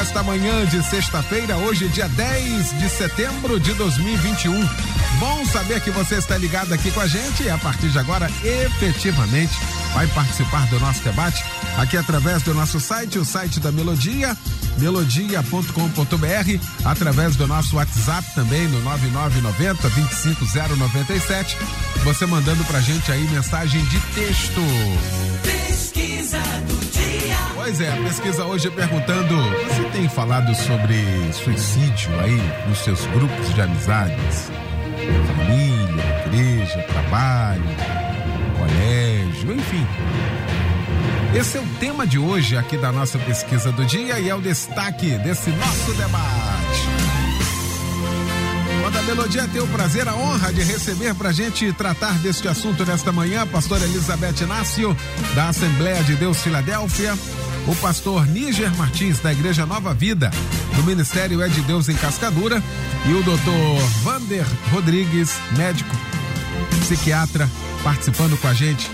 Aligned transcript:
esta 0.00 0.22
manhã 0.22 0.64
de 0.66 0.82
sexta-feira, 0.82 1.56
hoje, 1.56 1.88
dia 1.88 2.08
10 2.08 2.78
de 2.78 2.88
setembro 2.88 3.60
de 3.60 3.72
2021. 3.74 4.52
Bom 5.18 5.44
saber 5.46 5.80
que 5.80 5.90
você 5.90 6.16
está 6.16 6.36
ligado 6.36 6.72
aqui 6.72 6.90
com 6.90 7.00
a 7.00 7.06
gente 7.06 7.42
e 7.42 7.50
a 7.50 7.58
partir 7.58 7.88
de 7.88 7.98
agora, 7.98 8.30
efetivamente, 8.42 9.54
vai 9.94 10.06
participar 10.08 10.66
do 10.66 10.80
nosso 10.80 11.02
debate 11.02 11.44
aqui 11.78 11.96
através 11.96 12.42
do 12.42 12.52
nosso 12.52 12.80
site, 12.80 13.18
o 13.18 13.24
site 13.24 13.60
da 13.60 13.70
Melodia, 13.70 14.36
melodia.com.br, 14.78 16.60
através 16.84 17.36
do 17.36 17.46
nosso 17.46 17.76
WhatsApp 17.76 18.26
também 18.34 18.66
no 18.68 18.80
9990 18.80 19.88
25097. 19.88 21.56
Você 22.04 22.26
mandando 22.26 22.64
pra 22.64 22.80
gente 22.80 23.10
aí 23.10 23.22
mensagem 23.28 23.82
de 23.84 24.00
texto. 24.00 24.60
Pesquisa 25.42 26.38
do. 26.66 26.93
Pois 27.64 27.80
é, 27.80 27.90
a 27.90 27.96
pesquisa 27.96 28.44
hoje 28.44 28.70
perguntando: 28.70 29.34
você 29.66 29.84
tem 29.84 30.06
falado 30.06 30.54
sobre 30.54 30.96
suicídio 31.32 32.10
aí 32.20 32.38
nos 32.68 32.80
seus 32.80 33.06
grupos 33.06 33.54
de 33.54 33.62
amizades? 33.62 34.50
Família, 35.34 36.24
igreja, 36.26 36.82
trabalho, 36.82 37.64
colégio, 38.58 39.54
enfim. 39.54 39.86
Esse 41.34 41.56
é 41.56 41.60
o 41.62 41.66
tema 41.80 42.06
de 42.06 42.18
hoje 42.18 42.54
aqui 42.54 42.76
da 42.76 42.92
nossa 42.92 43.18
pesquisa 43.18 43.72
do 43.72 43.86
dia 43.86 44.20
e 44.20 44.28
é 44.28 44.34
o 44.34 44.42
destaque 44.42 45.16
desse 45.16 45.48
nosso 45.48 45.94
debate. 45.94 47.14
Quando 48.82 48.98
a 48.98 49.02
Melodia 49.04 49.48
tem 49.48 49.62
o 49.62 49.66
prazer, 49.68 50.06
a 50.06 50.14
honra 50.14 50.52
de 50.52 50.62
receber 50.62 51.14
para 51.14 51.30
a 51.30 51.32
gente 51.32 51.72
tratar 51.72 52.12
deste 52.18 52.46
assunto 52.46 52.84
nesta 52.84 53.10
manhã, 53.10 53.46
pastora 53.46 53.84
Elizabeth 53.84 54.42
Inácio, 54.42 54.94
da 55.34 55.48
Assembleia 55.48 56.04
de 56.04 56.14
Deus 56.16 56.42
Filadélfia, 56.42 57.14
o 57.66 57.74
pastor 57.76 58.26
Níger 58.26 58.74
Martins, 58.76 59.20
da 59.20 59.32
Igreja 59.32 59.64
Nova 59.64 59.94
Vida, 59.94 60.30
do 60.76 60.82
Ministério 60.82 61.40
É 61.40 61.48
de 61.48 61.60
Deus 61.62 61.88
em 61.88 61.94
Cascadura, 61.94 62.62
e 63.06 63.12
o 63.12 63.22
doutor 63.22 63.78
Vander 64.02 64.46
Rodrigues, 64.70 65.34
médico, 65.56 65.94
psiquiatra, 66.80 67.48
participando 67.82 68.36
com 68.38 68.48
a 68.48 68.54
gente 68.54 68.90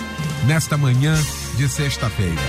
nesta 0.46 0.76
manhã 0.76 1.14
de 1.56 1.68
sexta-feira. 1.68 2.40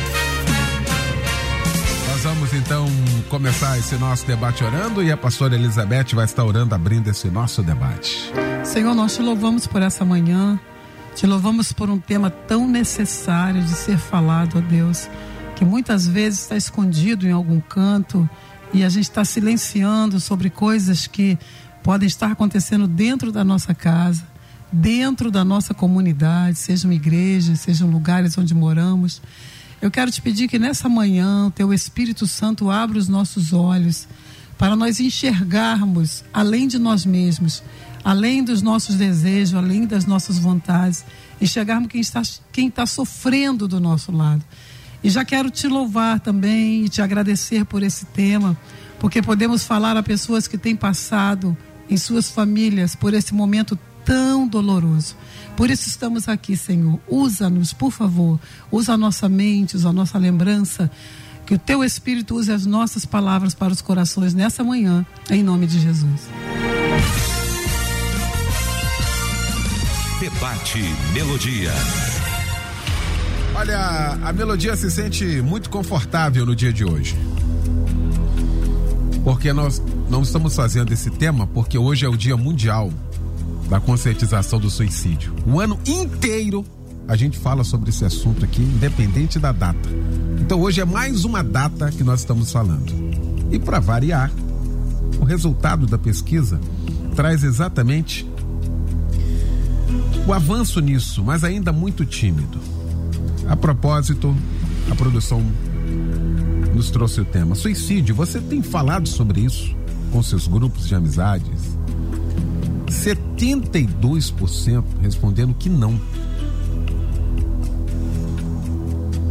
Nós 2.11 2.21
vamos 2.23 2.53
então 2.53 2.85
começar 3.29 3.79
esse 3.79 3.95
nosso 3.95 4.25
debate 4.27 4.63
orando 4.63 5.01
e 5.01 5.11
a 5.11 5.17
pastora 5.17 5.55
Elizabeth 5.55 6.13
vai 6.13 6.25
estar 6.25 6.43
orando, 6.43 6.75
abrindo 6.75 7.07
esse 7.09 7.29
nosso 7.29 7.63
debate. 7.63 8.31
Senhor, 8.63 8.93
nós 8.93 9.15
te 9.15 9.23
louvamos 9.23 9.65
por 9.65 9.81
essa 9.81 10.05
manhã, 10.05 10.59
te 11.15 11.25
louvamos 11.25 11.73
por 11.73 11.89
um 11.89 11.97
tema 11.97 12.29
tão 12.29 12.67
necessário 12.67 13.61
de 13.63 13.71
ser 13.71 13.97
falado, 13.97 14.59
ó 14.59 14.61
Deus, 14.61 15.09
que 15.61 15.65
muitas 15.65 16.07
vezes 16.07 16.39
está 16.39 16.57
escondido 16.57 17.27
em 17.27 17.31
algum 17.31 17.59
canto 17.61 18.27
e 18.73 18.83
a 18.83 18.89
gente 18.89 19.03
está 19.03 19.23
silenciando 19.23 20.19
sobre 20.19 20.49
coisas 20.49 21.05
que 21.05 21.37
podem 21.83 22.07
estar 22.07 22.31
acontecendo 22.31 22.87
dentro 22.87 23.31
da 23.31 23.43
nossa 23.43 23.71
casa, 23.75 24.27
dentro 24.71 25.29
da 25.29 25.45
nossa 25.45 25.71
comunidade, 25.71 26.57
sejam 26.57 26.91
igrejas, 26.91 27.59
sejam 27.59 27.91
lugares 27.91 28.35
onde 28.39 28.55
moramos. 28.55 29.21
Eu 29.79 29.91
quero 29.91 30.09
te 30.09 30.19
pedir 30.19 30.47
que 30.47 30.57
nessa 30.57 30.89
manhã 30.89 31.45
o 31.45 31.51
teu 31.51 31.71
Espírito 31.71 32.25
Santo 32.25 32.71
abra 32.71 32.97
os 32.97 33.07
nossos 33.07 33.53
olhos 33.53 34.07
para 34.57 34.75
nós 34.75 34.99
enxergarmos 34.99 36.23
além 36.33 36.67
de 36.67 36.79
nós 36.79 37.05
mesmos, 37.05 37.61
além 38.03 38.43
dos 38.43 38.63
nossos 38.63 38.95
desejos, 38.95 39.53
além 39.53 39.85
das 39.85 40.07
nossas 40.07 40.39
vontades, 40.39 41.05
enxergarmos 41.39 41.87
quem 41.87 42.01
está, 42.01 42.23
quem 42.51 42.67
está 42.67 42.87
sofrendo 42.87 43.67
do 43.67 43.79
nosso 43.79 44.11
lado. 44.11 44.43
E 45.03 45.09
já 45.09 45.25
quero 45.25 45.49
te 45.49 45.67
louvar 45.67 46.19
também 46.19 46.85
e 46.85 46.89
te 46.89 47.01
agradecer 47.01 47.65
por 47.65 47.81
esse 47.81 48.05
tema, 48.05 48.57
porque 48.99 49.21
podemos 49.21 49.63
falar 49.63 49.97
a 49.97 50.03
pessoas 50.03 50.47
que 50.47 50.57
têm 50.57 50.75
passado 50.75 51.57
em 51.89 51.97
suas 51.97 52.29
famílias 52.29 52.95
por 52.95 53.13
esse 53.13 53.33
momento 53.33 53.77
tão 54.05 54.47
doloroso. 54.47 55.15
Por 55.55 55.69
isso 55.69 55.87
estamos 55.87 56.27
aqui, 56.27 56.55
Senhor. 56.55 56.99
Usa-nos, 57.07 57.73
por 57.73 57.91
favor. 57.91 58.39
Usa 58.71 58.93
a 58.93 58.97
nossa 58.97 59.27
mente, 59.27 59.75
usa 59.75 59.89
a 59.89 59.93
nossa 59.93 60.17
lembrança. 60.17 60.89
Que 61.45 61.55
o 61.55 61.59
teu 61.59 61.83
Espírito 61.83 62.35
use 62.35 62.51
as 62.51 62.65
nossas 62.65 63.05
palavras 63.05 63.53
para 63.53 63.73
os 63.73 63.81
corações 63.81 64.33
nessa 64.33 64.63
manhã, 64.63 65.05
em 65.29 65.43
nome 65.43 65.67
de 65.67 65.79
Jesus. 65.79 66.29
Debate 70.19 70.79
Melodia. 71.13 71.73
Olha, 73.53 74.17
a 74.23 74.33
melodia 74.33 74.75
se 74.75 74.89
sente 74.89 75.25
muito 75.41 75.69
confortável 75.69 76.45
no 76.45 76.55
dia 76.55 76.71
de 76.71 76.85
hoje. 76.85 77.17
Porque 79.23 79.51
nós 79.53 79.81
não 80.09 80.21
estamos 80.21 80.55
fazendo 80.55 80.91
esse 80.91 81.09
tema 81.09 81.45
porque 81.45 81.77
hoje 81.77 82.05
é 82.05 82.09
o 82.09 82.15
Dia 82.17 82.37
Mundial 82.37 82.91
da 83.69 83.79
Conscientização 83.79 84.59
do 84.59 84.69
Suicídio. 84.69 85.35
O 85.45 85.59
ano 85.59 85.77
inteiro 85.85 86.65
a 87.07 87.15
gente 87.15 87.37
fala 87.37 87.63
sobre 87.63 87.89
esse 87.89 88.05
assunto 88.05 88.45
aqui, 88.45 88.61
independente 88.61 89.37
da 89.37 89.51
data. 89.51 89.89
Então 90.39 90.61
hoje 90.61 90.81
é 90.81 90.85
mais 90.85 91.25
uma 91.25 91.43
data 91.43 91.91
que 91.91 92.03
nós 92.03 92.21
estamos 92.21 92.51
falando. 92.51 92.93
E 93.51 93.59
para 93.59 93.79
variar, 93.79 94.31
o 95.19 95.25
resultado 95.25 95.85
da 95.85 95.97
pesquisa 95.97 96.59
traz 97.15 97.43
exatamente 97.43 98.25
o 100.25 100.33
avanço 100.33 100.79
nisso, 100.79 101.23
mas 101.23 101.43
ainda 101.43 101.73
muito 101.73 102.05
tímido. 102.05 102.59
A 103.47 103.55
propósito, 103.55 104.35
a 104.89 104.95
produção 104.95 105.43
nos 106.73 106.89
trouxe 106.89 107.21
o 107.21 107.25
tema 107.25 107.55
suicídio. 107.55 108.15
Você 108.15 108.39
tem 108.39 108.61
falado 108.61 109.07
sobre 109.07 109.41
isso 109.41 109.75
com 110.11 110.21
seus 110.23 110.47
grupos 110.47 110.87
de 110.87 110.95
amizades? 110.95 111.77
72% 112.87 114.83
respondendo 115.01 115.53
que 115.53 115.69
não. 115.69 115.99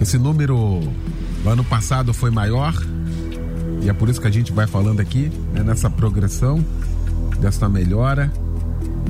Esse 0.01 0.19
número 0.19 0.81
no 1.45 1.51
ano 1.51 1.65
passado 1.65 2.15
foi 2.15 2.31
maior 2.31 2.75
e 3.83 3.89
é 3.89 3.93
por 3.93 4.09
isso 4.09 4.21
que 4.21 4.27
a 4.27 4.31
gente 4.31 4.53
vai 4.53 4.67
falando 4.67 5.01
aqui, 5.01 5.31
né, 5.53 5.63
nessa 5.63 5.89
progressão, 5.89 6.65
dessa 7.41 7.69
melhora. 7.69 8.31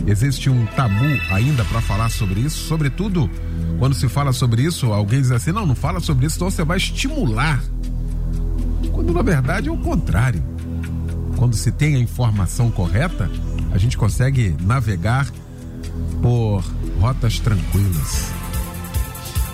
Existe 0.07 0.49
um 0.49 0.67
tabu 0.67 1.05
ainda 1.31 1.65
para 1.65 1.81
falar 1.81 2.09
sobre 2.09 2.41
isso, 2.41 2.67
sobretudo 2.67 3.31
quando 3.81 3.95
se 3.95 4.11
fala 4.11 4.31
sobre 4.31 4.63
isso, 4.63 4.93
alguém 4.93 5.23
diz 5.23 5.31
assim: 5.31 5.53
não, 5.53 5.65
não 5.65 5.75
fala 5.75 6.01
sobre 6.01 6.27
isso, 6.27 6.37
então 6.37 6.51
você 6.51 6.63
vai 6.63 6.77
estimular. 6.77 7.65
Quando 8.93 9.15
na 9.15 9.23
verdade 9.23 9.71
é 9.71 9.73
o 9.73 9.79
contrário. 9.79 10.45
Quando 11.37 11.57
se 11.57 11.73
tem 11.73 11.97
a 11.97 11.99
informação 11.99 12.71
correta, 12.71 13.31
a 13.73 13.79
gente 13.79 13.97
consegue 13.97 14.55
navegar 14.61 15.27
por 16.21 16.63
rotas 17.01 17.39
tranquilas. 17.39 18.31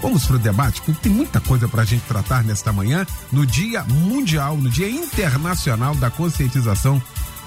Vamos 0.03 0.27
para 0.27 0.37
o 0.37 0.39
debate, 0.41 0.83
porque 0.83 1.01
tem 1.01 1.13
muita 1.13 1.41
coisa 1.41 1.69
para 1.69 1.83
a 1.83 1.84
gente 1.84 2.03
tratar 2.03 2.43
nesta 2.43 2.73
manhã, 2.73 3.07
no 3.31 3.47
Dia 3.47 3.84
Mundial, 3.84 4.57
no 4.57 4.69
Dia 4.69 4.91
Internacional 4.91 5.95
da 5.95 6.11
Conscientização 6.11 7.01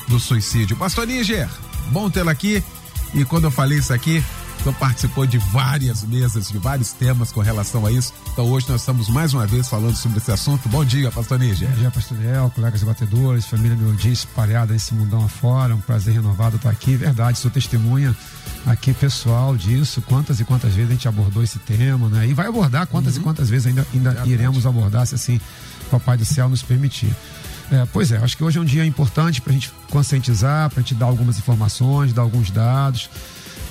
do 0.08 0.18
Suicídio. 0.18 0.78
Pastor 0.78 1.06
Níger, 1.06 1.50
bom 1.92 2.10
tê-lo 2.10 2.30
aqui. 2.30 2.64
E 3.14 3.26
quando 3.26 3.46
eu 3.46 3.52
falei 3.52 3.80
isso 3.80 3.94
aqui, 3.94 4.24
então 4.60 4.74
participou 4.74 5.26
de 5.26 5.38
várias 5.38 6.04
mesas, 6.04 6.50
de 6.50 6.58
vários 6.58 6.92
temas 6.92 7.32
com 7.32 7.40
relação 7.40 7.86
a 7.86 7.92
isso. 7.92 8.14
Então 8.34 8.46
hoje 8.50 8.68
nós 8.70 8.82
estamos 8.82 9.10
mais 9.10 9.34
uma 9.34 9.48
vez 9.48 9.68
falando 9.68 9.96
sobre 9.96 10.18
esse 10.18 10.32
assunto. 10.32 10.68
Bom 10.68 10.84
dia, 10.84 11.10
pastor 11.12 11.40
Níger. 11.40 11.70
Bom 11.70 11.76
dia, 11.76 11.92
pastor 11.92 12.18
Léo, 12.20 12.52
colegas 12.52 12.84
batedores, 12.84 13.46
família 13.46 13.76
Melodia 13.76 14.12
espalhada 14.12 14.74
nesse 14.74 14.94
mundão 14.94 15.24
afora. 15.24 15.74
Um 15.74 15.82
prazer 15.82 16.14
renovado 16.14 16.58
estar 16.58 16.70
aqui. 16.70 16.96
Verdade, 16.96 17.38
sou 17.40 17.50
testemunha 17.50 18.16
aqui 18.66 18.94
pessoal 18.94 19.56
disso. 19.56 20.02
Quantas 20.02 20.40
e 20.40 20.46
quantas 20.46 20.74
vezes 20.74 20.92
a 20.92 20.94
gente 20.94 21.08
abordou 21.08 21.42
esse 21.42 21.60
tema, 21.60 22.10
né? 22.10 22.28
E 22.28 22.34
vai 22.34 22.48
abordar 22.48 22.86
quantas 22.88 23.16
uhum. 23.16 23.22
e 23.22 23.24
quantas 23.24 23.50
vezes 23.50 23.68
ainda, 23.68 23.88
ainda 23.94 24.22
iremos 24.26 24.66
abordar, 24.66 25.08
se 25.08 25.16
assim 25.16 25.40
o 25.88 25.90
Papai 25.90 26.18
do 26.18 26.26
Céu 26.26 26.50
nos 26.50 26.62
permitir. 26.62 27.16
É, 27.72 27.86
pois 27.94 28.12
é, 28.12 28.18
acho 28.18 28.36
que 28.36 28.44
hoje 28.44 28.58
é 28.58 28.62
um 28.62 28.66
dia 28.66 28.84
importante 28.84 29.42
para 29.42 29.52
a 29.52 29.54
gente 29.54 29.72
conscientizar, 29.92 30.70
para 30.70 30.80
a 30.80 30.82
gente 30.82 30.96
dar 30.96 31.06
algumas 31.06 31.38
informações, 31.38 32.14
dar 32.14 32.24
alguns 32.24 32.50
dados. 32.50 33.10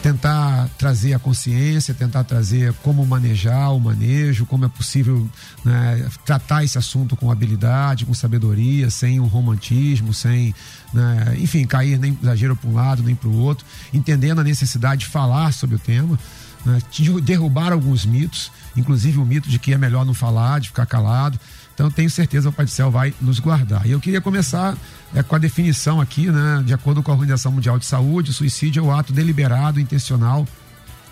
tentar 0.02 0.68
trazer 0.78 1.12
a 1.12 1.18
consciência, 1.18 1.92
tentar 1.92 2.24
trazer 2.24 2.72
como 2.82 3.04
manejar 3.04 3.74
o 3.74 3.80
manejo, 3.80 4.46
como 4.46 4.64
é 4.64 4.68
possível 4.68 5.28
né, 5.64 6.08
tratar 6.24 6.64
esse 6.64 6.78
assunto 6.78 7.16
com 7.16 7.30
habilidade, 7.30 8.06
com 8.06 8.14
sabedoria, 8.14 8.90
sem 8.90 9.18
um 9.18 9.26
romantismo, 9.26 10.14
sem, 10.14 10.54
né, 10.92 11.36
enfim, 11.38 11.66
cair 11.66 11.98
nem 11.98 12.16
exagero 12.22 12.54
para 12.54 12.70
um 12.70 12.74
lado 12.74 13.02
nem 13.02 13.14
para 13.14 13.28
o 13.28 13.36
outro, 13.38 13.66
entendendo 13.92 14.40
a 14.40 14.44
necessidade 14.44 15.00
de 15.00 15.06
falar 15.06 15.52
sobre 15.52 15.76
o 15.76 15.78
tema, 15.78 16.18
né, 16.64 16.78
de 16.90 17.20
derrubar 17.20 17.72
alguns 17.72 18.06
mitos, 18.06 18.52
inclusive 18.76 19.18
o 19.18 19.24
mito 19.24 19.48
de 19.48 19.58
que 19.58 19.72
é 19.72 19.78
melhor 19.78 20.04
não 20.04 20.14
falar, 20.14 20.60
de 20.60 20.68
ficar 20.68 20.86
calado. 20.86 21.38
Então 21.78 21.88
tenho 21.88 22.10
certeza 22.10 22.48
que 22.48 22.48
o 22.48 22.52
Pai 22.52 22.64
do 22.64 22.72
Céu 22.72 22.90
vai 22.90 23.14
nos 23.20 23.38
guardar. 23.38 23.86
E 23.86 23.92
eu 23.92 24.00
queria 24.00 24.20
começar 24.20 24.76
é, 25.14 25.22
com 25.22 25.36
a 25.36 25.38
definição 25.38 26.00
aqui, 26.00 26.26
né, 26.26 26.60
de 26.66 26.74
acordo 26.74 27.04
com 27.04 27.12
a 27.12 27.14
Organização 27.14 27.52
Mundial 27.52 27.78
de 27.78 27.86
Saúde, 27.86 28.32
suicídio 28.32 28.80
é 28.80 28.82
o 28.82 28.90
ato 28.90 29.12
deliberado, 29.12 29.78
intencional 29.78 30.44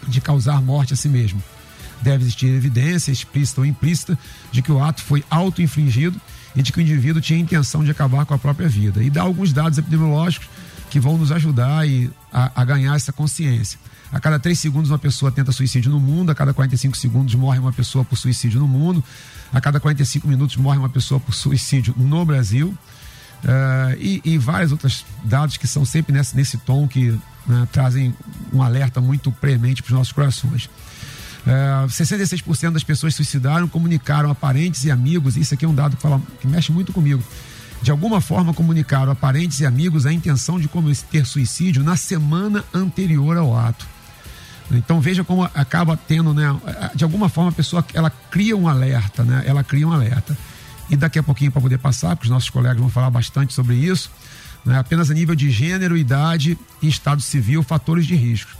de 0.08 0.20
causar 0.20 0.60
morte 0.60 0.92
a 0.92 0.96
si 0.96 1.08
mesmo. 1.08 1.40
Deve 2.02 2.24
existir 2.24 2.48
evidência, 2.48 3.12
explícita 3.12 3.60
ou 3.60 3.64
implícita, 3.64 4.18
de 4.50 4.60
que 4.60 4.72
o 4.72 4.82
ato 4.82 5.02
foi 5.04 5.24
auto-infligido 5.30 6.20
e 6.56 6.62
de 6.62 6.72
que 6.72 6.80
o 6.80 6.82
indivíduo 6.82 7.22
tinha 7.22 7.38
intenção 7.38 7.84
de 7.84 7.92
acabar 7.92 8.26
com 8.26 8.34
a 8.34 8.38
própria 8.38 8.68
vida. 8.68 9.04
E 9.04 9.08
dá 9.08 9.22
alguns 9.22 9.52
dados 9.52 9.78
epidemiológicos 9.78 10.48
que 10.90 10.98
vão 10.98 11.16
nos 11.16 11.30
ajudar 11.30 11.86
a, 12.36 12.52
a 12.54 12.64
ganhar 12.66 12.94
essa 12.94 13.14
consciência. 13.14 13.78
A 14.12 14.20
cada 14.20 14.38
três 14.38 14.60
segundos 14.60 14.90
uma 14.90 14.98
pessoa 14.98 15.32
tenta 15.32 15.50
suicídio 15.50 15.90
no 15.90 15.98
mundo, 15.98 16.30
a 16.30 16.34
cada 16.34 16.52
45 16.52 16.94
segundos 16.94 17.34
morre 17.34 17.58
uma 17.58 17.72
pessoa 17.72 18.04
por 18.04 18.18
suicídio 18.18 18.60
no 18.60 18.68
mundo, 18.68 19.02
a 19.50 19.58
cada 19.58 19.80
45 19.80 20.28
minutos 20.28 20.56
morre 20.56 20.78
uma 20.78 20.90
pessoa 20.90 21.18
por 21.18 21.34
suicídio 21.34 21.94
no 21.96 22.24
Brasil. 22.26 22.76
Uh, 23.36 23.96
e, 23.98 24.20
e 24.24 24.38
vários 24.38 24.72
outros 24.72 25.04
dados 25.22 25.56
que 25.56 25.66
são 25.66 25.84
sempre 25.84 26.12
nesse, 26.12 26.34
nesse 26.34 26.56
tom 26.58 26.88
que 26.88 27.10
né, 27.46 27.68
trazem 27.70 28.14
um 28.52 28.62
alerta 28.62 29.00
muito 29.00 29.30
premente 29.30 29.82
para 29.82 29.90
os 29.90 29.96
nossos 29.96 30.12
corações. 30.12 30.68
Uh, 31.46 31.86
66% 31.86 32.72
das 32.72 32.82
pessoas 32.82 33.14
suicidaram 33.14 33.68
comunicaram 33.68 34.30
a 34.30 34.34
parentes 34.34 34.84
e 34.84 34.90
amigos, 34.90 35.36
isso 35.36 35.54
aqui 35.54 35.64
é 35.64 35.68
um 35.68 35.74
dado 35.74 35.96
que, 35.96 36.02
fala, 36.02 36.20
que 36.40 36.46
mexe 36.46 36.72
muito 36.72 36.92
comigo. 36.92 37.22
De 37.82 37.90
alguma 37.90 38.20
forma 38.20 38.54
comunicaram 38.54 39.12
a 39.12 39.14
parentes 39.14 39.60
e 39.60 39.66
amigos 39.66 40.06
a 40.06 40.12
intenção 40.12 40.58
de 40.58 40.68
cometer 40.68 41.24
suicídio 41.24 41.84
na 41.84 41.96
semana 41.96 42.64
anterior 42.74 43.36
ao 43.36 43.56
ato. 43.56 43.86
Então 44.70 45.00
veja 45.00 45.22
como 45.22 45.44
acaba 45.44 45.96
tendo, 45.96 46.34
né? 46.34 46.44
De 46.94 47.04
alguma 47.04 47.28
forma 47.28 47.50
a 47.50 47.54
pessoa 47.54 47.84
ela 47.94 48.10
cria 48.30 48.56
um 48.56 48.68
alerta, 48.68 49.22
né? 49.22 49.44
Ela 49.46 49.62
cria 49.62 49.86
um 49.86 49.92
alerta. 49.92 50.36
E 50.90 50.96
daqui 50.96 51.18
a 51.18 51.22
pouquinho 51.22 51.52
para 51.52 51.60
poder 51.60 51.78
passar, 51.78 52.16
porque 52.16 52.26
os 52.26 52.32
nossos 52.32 52.50
colegas 52.50 52.78
vão 52.78 52.88
falar 52.88 53.10
bastante 53.10 53.52
sobre 53.52 53.74
isso, 53.74 54.10
né? 54.64 54.78
apenas 54.78 55.10
a 55.10 55.14
nível 55.14 55.34
de 55.34 55.50
gênero, 55.50 55.96
idade 55.96 56.56
e 56.80 56.88
estado 56.88 57.20
civil, 57.20 57.62
fatores 57.62 58.06
de 58.06 58.14
risco. 58.14 58.50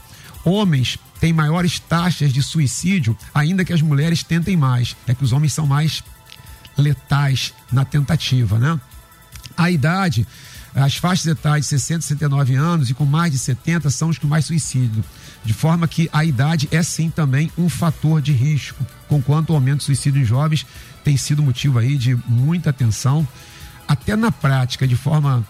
Homens 0.44 0.98
têm 1.20 1.32
maiores 1.32 1.78
taxas 1.78 2.32
de 2.32 2.42
suicídio, 2.42 3.16
ainda 3.34 3.64
que 3.64 3.72
as 3.72 3.82
mulheres 3.82 4.22
tentem 4.22 4.56
mais. 4.56 4.96
É 5.06 5.14
que 5.14 5.24
os 5.24 5.32
homens 5.32 5.52
são 5.52 5.66
mais 5.66 6.02
letais 6.76 7.54
na 7.72 7.84
tentativa, 7.84 8.58
né? 8.58 8.78
A 9.56 9.70
idade, 9.70 10.26
as 10.74 10.96
faixas 10.96 11.26
etárias 11.26 11.64
de 11.64 11.70
60 11.70 12.00
e 12.00 12.02
69 12.02 12.54
anos 12.54 12.90
e 12.90 12.94
com 12.94 13.06
mais 13.06 13.32
de 13.32 13.38
70 13.38 13.88
são 13.90 14.10
os 14.10 14.18
que 14.18 14.26
mais 14.26 14.44
suicidam. 14.44 15.02
De 15.44 15.54
forma 15.54 15.88
que 15.88 16.10
a 16.12 16.24
idade 16.24 16.68
é 16.70 16.82
sim 16.82 17.08
também 17.08 17.50
um 17.56 17.68
fator 17.68 18.20
de 18.20 18.32
risco, 18.32 18.84
conquanto 19.08 19.50
o 19.50 19.54
aumento 19.54 19.78
de 19.78 19.84
suicídio 19.84 20.20
em 20.20 20.24
jovens 20.24 20.66
tem 21.02 21.16
sido 21.16 21.42
motivo 21.42 21.78
aí 21.78 21.96
de 21.96 22.14
muita 22.26 22.70
atenção. 22.70 23.26
Até 23.88 24.16
na 24.16 24.32
prática, 24.32 24.86
de 24.86 24.96
forma 24.96 25.46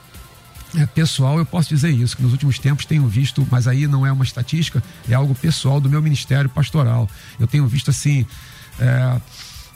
é, 0.76 0.85
pessoal, 0.85 1.38
eu 1.38 1.47
posso 1.47 1.70
dizer 1.70 1.91
isso, 1.91 2.17
que 2.17 2.23
nos 2.23 2.32
últimos 2.32 2.58
tempos 2.58 2.85
tenho 2.85 3.06
visto, 3.08 3.47
mas 3.50 3.67
aí 3.67 3.87
não 3.87 4.06
é 4.06 4.12
uma 4.12 4.25
estatística, 4.25 4.82
é 5.08 5.14
algo 5.14 5.35
pessoal 5.35 5.81
do 5.81 5.88
meu 5.88 6.03
ministério 6.03 6.50
pastoral. 6.50 7.08
Eu 7.41 7.47
tenho 7.47 7.67
visto 7.67 7.91
assim, 7.91 8.26
é, 8.79 9.20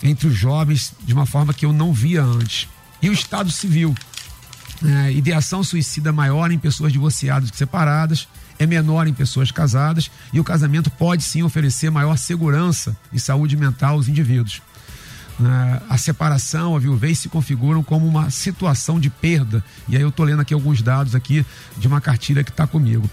entre 0.02 0.26
os 0.26 0.34
jovens, 0.34 0.92
de 1.02 1.14
uma 1.14 1.26
forma 1.26 1.54
que 1.54 1.64
eu 1.64 1.72
não 1.72 1.92
via 1.92 2.22
antes. 2.22 2.68
E 3.00 3.08
o 3.08 3.12
Estado 3.12 3.50
Civil. 3.50 3.94
É, 4.84 5.12
ideação 5.12 5.62
suicida 5.62 6.10
maior 6.12 6.50
em 6.50 6.58
pessoas 6.58 6.92
divorciadas 6.92 7.50
que 7.50 7.56
separadas, 7.56 8.26
é 8.58 8.66
menor 8.66 9.06
em 9.06 9.12
pessoas 9.12 9.50
casadas 9.50 10.10
e 10.32 10.38
o 10.38 10.44
casamento 10.44 10.90
pode 10.90 11.22
sim 11.22 11.42
oferecer 11.42 11.90
maior 11.90 12.16
segurança 12.16 12.96
e 13.12 13.18
saúde 13.18 13.56
mental 13.56 13.94
aos 13.94 14.08
indivíduos. 14.08 14.60
Uh, 15.40 15.82
a 15.88 15.96
separação, 15.96 16.76
a 16.76 16.78
viuvez 16.78 17.18
se 17.18 17.28
configuram 17.30 17.82
como 17.82 18.06
uma 18.06 18.28
situação 18.28 19.00
de 19.00 19.08
perda. 19.08 19.64
E 19.88 19.96
aí 19.96 20.02
eu 20.02 20.10
estou 20.10 20.26
lendo 20.26 20.40
aqui 20.40 20.52
alguns 20.52 20.82
dados 20.82 21.14
aqui 21.14 21.44
de 21.78 21.88
uma 21.88 21.98
cartilha 21.98 22.44
que 22.44 22.50
está 22.50 22.66
comigo. 22.66 23.08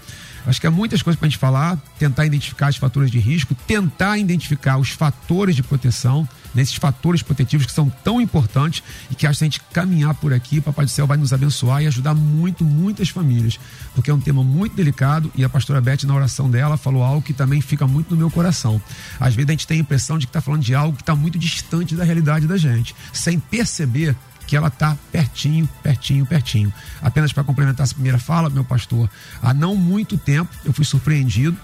Acho 0.46 0.60
que 0.60 0.66
há 0.66 0.70
muitas 0.70 1.02
coisas 1.02 1.18
para 1.18 1.26
a 1.26 1.30
gente 1.30 1.38
falar, 1.38 1.76
tentar 1.98 2.26
identificar 2.26 2.70
os 2.70 2.76
fatores 2.76 3.10
de 3.10 3.18
risco, 3.18 3.54
tentar 3.54 4.18
identificar 4.18 4.78
os 4.78 4.90
fatores 4.90 5.54
de 5.54 5.62
proteção, 5.62 6.28
nesses 6.54 6.74
fatores 6.74 7.22
protetivos 7.22 7.66
que 7.66 7.72
são 7.72 7.88
tão 7.88 8.20
importantes 8.20 8.82
e 9.10 9.14
que 9.14 9.26
acho 9.26 9.38
que 9.38 9.44
a 9.44 9.46
gente 9.46 9.60
caminhar 9.72 10.14
por 10.14 10.32
aqui, 10.32 10.60
Papai 10.60 10.84
do 10.84 10.90
Céu 10.90 11.06
vai 11.06 11.16
nos 11.16 11.32
abençoar 11.32 11.82
e 11.82 11.86
ajudar 11.86 12.14
muito, 12.14 12.64
muitas 12.64 13.08
famílias, 13.08 13.58
porque 13.94 14.10
é 14.10 14.14
um 14.14 14.20
tema 14.20 14.42
muito 14.42 14.74
delicado 14.74 15.30
e 15.34 15.44
a 15.44 15.48
pastora 15.48 15.80
Beth, 15.80 16.04
na 16.04 16.14
oração 16.14 16.50
dela, 16.50 16.76
falou 16.76 17.02
algo 17.02 17.22
que 17.22 17.32
também 17.32 17.60
fica 17.60 17.86
muito 17.86 18.10
no 18.10 18.16
meu 18.16 18.30
coração. 18.30 18.80
Às 19.20 19.34
vezes 19.34 19.48
a 19.48 19.52
gente 19.52 19.66
tem 19.66 19.78
a 19.78 19.80
impressão 19.80 20.18
de 20.18 20.26
que 20.26 20.30
está 20.30 20.40
falando 20.40 20.62
de 20.62 20.74
algo 20.74 20.96
que 20.96 21.02
está 21.02 21.14
muito 21.14 21.38
distante 21.38 21.94
da 21.94 22.04
realidade 22.04 22.46
da 22.46 22.56
gente, 22.56 22.94
sem 23.12 23.38
perceber 23.38 24.16
que 24.48 24.56
ela 24.56 24.68
está 24.68 24.96
pertinho, 25.12 25.68
pertinho, 25.82 26.24
pertinho. 26.24 26.72
Apenas 27.02 27.34
para 27.34 27.44
complementar 27.44 27.84
essa 27.84 27.92
primeira 27.92 28.18
fala, 28.18 28.48
meu 28.48 28.64
pastor, 28.64 29.08
há 29.42 29.52
não 29.52 29.76
muito 29.76 30.16
tempo 30.16 30.50
eu 30.64 30.72
fui 30.72 30.86
surpreendido 30.86 31.56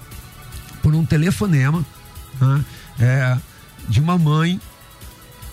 por 0.83 0.95
um 0.95 1.05
telefonema 1.05 1.83
né, 2.39 2.65
é, 3.01 3.39
de 3.89 4.01
uma 4.01 4.19
mãe 4.19 4.61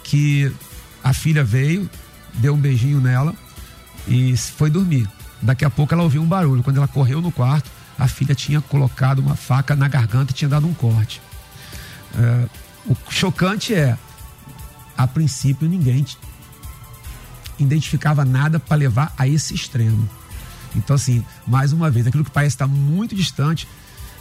que 0.04 0.54
a 1.01 1.13
filha 1.13 1.42
veio, 1.42 1.89
deu 2.33 2.54
um 2.54 2.57
beijinho 2.57 3.00
nela 3.00 3.34
e 4.06 4.36
foi 4.36 4.69
dormir. 4.69 5.10
Daqui 5.42 5.63
a 5.63 5.69
pouco 5.69 5.94
ela 5.94 6.04
ouviu 6.04 6.22
um 6.22 6.27
barulho. 6.27 6.62
Quando 6.62 6.77
ela 6.77 6.88
correu 6.88 7.22
no 7.22 7.31
quarto, 7.31 7.72
a 7.98 8.10
filha 8.10 8.36
tinha 8.36 8.60
colocado 8.60 9.19
uma 9.19 9.38
faca 9.38 9.74
na 9.74 9.88
garganta 9.88 10.34
e 10.34 10.36
tinha 10.36 10.50
dado 10.50 10.68
um 10.68 10.74
corte. 10.74 11.22
É, 12.13 12.45
o 12.88 12.98
chocante 13.10 13.74
é, 13.74 13.98
a 14.98 15.07
princípio 15.07 15.69
ninguém 15.69 16.04
identificava 17.63 18.25
nada 18.25 18.60
para 18.60 18.78
levar 18.78 19.13
a 19.18 19.28
esse 19.28 19.54
extremo. 19.54 20.10
Então, 20.75 20.96
assim, 20.96 21.24
mais 21.46 21.74
uma 21.74 21.90
vez, 21.90 22.08
aquilo 22.08 22.24
que 22.24 22.31
parece 22.31 22.56
estar 22.56 22.68
muito 22.68 23.16
distante, 23.16 23.68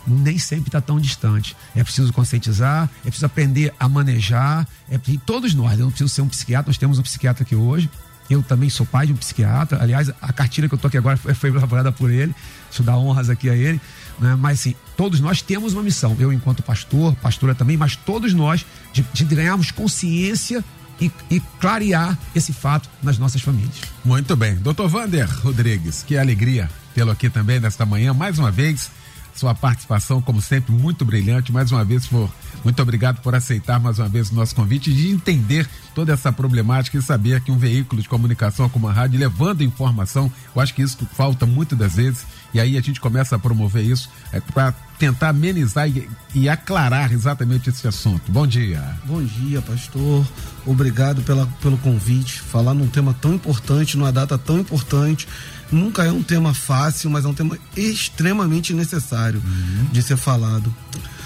nem 0.06 0.38
sempre 0.38 0.68
está 0.68 0.80
tão 0.80 0.98
distante. 0.98 1.56
É 1.74 1.82
preciso 1.82 2.12
conscientizar, 2.12 2.88
é 3.00 3.04
preciso 3.04 3.26
aprender 3.26 3.72
a 3.78 3.88
manejar. 3.88 4.66
É, 4.90 4.98
e 5.08 5.18
todos 5.18 5.54
nós, 5.54 5.78
eu 5.78 5.84
não 5.84 5.90
preciso 5.90 6.08
ser 6.08 6.22
um 6.22 6.28
psiquiatra, 6.28 6.70
nós 6.70 6.78
temos 6.78 6.98
um 6.98 7.02
psiquiatra 7.02 7.42
aqui 7.42 7.54
hoje. 7.54 7.88
Eu 8.28 8.44
também 8.44 8.70
sou 8.70 8.86
pai 8.86 9.06
de 9.06 9.12
um 9.12 9.16
psiquiatra. 9.16 9.82
Aliás, 9.82 10.08
a 10.22 10.32
cartilha 10.32 10.68
que 10.68 10.74
eu 10.74 10.76
estou 10.76 10.88
aqui 10.88 10.96
agora 10.96 11.16
foi, 11.16 11.34
foi 11.34 11.50
elaborada 11.50 11.90
por 11.90 12.10
ele. 12.10 12.32
Eu 12.78 12.84
dar 12.84 12.96
honras 12.96 13.28
aqui 13.28 13.50
a 13.50 13.56
ele. 13.56 13.80
Né? 14.20 14.36
Mas, 14.36 14.60
assim, 14.60 14.74
todos 14.96 15.18
nós 15.18 15.42
temos 15.42 15.74
uma 15.74 15.82
missão. 15.82 16.16
Eu, 16.16 16.32
enquanto 16.32 16.62
pastor, 16.62 17.16
pastora 17.16 17.56
também, 17.56 17.76
mas 17.76 17.96
todos 17.96 18.32
nós, 18.32 18.64
de, 18.92 19.04
de 19.12 19.24
ganharmos 19.24 19.72
consciência 19.72 20.64
e, 21.00 21.10
e, 21.30 21.40
clarear 21.58 22.18
esse 22.34 22.52
fato 22.52 22.88
nas 23.02 23.18
nossas 23.18 23.40
famílias. 23.40 23.80
Muito 24.04 24.36
bem. 24.36 24.56
Doutor 24.56 24.88
Vander 24.88 25.28
Rodrigues, 25.42 26.02
que 26.02 26.16
alegria 26.16 26.68
tê-lo 26.94 27.10
aqui 27.10 27.30
também 27.30 27.58
nesta 27.58 27.86
manhã, 27.86 28.12
mais 28.12 28.38
uma 28.38 28.50
vez. 28.50 28.90
Sua 29.34 29.54
participação, 29.54 30.20
como 30.20 30.42
sempre, 30.42 30.72
muito 30.72 31.04
brilhante. 31.04 31.52
Mais 31.52 31.72
uma 31.72 31.84
vez, 31.84 32.06
por, 32.06 32.30
muito 32.64 32.80
obrigado 32.82 33.20
por 33.20 33.34
aceitar 33.34 33.80
mais 33.80 33.98
uma 33.98 34.08
vez 34.08 34.30
o 34.30 34.34
nosso 34.34 34.54
convite 34.54 34.92
de 34.92 35.10
entender 35.10 35.68
toda 35.94 36.12
essa 36.12 36.32
problemática 36.32 36.96
e 36.98 37.02
saber 37.02 37.40
que 37.40 37.50
um 37.50 37.58
veículo 37.58 38.00
de 38.00 38.08
comunicação 38.08 38.68
como 38.68 38.88
a 38.88 38.92
rádio, 38.92 39.18
levando 39.18 39.62
informação, 39.62 40.30
eu 40.54 40.60
acho 40.60 40.74
que 40.74 40.82
isso 40.82 40.98
falta 41.12 41.46
muitas 41.46 41.78
das 41.78 41.94
vezes. 41.94 42.24
E 42.52 42.60
aí 42.60 42.76
a 42.76 42.80
gente 42.80 43.00
começa 43.00 43.36
a 43.36 43.38
promover 43.38 43.84
isso 43.84 44.10
é, 44.32 44.40
para 44.40 44.72
tentar 44.98 45.30
amenizar 45.30 45.88
e, 45.88 46.08
e, 46.34 46.48
aclarar 46.48 47.12
exatamente 47.12 47.70
esse 47.70 47.86
assunto. 47.88 48.30
Bom 48.30 48.46
dia. 48.46 48.82
Bom 49.04 49.22
dia, 49.22 49.62
pastor. 49.62 50.26
Obrigado 50.66 51.22
pela, 51.22 51.46
pelo 51.62 51.78
convite. 51.78 52.40
Falar 52.40 52.74
num 52.74 52.86
tema 52.86 53.14
tão 53.18 53.34
importante, 53.34 53.96
numa 53.96 54.12
data 54.12 54.36
tão 54.36 54.58
importante. 54.58 55.26
Nunca 55.70 56.04
é 56.04 56.10
um 56.10 56.22
tema 56.22 56.52
fácil, 56.52 57.10
mas 57.10 57.24
é 57.24 57.28
um 57.28 57.34
tema 57.34 57.58
extremamente 57.76 58.74
necessário 58.74 59.42
uhum. 59.44 59.86
de 59.92 60.02
ser 60.02 60.16
falado. 60.16 60.74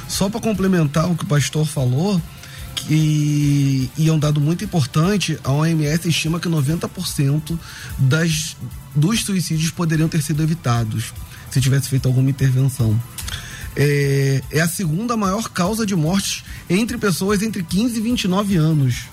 Só 0.08 0.28
para 0.28 0.40
complementar 0.40 1.10
o 1.10 1.16
que 1.16 1.24
o 1.24 1.26
pastor 1.26 1.66
falou, 1.66 2.20
que, 2.74 3.90
e 3.96 4.08
é 4.08 4.12
um 4.12 4.18
dado 4.18 4.40
muito 4.40 4.64
importante, 4.64 5.38
a 5.42 5.50
OMS 5.50 6.08
estima 6.08 6.38
que 6.38 6.48
90% 6.48 7.58
das, 7.98 8.56
dos 8.94 9.24
suicídios 9.24 9.70
poderiam 9.70 10.08
ter 10.08 10.22
sido 10.22 10.42
evitados 10.42 11.12
se 11.50 11.60
tivesse 11.60 11.88
feito 11.88 12.06
alguma 12.06 12.30
intervenção. 12.30 13.00
É, 13.76 14.42
é 14.50 14.60
a 14.60 14.68
segunda 14.68 15.16
maior 15.16 15.48
causa 15.48 15.86
de 15.86 15.96
morte 15.96 16.44
entre 16.68 16.98
pessoas 16.98 17.42
entre 17.42 17.62
15 17.62 17.98
e 17.98 18.00
29 18.00 18.56
anos. 18.56 19.04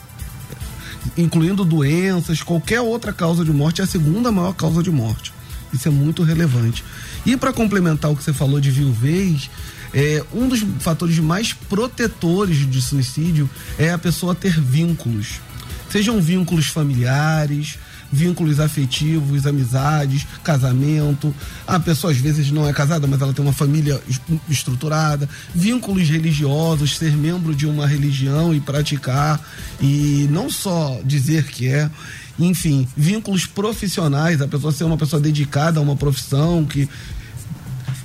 Incluindo 1.17 1.65
doenças, 1.65 2.41
qualquer 2.43 2.81
outra 2.81 3.11
causa 3.11 3.43
de 3.43 3.51
morte, 3.51 3.81
é 3.81 3.83
a 3.83 3.87
segunda 3.87 4.31
maior 4.31 4.53
causa 4.53 4.81
de 4.83 4.91
morte. 4.91 5.33
Isso 5.73 5.87
é 5.87 5.91
muito 5.91 6.23
relevante. 6.23 6.83
E 7.25 7.35
para 7.37 7.53
complementar 7.53 8.11
o 8.11 8.15
que 8.15 8.23
você 8.23 8.33
falou 8.33 8.59
de 8.59 8.71
viuvez, 8.71 9.49
É, 9.93 10.23
um 10.33 10.47
dos 10.47 10.63
fatores 10.79 11.19
mais 11.19 11.51
protetores 11.51 12.65
de 12.65 12.81
suicídio 12.81 13.49
é 13.77 13.91
a 13.91 13.97
pessoa 13.97 14.33
ter 14.33 14.57
vínculos. 14.57 15.41
Sejam 15.89 16.21
vínculos 16.21 16.67
familiares, 16.67 17.77
vínculos 18.11 18.59
afetivos, 18.59 19.45
amizades, 19.45 20.27
casamento. 20.43 21.33
A 21.65 21.79
pessoa 21.79 22.11
às 22.11 22.17
vezes 22.17 22.51
não 22.51 22.67
é 22.67 22.73
casada, 22.73 23.07
mas 23.07 23.21
ela 23.21 23.33
tem 23.33 23.43
uma 23.43 23.53
família 23.53 24.01
estruturada, 24.49 25.29
vínculos 25.53 26.07
religiosos, 26.09 26.97
ser 26.97 27.15
membro 27.15 27.55
de 27.55 27.65
uma 27.65 27.87
religião 27.87 28.53
e 28.53 28.59
praticar. 28.59 29.39
E 29.79 30.27
não 30.29 30.49
só 30.49 30.99
dizer 31.05 31.45
que 31.45 31.67
é, 31.67 31.89
enfim, 32.37 32.87
vínculos 32.97 33.45
profissionais, 33.45 34.41
a 34.41 34.47
pessoa 34.47 34.71
ser 34.71 34.83
uma 34.83 34.97
pessoa 34.97 35.21
dedicada 35.21 35.79
a 35.79 35.83
uma 35.83 35.95
profissão 35.95 36.65
que 36.65 36.89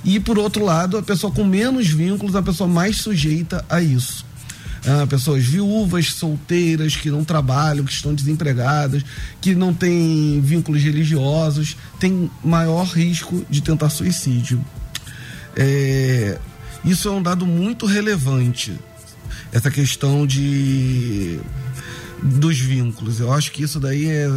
e 0.05 0.21
por 0.21 0.39
outro 0.39 0.63
lado, 0.63 0.97
a 0.97 1.03
pessoa 1.03 1.33
com 1.33 1.43
menos 1.43 1.87
vínculos, 1.87 2.33
a 2.33 2.41
pessoa 2.41 2.69
mais 2.69 2.97
sujeita 2.97 3.65
a 3.69 3.81
isso 3.81 4.26
ah, 4.87 5.05
pessoas 5.05 5.43
viúvas, 5.43 6.13
solteiras, 6.13 6.95
que 6.95 7.11
não 7.11 7.23
trabalham, 7.23 7.83
que 7.83 7.91
estão 7.91 8.15
desempregadas, 8.15 9.03
que 9.41 9.53
não 9.53 9.73
têm 9.73 10.39
vínculos 10.39 10.81
religiosos, 10.81 11.75
têm 11.99 12.31
maior 12.43 12.85
risco 12.85 13.45
de 13.49 13.61
tentar 13.61 13.89
suicídio. 13.89 14.63
É, 15.55 16.37
isso 16.85 17.09
é 17.09 17.11
um 17.11 17.21
dado 17.21 17.45
muito 17.45 17.85
relevante, 17.85 18.79
essa 19.51 19.69
questão 19.69 20.25
de 20.25 21.39
dos 22.21 22.59
vínculos. 22.59 23.19
Eu 23.19 23.31
acho 23.31 23.51
que 23.51 23.63
isso 23.63 23.79
daí 23.79 24.07
é 24.07 24.29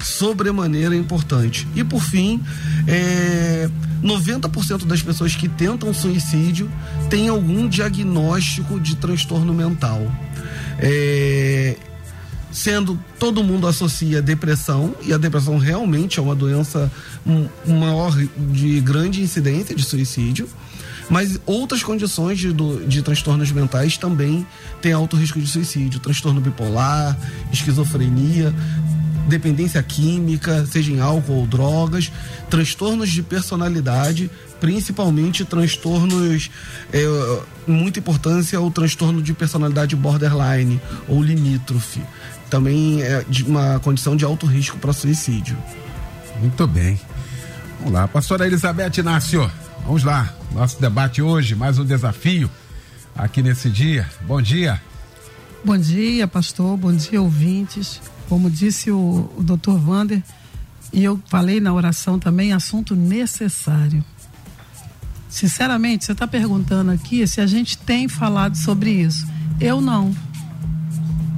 sobremaneira 0.00 0.94
importante. 0.96 1.66
E 1.74 1.84
por 1.84 2.02
fim, 2.02 2.42
é, 2.86 3.68
90% 4.02 4.86
das 4.86 5.02
pessoas 5.02 5.34
que 5.34 5.48
tentam 5.48 5.92
suicídio 5.92 6.70
têm 7.08 7.28
algum 7.28 7.68
diagnóstico 7.68 8.80
de 8.80 8.96
transtorno 8.96 9.52
mental. 9.52 10.00
É, 10.78 11.76
sendo 12.52 12.98
todo 13.18 13.44
mundo 13.44 13.66
associa 13.66 14.20
depressão 14.20 14.94
e 15.02 15.12
a 15.12 15.18
depressão 15.18 15.56
realmente 15.58 16.18
é 16.18 16.22
uma 16.22 16.34
doença 16.34 16.90
maior 17.66 18.16
de 18.52 18.80
grande 18.80 19.22
incidência 19.22 19.74
de 19.74 19.84
suicídio 19.84 20.48
mas 21.10 21.38
outras 21.44 21.82
condições 21.82 22.38
de, 22.38 22.52
de 22.52 23.02
transtornos 23.02 23.50
mentais 23.50 23.98
também 23.98 24.46
têm 24.80 24.92
alto 24.92 25.16
risco 25.16 25.40
de 25.40 25.46
suicídio, 25.46 25.98
transtorno 25.98 26.40
bipolar, 26.40 27.18
esquizofrenia, 27.52 28.54
dependência 29.28 29.82
química, 29.82 30.64
seja 30.66 30.92
em 30.92 31.00
álcool 31.00 31.40
ou 31.40 31.46
drogas, 31.46 32.12
transtornos 32.48 33.10
de 33.10 33.22
personalidade, 33.22 34.30
principalmente 34.60 35.44
transtornos, 35.44 36.50
é, 36.92 37.04
muita 37.66 37.98
importância 37.98 38.60
o 38.60 38.70
transtorno 38.70 39.20
de 39.20 39.34
personalidade 39.34 39.96
borderline 39.96 40.80
ou 41.08 41.22
limítrofe. 41.22 42.00
Também 42.48 43.02
é 43.02 43.24
uma 43.46 43.78
condição 43.80 44.16
de 44.16 44.24
alto 44.24 44.46
risco 44.46 44.76
para 44.78 44.92
suicídio. 44.92 45.56
Muito 46.40 46.66
bem. 46.66 46.98
Vamos 47.78 47.92
lá, 47.92 48.08
pastora 48.08 48.46
Elizabeth 48.46 48.98
Inácio. 48.98 49.50
Vamos 49.84 50.04
lá, 50.04 50.32
nosso 50.52 50.80
debate 50.80 51.20
hoje, 51.20 51.54
mais 51.54 51.78
um 51.78 51.84
desafio 51.84 52.50
aqui 53.16 53.42
nesse 53.42 53.68
dia. 53.68 54.08
Bom 54.26 54.40
dia. 54.40 54.80
Bom 55.64 55.76
dia, 55.76 56.28
pastor. 56.28 56.76
Bom 56.76 56.92
dia, 56.92 57.20
ouvintes. 57.20 58.00
Como 58.28 58.50
disse 58.50 58.90
o, 58.90 59.30
o 59.36 59.42
doutor 59.42 59.78
Vander, 59.78 60.22
e 60.92 61.02
eu 61.02 61.20
falei 61.28 61.60
na 61.60 61.72
oração 61.72 62.18
também, 62.18 62.52
assunto 62.52 62.94
necessário. 62.94 64.04
Sinceramente, 65.28 66.04
você 66.04 66.12
está 66.12 66.26
perguntando 66.26 66.90
aqui 66.90 67.26
se 67.26 67.40
a 67.40 67.46
gente 67.46 67.76
tem 67.78 68.08
falado 68.08 68.56
sobre 68.56 68.90
isso. 68.90 69.26
Eu 69.60 69.80
não. 69.80 70.14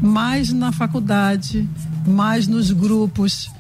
Mais 0.01 0.53
na 0.53 0.73
faculdade, 0.73 1.69
mais 2.07 2.47
nos 2.47 2.71
grupos 2.71 3.51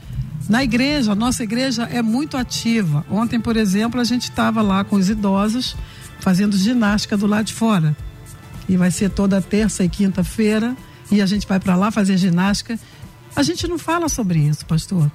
na 0.49 0.62
igreja, 0.62 1.14
nossa 1.14 1.42
igreja 1.42 1.84
é 1.84 2.02
muito 2.02 2.37
ativa. 2.37 3.04
Ontem, 3.11 3.40
por 3.40 3.56
exemplo, 3.56 4.00
a 4.00 4.04
gente 4.04 4.25
estava 4.25 4.61
lá 4.61 4.84
com 4.84 4.96
os 4.96 5.08
idosos 5.08 5.76
fazendo 6.20 6.56
ginástica 6.56 7.16
do 7.16 7.26
lado 7.26 7.46
de 7.46 7.54
fora. 7.54 7.96
E 8.68 8.76
vai 8.76 8.90
ser 8.90 9.11
toda 9.11 9.40
terça 9.40 9.84
e 9.84 9.88
quinta-feira. 9.88 10.76
E 11.11 11.20
a 11.20 11.26
gente 11.26 11.46
vai 11.46 11.61
para 11.61 11.76
lá 11.76 11.90
fazer 11.90 12.16
ginástica. 12.16 12.78
A 13.34 13.42
gente 13.42 13.66
não 13.66 13.78
fala 13.78 14.08
sobre 14.08 14.38
isso, 14.38 14.64
pastor. 14.66 15.11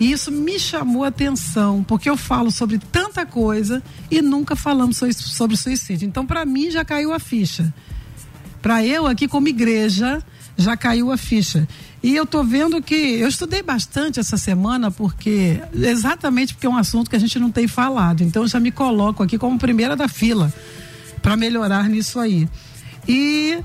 E 0.00 0.10
isso 0.10 0.32
me 0.32 0.58
chamou 0.58 1.04
a 1.04 1.08
atenção, 1.08 1.84
porque 1.84 2.10
eu 2.10 2.16
falo 2.16 2.50
sobre 2.50 2.78
tanta 2.78 3.24
coisa 3.24 3.82
e 4.10 4.20
nunca 4.20 4.56
falamos 4.56 5.00
sobre 5.16 5.56
suicídio. 5.56 6.06
Então, 6.08 6.26
para 6.26 6.44
mim, 6.44 6.70
já 6.70 6.84
caiu 6.84 7.12
a 7.12 7.18
ficha. 7.18 7.72
Para 8.60 8.84
eu, 8.84 9.06
aqui 9.06 9.28
como 9.28 9.48
igreja, 9.48 10.22
já 10.56 10.76
caiu 10.76 11.10
a 11.10 11.16
ficha. 11.16 11.66
E 12.02 12.14
eu 12.14 12.24
estou 12.24 12.44
vendo 12.44 12.82
que 12.82 12.94
eu 12.94 13.28
estudei 13.28 13.62
bastante 13.62 14.18
essa 14.18 14.36
semana 14.36 14.90
porque 14.90 15.60
exatamente 15.74 16.54
porque 16.54 16.66
é 16.66 16.70
um 16.70 16.76
assunto 16.76 17.08
que 17.08 17.16
a 17.16 17.18
gente 17.18 17.38
não 17.38 17.50
tem 17.50 17.68
falado. 17.68 18.22
Então 18.22 18.42
eu 18.42 18.48
já 18.48 18.58
me 18.58 18.72
coloco 18.72 19.22
aqui 19.22 19.38
como 19.38 19.58
primeira 19.58 19.94
da 19.94 20.08
fila 20.08 20.52
para 21.20 21.36
melhorar 21.36 21.88
nisso 21.88 22.18
aí. 22.18 22.48
E 23.06 23.58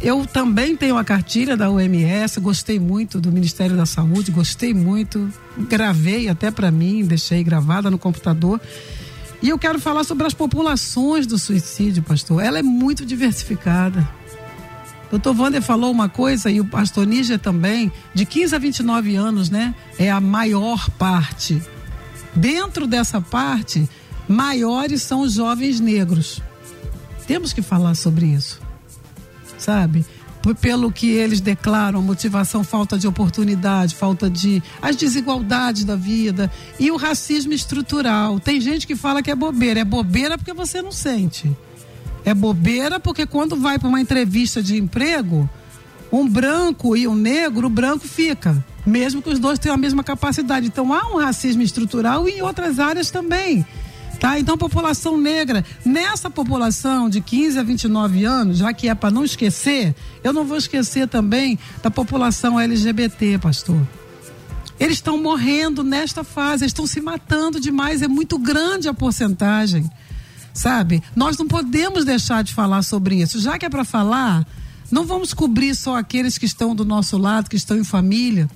eu 0.00 0.24
também 0.26 0.76
tenho 0.76 0.96
a 0.96 1.04
cartilha 1.04 1.56
da 1.56 1.70
OMS, 1.70 2.38
gostei 2.40 2.78
muito 2.78 3.20
do 3.20 3.32
Ministério 3.32 3.76
da 3.76 3.86
Saúde, 3.86 4.30
gostei 4.30 4.72
muito, 4.72 5.32
gravei 5.68 6.28
até 6.28 6.50
para 6.50 6.70
mim, 6.70 7.04
deixei 7.04 7.42
gravada 7.42 7.90
no 7.90 7.98
computador. 7.98 8.60
E 9.42 9.48
eu 9.48 9.58
quero 9.58 9.78
falar 9.78 10.04
sobre 10.04 10.26
as 10.26 10.34
populações 10.34 11.26
do 11.26 11.38
suicídio, 11.38 12.02
pastor. 12.02 12.42
Ela 12.42 12.58
é 12.58 12.62
muito 12.62 13.06
diversificada. 13.06 14.17
Doutor 15.10 15.34
Wander 15.38 15.62
falou 15.62 15.90
uma 15.90 16.08
coisa, 16.08 16.50
e 16.50 16.60
o 16.60 16.64
pastor 16.64 17.06
Níger 17.06 17.38
também, 17.38 17.90
de 18.12 18.26
15 18.26 18.54
a 18.54 18.58
29 18.58 19.16
anos, 19.16 19.48
né? 19.48 19.74
É 19.98 20.10
a 20.10 20.20
maior 20.20 20.90
parte. 20.90 21.62
Dentro 22.34 22.86
dessa 22.86 23.20
parte, 23.20 23.88
maiores 24.28 25.02
são 25.02 25.20
os 25.20 25.32
jovens 25.32 25.80
negros. 25.80 26.42
Temos 27.26 27.52
que 27.52 27.62
falar 27.62 27.94
sobre 27.94 28.26
isso, 28.26 28.60
sabe? 29.56 30.04
Pelo 30.60 30.90
que 30.92 31.10
eles 31.10 31.40
declaram, 31.40 32.00
motivação, 32.00 32.62
falta 32.62 32.96
de 32.96 33.06
oportunidade, 33.06 33.94
falta 33.94 34.30
de. 34.30 34.62
as 34.80 34.96
desigualdades 34.96 35.84
da 35.84 35.96
vida 35.96 36.50
e 36.78 36.90
o 36.90 36.96
racismo 36.96 37.52
estrutural. 37.52 38.40
Tem 38.40 38.60
gente 38.60 38.86
que 38.86 38.96
fala 38.96 39.22
que 39.22 39.30
é 39.30 39.34
bobeira. 39.34 39.80
É 39.80 39.84
bobeira 39.84 40.38
porque 40.38 40.54
você 40.54 40.80
não 40.80 40.92
sente. 40.92 41.54
É 42.24 42.34
bobeira 42.34 43.00
porque 43.00 43.26
quando 43.26 43.56
vai 43.56 43.78
para 43.78 43.88
uma 43.88 44.00
entrevista 44.00 44.62
de 44.62 44.76
emprego, 44.76 45.48
um 46.12 46.28
branco 46.28 46.96
e 46.96 47.06
um 47.06 47.14
negro, 47.14 47.66
o 47.66 47.70
branco 47.70 48.06
fica, 48.06 48.64
mesmo 48.84 49.22
que 49.22 49.30
os 49.30 49.38
dois 49.38 49.58
tenham 49.58 49.74
a 49.74 49.78
mesma 49.78 50.02
capacidade. 50.02 50.66
Então 50.66 50.92
há 50.92 51.06
um 51.12 51.18
racismo 51.18 51.62
estrutural 51.62 52.28
e 52.28 52.38
em 52.38 52.42
outras 52.42 52.78
áreas 52.78 53.10
também. 53.10 53.64
Tá? 54.18 54.36
Então, 54.36 54.58
população 54.58 55.16
negra, 55.16 55.64
nessa 55.84 56.28
população 56.28 57.08
de 57.08 57.20
15 57.20 57.58
a 57.60 57.62
29 57.62 58.24
anos, 58.24 58.58
já 58.58 58.72
que 58.72 58.88
é 58.88 58.94
para 58.94 59.12
não 59.12 59.24
esquecer, 59.24 59.94
eu 60.24 60.32
não 60.32 60.44
vou 60.44 60.58
esquecer 60.58 61.06
também 61.06 61.56
da 61.84 61.90
população 61.90 62.58
LGBT, 62.58 63.38
pastor. 63.38 63.80
Eles 64.80 64.96
estão 64.96 65.22
morrendo 65.22 65.84
nesta 65.84 66.24
fase, 66.24 66.64
eles 66.64 66.70
estão 66.70 66.86
se 66.86 67.00
matando 67.00 67.60
demais, 67.60 68.02
é 68.02 68.08
muito 68.08 68.38
grande 68.38 68.88
a 68.88 68.94
porcentagem 68.94 69.88
sabe? 70.58 71.00
Nós 71.14 71.38
não 71.38 71.46
podemos 71.46 72.04
deixar 72.04 72.42
de 72.42 72.52
falar 72.52 72.82
sobre 72.82 73.22
isso. 73.22 73.40
Já 73.40 73.56
que 73.56 73.64
é 73.64 73.68
para 73.68 73.84
falar, 73.84 74.44
não 74.90 75.06
vamos 75.06 75.32
cobrir 75.32 75.74
só 75.74 75.96
aqueles 75.96 76.36
que 76.36 76.46
estão 76.46 76.74
do 76.74 76.84
nosso 76.84 77.16
lado, 77.16 77.48
que 77.48 77.56
estão 77.56 77.76
em 77.76 77.84
família, 77.84 78.50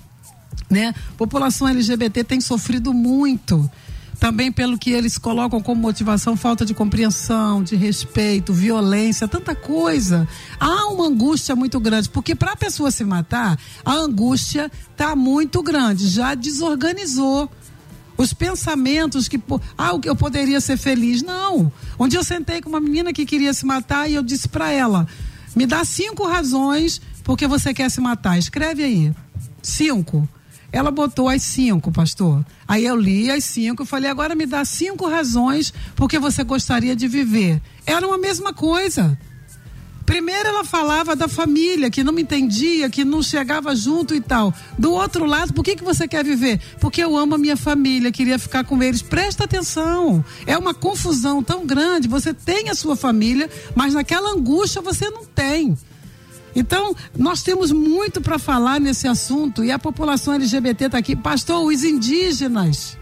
né? 0.69 0.93
População 1.17 1.67
LGBT 1.67 2.23
tem 2.25 2.41
sofrido 2.41 2.93
muito. 2.93 3.69
Também 4.19 4.51
pelo 4.51 4.77
que 4.77 4.91
eles 4.91 5.17
colocam 5.17 5.61
como 5.61 5.81
motivação, 5.81 6.35
falta 6.35 6.65
de 6.65 6.73
compreensão, 6.73 7.63
de 7.63 7.75
respeito, 7.75 8.53
violência, 8.53 9.27
tanta 9.27 9.55
coisa. 9.55 10.27
Há 10.59 10.87
uma 10.87 11.07
angústia 11.07 11.55
muito 11.55 11.79
grande, 11.79 12.09
porque 12.09 12.35
para 12.35 12.51
a 12.51 12.55
pessoa 12.55 12.91
se 12.91 13.03
matar, 13.03 13.57
a 13.83 13.93
angústia 13.93 14.71
está 14.91 15.15
muito 15.15 15.63
grande, 15.63 16.07
já 16.09 16.35
desorganizou 16.35 17.49
os 18.17 18.33
pensamentos 18.33 19.27
que 19.27 19.41
ah, 19.77 19.91
eu 20.03 20.15
poderia 20.15 20.61
ser 20.61 20.77
feliz. 20.77 21.21
Não. 21.21 21.71
Um 21.99 22.07
dia 22.07 22.19
eu 22.19 22.23
sentei 22.23 22.61
com 22.61 22.69
uma 22.69 22.79
menina 22.79 23.13
que 23.13 23.25
queria 23.25 23.53
se 23.53 23.65
matar 23.65 24.09
e 24.09 24.13
eu 24.13 24.23
disse 24.23 24.47
para 24.47 24.71
ela: 24.71 25.07
me 25.55 25.65
dá 25.65 25.83
cinco 25.83 26.27
razões 26.27 27.01
porque 27.23 27.47
você 27.47 27.73
quer 27.73 27.89
se 27.89 28.01
matar. 28.01 28.37
Escreve 28.37 28.83
aí. 28.83 29.13
Cinco. 29.61 30.27
Ela 30.71 30.89
botou 30.89 31.29
as 31.29 31.43
cinco, 31.43 31.91
pastor. 31.91 32.43
Aí 32.67 32.83
eu 32.83 32.95
li 32.95 33.29
as 33.29 33.43
cinco 33.43 33.83
e 33.83 33.85
falei: 33.85 34.09
agora 34.09 34.35
me 34.35 34.45
dá 34.45 34.65
cinco 34.65 35.07
razões 35.07 35.73
porque 35.95 36.17
você 36.17 36.43
gostaria 36.43 36.95
de 36.95 37.07
viver. 37.07 37.61
Era 37.85 38.07
uma 38.07 38.17
mesma 38.17 38.53
coisa. 38.53 39.17
Primeiro 40.05 40.49
ela 40.49 40.63
falava 40.63 41.15
da 41.15 41.27
família, 41.27 41.89
que 41.89 42.03
não 42.03 42.11
me 42.11 42.23
entendia, 42.23 42.89
que 42.89 43.05
não 43.05 43.23
chegava 43.23 43.75
junto 43.75 44.13
e 44.13 44.19
tal. 44.19 44.53
Do 44.77 44.91
outro 44.91 45.25
lado, 45.25 45.53
por 45.53 45.63
que, 45.63 45.75
que 45.75 45.83
você 45.83 46.07
quer 46.07 46.23
viver? 46.23 46.59
Porque 46.79 47.01
eu 47.01 47.17
amo 47.17 47.35
a 47.35 47.37
minha 47.37 47.55
família, 47.55 48.11
queria 48.11 48.37
ficar 48.37 48.63
com 48.63 48.81
eles. 48.83 49.01
Presta 49.01 49.45
atenção. 49.45 50.23
É 50.45 50.57
uma 50.57 50.73
confusão 50.73 51.41
tão 51.41 51.65
grande. 51.65 52.07
Você 52.07 52.33
tem 52.33 52.69
a 52.69 52.75
sua 52.75 52.95
família, 52.95 53.49
mas 53.75 53.93
naquela 53.93 54.31
angústia 54.31 54.81
você 54.81 55.09
não 55.09 55.25
tem. 55.25 55.77
Então, 56.55 56.95
nós 57.17 57.41
temos 57.41 57.71
muito 57.71 58.21
para 58.21 58.37
falar 58.37 58.79
nesse 58.79 59.07
assunto 59.07 59.63
e 59.63 59.71
a 59.71 59.79
população 59.79 60.33
LGBT 60.35 60.85
está 60.85 60.97
aqui. 60.97 61.15
Pastor, 61.15 61.65
os 61.65 61.83
indígenas. 61.83 62.97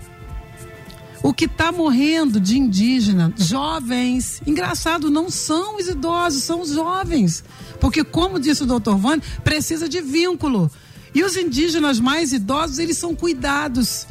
O 1.24 1.34
que 1.34 1.46
está 1.46 1.72
morrendo 1.72 2.40
de 2.40 2.58
indígena, 2.58 3.32
jovens, 3.38 4.42
engraçado, 4.46 5.12
não 5.12 5.30
são 5.30 5.78
os 5.78 5.88
idosos, 5.88 6.44
são 6.44 6.62
os 6.62 6.72
jovens. 6.72 7.44
Porque, 7.80 8.04
como 8.04 8.40
disse 8.40 8.64
o 8.64 8.66
doutor 8.66 8.98
Vane, 8.98 9.22
precisa 9.44 9.88
de 9.88 10.02
vínculo. 10.02 10.70
E 11.14 11.24
os 11.24 11.36
indígenas 11.36 12.00
mais 12.00 12.34
idosos, 12.34 12.80
eles 12.80 12.98
são 12.98 13.16
cuidados 13.16 14.08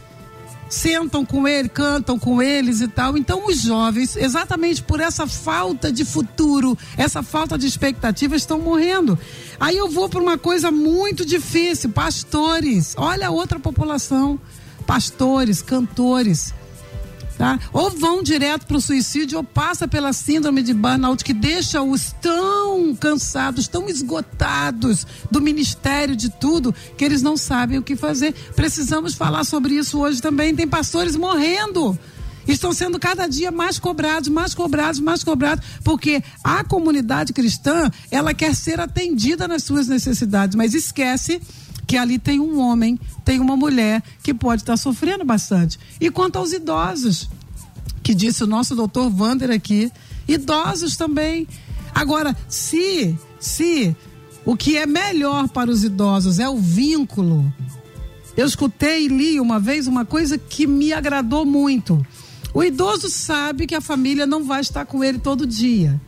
sentam 0.69 1.27
com 1.27 1.49
ele, 1.49 1.69
cantam 1.69 2.17
com 2.17 2.41
eles 2.41 2.81
e 2.81 2.87
tal. 2.87 3.19
Então, 3.19 3.45
os 3.47 3.61
jovens, 3.61 4.17
exatamente 4.17 4.81
por 4.81 5.01
essa 5.01 5.27
falta 5.27 5.93
de 5.93 6.05
futuro, 6.05 6.79
essa 6.97 7.25
falta 7.25 7.59
de 7.59 7.67
expectativa, 7.67 8.37
estão 8.37 8.61
morrendo. 8.61 9.19
Aí 9.59 9.77
eu 9.77 9.91
vou 9.91 10.09
para 10.09 10.23
uma 10.23 10.39
coisa 10.39 10.71
muito 10.71 11.27
difícil: 11.27 11.91
pastores. 11.91 12.95
Olha 12.97 13.27
a 13.27 13.31
outra 13.31 13.59
população. 13.59 14.39
Pastores, 14.87 15.61
cantores 15.61 16.55
tá? 17.41 17.59
Ou 17.73 17.89
vão 17.89 18.23
direto 18.23 18.67
para 18.67 18.77
o 18.77 18.81
suicídio 18.83 19.39
ou 19.39 19.43
passa 19.43 19.89
pela 19.89 20.13
síndrome 20.13 20.63
de 20.63 20.75
burnout 20.75 21.25
que 21.25 21.33
deixa-os 21.33 22.15
tão 22.21 22.95
cansados, 22.95 23.67
tão 23.67 23.89
esgotados 23.89 25.07
do 25.31 25.41
ministério 25.41 26.15
de 26.15 26.29
tudo 26.29 26.75
que 26.99 27.03
eles 27.03 27.23
não 27.23 27.39
sabem 27.39 27.79
o 27.79 27.83
que 27.83 27.97
fazer. 27.97 28.35
Precisamos 28.55 29.15
falar 29.15 29.45
sobre 29.45 29.73
isso 29.73 29.99
hoje 29.99 30.21
também. 30.21 30.55
Tem 30.55 30.69
pastores 30.69 31.17
morrendo 31.17 31.99
estão 32.47 32.73
sendo 32.73 32.99
cada 32.99 33.29
dia 33.29 33.53
mais 33.53 33.79
cobrados, 33.79 34.29
mais 34.29 34.55
cobrados, 34.55 34.99
mais 34.99 35.23
cobrados, 35.23 35.65
porque 35.85 36.23
a 36.43 36.65
comunidade 36.65 37.33
cristã, 37.33 37.89
ela 38.11 38.35
quer 38.35 38.57
ser 38.57 38.81
atendida 38.81 39.47
nas 39.47 39.63
suas 39.63 39.87
necessidades, 39.87 40.57
mas 40.57 40.75
esquece 40.75 41.41
que 41.91 41.97
ali 41.97 42.21
tem 42.21 42.39
um 42.39 42.61
homem, 42.61 42.97
tem 43.25 43.41
uma 43.41 43.57
mulher 43.57 44.01
que 44.23 44.33
pode 44.33 44.63
estar 44.63 44.77
sofrendo 44.77 45.25
bastante. 45.25 45.77
E 46.01 46.09
quanto 46.09 46.37
aos 46.37 46.53
idosos, 46.53 47.29
que 48.01 48.15
disse 48.15 48.45
o 48.45 48.47
nosso 48.47 48.77
doutor 48.77 49.11
Vander 49.11 49.51
aqui, 49.51 49.91
idosos 50.29 50.97
também. 50.97 51.49
Agora, 51.93 52.37
se, 52.49 53.19
se 53.41 53.97
o 54.47 54.57
que 54.57 54.77
é 54.77 54.87
melhor 54.87 55.49
para 55.49 55.69
os 55.69 55.83
idosos 55.83 56.39
é 56.39 56.49
o 56.49 56.59
vínculo, 56.59 57.53
eu 58.37 58.47
escutei 58.47 59.07
e 59.07 59.09
li 59.09 59.41
uma 59.41 59.59
vez 59.59 59.89
uma 59.89 60.05
coisa 60.05 60.39
que 60.39 60.69
me 60.69 60.93
agradou 60.93 61.45
muito. 61.45 62.07
O 62.55 62.63
idoso 62.63 63.11
sabe 63.11 63.67
que 63.67 63.75
a 63.75 63.81
família 63.81 64.27
não 64.27 64.45
vai 64.45 64.61
estar 64.61 64.87
com 64.87 65.03
ele 65.03 65.19
todo 65.19 65.45
dia. 65.45 66.01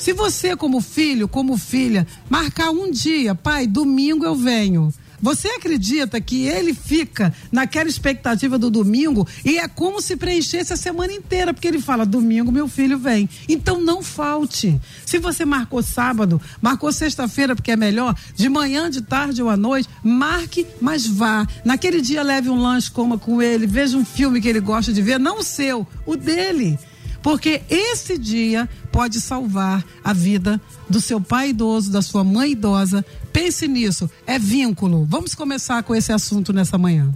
Se 0.00 0.14
você, 0.14 0.56
como 0.56 0.80
filho, 0.80 1.28
como 1.28 1.58
filha, 1.58 2.06
marcar 2.26 2.70
um 2.70 2.90
dia, 2.90 3.34
pai, 3.34 3.66
domingo 3.66 4.24
eu 4.24 4.34
venho. 4.34 4.90
Você 5.20 5.46
acredita 5.48 6.18
que 6.22 6.46
ele 6.46 6.72
fica 6.72 7.34
naquela 7.52 7.86
expectativa 7.86 8.58
do 8.58 8.70
domingo 8.70 9.28
e 9.44 9.58
é 9.58 9.68
como 9.68 10.00
se 10.00 10.16
preenchesse 10.16 10.72
a 10.72 10.76
semana 10.76 11.12
inteira, 11.12 11.52
porque 11.52 11.68
ele 11.68 11.82
fala: 11.82 12.06
domingo 12.06 12.50
meu 12.50 12.66
filho 12.66 12.98
vem. 12.98 13.28
Então 13.46 13.78
não 13.78 14.02
falte. 14.02 14.80
Se 15.04 15.18
você 15.18 15.44
marcou 15.44 15.82
sábado, 15.82 16.40
marcou 16.62 16.90
sexta-feira, 16.90 17.54
porque 17.54 17.72
é 17.72 17.76
melhor, 17.76 18.16
de 18.34 18.48
manhã, 18.48 18.88
de 18.88 19.02
tarde 19.02 19.42
ou 19.42 19.50
à 19.50 19.56
noite, 19.58 19.86
marque, 20.02 20.66
mas 20.80 21.06
vá. 21.06 21.46
Naquele 21.62 22.00
dia 22.00 22.22
leve 22.22 22.48
um 22.48 22.58
lanche, 22.58 22.90
coma 22.90 23.18
com 23.18 23.42
ele, 23.42 23.66
veja 23.66 23.98
um 23.98 24.04
filme 24.04 24.40
que 24.40 24.48
ele 24.48 24.60
gosta 24.60 24.94
de 24.94 25.02
ver, 25.02 25.20
não 25.20 25.40
o 25.40 25.44
seu, 25.44 25.86
o 26.06 26.16
dele. 26.16 26.78
Porque 27.22 27.62
esse 27.68 28.16
dia 28.16 28.68
pode 28.90 29.20
salvar 29.20 29.84
a 30.02 30.12
vida 30.12 30.60
do 30.88 31.00
seu 31.00 31.20
pai 31.20 31.50
idoso, 31.50 31.90
da 31.90 32.02
sua 32.02 32.24
mãe 32.24 32.52
idosa. 32.52 33.04
Pense 33.32 33.68
nisso, 33.68 34.10
é 34.26 34.38
vínculo. 34.38 35.04
Vamos 35.08 35.34
começar 35.34 35.82
com 35.82 35.94
esse 35.94 36.12
assunto 36.12 36.52
nessa 36.52 36.78
manhã. 36.78 37.12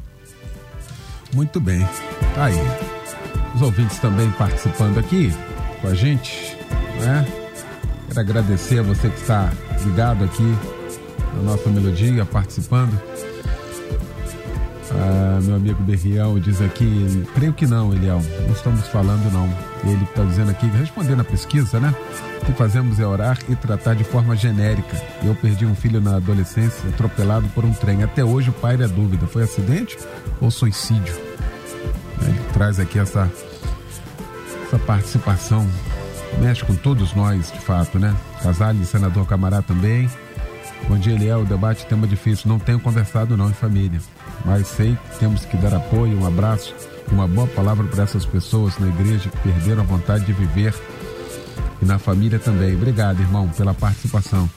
Muito 1.32 1.58
bem. 1.61 1.80
Tá 2.34 2.46
aí. 2.46 2.54
Os 3.54 3.62
ouvintes 3.62 3.99
também 3.99 4.30
participando 4.32 4.99
aqui 4.99 5.32
com 5.80 5.88
a 5.88 5.94
gente, 5.94 6.56
né? 7.00 7.26
Quero 8.09 8.20
agradecer 8.20 8.81
a 8.81 8.83
você 8.83 9.09
que 9.09 9.20
está 9.20 9.52
ligado 9.85 10.24
aqui 10.24 10.55
na 11.37 11.42
nossa 11.42 11.68
melodia, 11.68 12.24
participando. 12.24 13.00
Ah, 14.90 15.38
meu 15.42 15.57
amigo 15.57 15.83
Berriel 15.83 16.38
diz 16.38 16.61
aqui, 16.61 17.27
creio 17.35 17.53
que 17.53 17.66
não, 17.66 17.92
Eliel, 17.92 18.20
não 18.47 18.53
estamos 18.53 18.87
falando 18.88 19.33
não. 19.33 19.49
Ele 19.90 20.05
está 20.05 20.23
dizendo 20.25 20.51
aqui, 20.51 20.66
respondendo 20.66 21.20
a 21.20 21.25
pesquisa, 21.25 21.81
né? 21.81 21.94
O 22.42 22.44
que 22.44 22.53
fazemos 22.53 23.01
é 23.01 23.07
orar 23.07 23.38
e 23.49 23.57
tratar 23.57 23.94
de 23.94 24.05
forma 24.05 24.37
genérica. 24.37 25.01
Eu 25.23 25.35
perdi 25.35 25.64
um 25.64 25.75
filho 25.75 26.01
na 26.01 26.16
adolescência, 26.16 26.88
atropelado 26.88 27.49
por 27.51 27.64
um 27.64 27.73
trem. 27.73 28.03
Até 28.03 28.25
hoje 28.25 28.51
o 28.51 28.53
pai 28.53 28.75
é 28.75 28.88
dúvida, 28.88 29.27
foi 29.27 29.42
acidente 29.42 29.99
ou 30.40 30.51
suicídio? 30.51 31.14
Ele 32.23 32.40
traz 32.53 32.79
aqui 32.79 32.99
essa, 32.99 33.31
essa 34.66 34.79
participação, 34.79 35.66
mexe 36.40 36.64
com 36.64 36.75
todos 36.75 37.14
nós, 37.14 37.51
de 37.51 37.61
fato, 37.61 37.99
né? 37.99 38.14
Casale, 38.42 38.85
senador 38.85 39.27
Camará 39.27 39.62
também. 39.62 40.11
Bom 40.88 40.99
dia, 40.99 41.14
Eliel. 41.14 41.40
O 41.40 41.47
debate 41.47 41.87
tema 41.87 42.07
difícil. 42.07 42.49
Não 42.49 42.59
tenho 42.59 42.79
conversado 42.79 43.37
não 43.38 43.49
em 43.49 43.55
família 43.55 44.01
mas 44.44 44.66
sei 44.66 44.96
que 45.11 45.18
temos 45.18 45.44
que 45.44 45.57
dar 45.57 45.74
apoio, 45.74 46.18
um 46.18 46.26
abraço 46.26 46.74
uma 47.12 47.28
boa 47.28 47.46
palavra 47.46 47.87
para 47.87 48.02
essas 48.02 48.24
pessoas 48.24 48.78
na 48.78 48.88
igreja 48.88 49.28
que 49.28 49.38
perderam 49.38 49.83
a 49.83 49.87
vontade 49.87 50.24
de 50.24 50.33
viver 50.33 50.74
e 51.80 51.85
na 51.85 51.98
família 51.98 52.38
também. 52.38 52.74
Obrigado, 52.74 53.20
irmão, 53.20 53.48
pela 53.48 53.74
participação. 53.74 54.48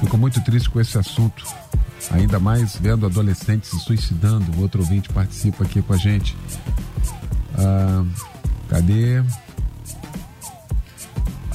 Fico 0.00 0.16
muito 0.16 0.42
triste 0.42 0.70
com 0.70 0.80
esse 0.80 0.96
assunto, 0.98 1.44
ainda 2.10 2.38
mais 2.38 2.76
vendo 2.76 3.06
adolescentes 3.06 3.70
se 3.70 3.78
suicidando. 3.80 4.50
O 4.56 4.62
outro 4.62 4.80
ouvinte 4.80 5.08
participa 5.10 5.64
aqui 5.64 5.82
com 5.82 5.92
a 5.92 5.96
gente. 5.96 6.36
Ah, 7.56 8.04
cadê? 8.68 9.22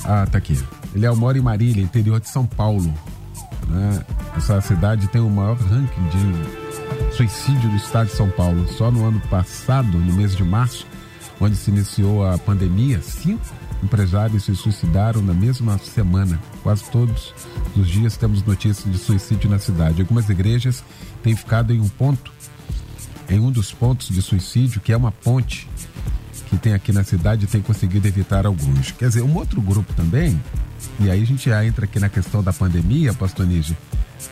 Ah, 0.03 0.27
tá 0.31 0.37
aqui. 0.37 0.61
Ele 0.93 1.05
é 1.05 1.11
mora 1.11 1.37
em 1.37 1.41
Marília, 1.41 1.83
interior 1.83 2.19
de 2.19 2.29
São 2.29 2.45
Paulo. 2.45 2.93
Né? 3.67 4.05
Essa 4.37 4.61
cidade 4.61 5.07
tem 5.07 5.19
o 5.19 5.29
maior 5.29 5.57
ranking 5.57 6.07
de 6.09 6.64
suicídio 7.15 7.69
do 7.69 7.77
estado 7.77 8.07
de 8.07 8.13
São 8.13 8.29
Paulo. 8.29 8.67
Só 8.67 8.91
no 8.91 9.05
ano 9.05 9.21
passado, 9.29 9.97
no 9.97 10.13
mês 10.13 10.35
de 10.35 10.43
março, 10.43 10.85
onde 11.39 11.55
se 11.55 11.71
iniciou 11.71 12.27
a 12.27 12.37
pandemia, 12.37 13.01
cinco 13.01 13.41
empresários 13.81 14.43
se 14.43 14.55
suicidaram 14.55 15.21
na 15.21 15.33
mesma 15.33 15.77
semana. 15.77 16.37
Quase 16.61 16.83
todos 16.91 17.33
os 17.75 17.87
dias 17.87 18.17
temos 18.17 18.43
notícias 18.43 18.91
de 18.91 18.97
suicídio 18.97 19.49
na 19.49 19.59
cidade. 19.59 20.01
Algumas 20.01 20.29
igrejas 20.29 20.83
têm 21.23 21.35
ficado 21.35 21.73
em 21.73 21.79
um 21.79 21.87
ponto, 21.87 22.33
em 23.29 23.39
um 23.39 23.51
dos 23.51 23.71
pontos 23.71 24.09
de 24.09 24.21
suicídio, 24.21 24.81
que 24.81 24.91
é 24.91 24.97
uma 24.97 25.11
ponte 25.11 25.69
que 26.49 26.57
tem 26.57 26.73
aqui 26.73 26.91
na 26.91 27.03
cidade, 27.03 27.47
tem 27.47 27.61
conseguido 27.61 28.07
evitar 28.07 28.45
alguns. 28.45 28.91
Quer 28.91 29.07
dizer, 29.07 29.21
um 29.21 29.35
outro 29.35 29.61
grupo 29.61 29.93
também, 29.93 30.41
e 30.99 31.09
aí 31.09 31.21
a 31.21 31.25
gente 31.25 31.49
já 31.49 31.65
entra 31.65 31.85
aqui 31.85 31.97
na 31.97 32.09
questão 32.09 32.43
da 32.43 32.51
pandemia, 32.51 33.13
Pastor 33.13 33.45
Níger, 33.45 33.77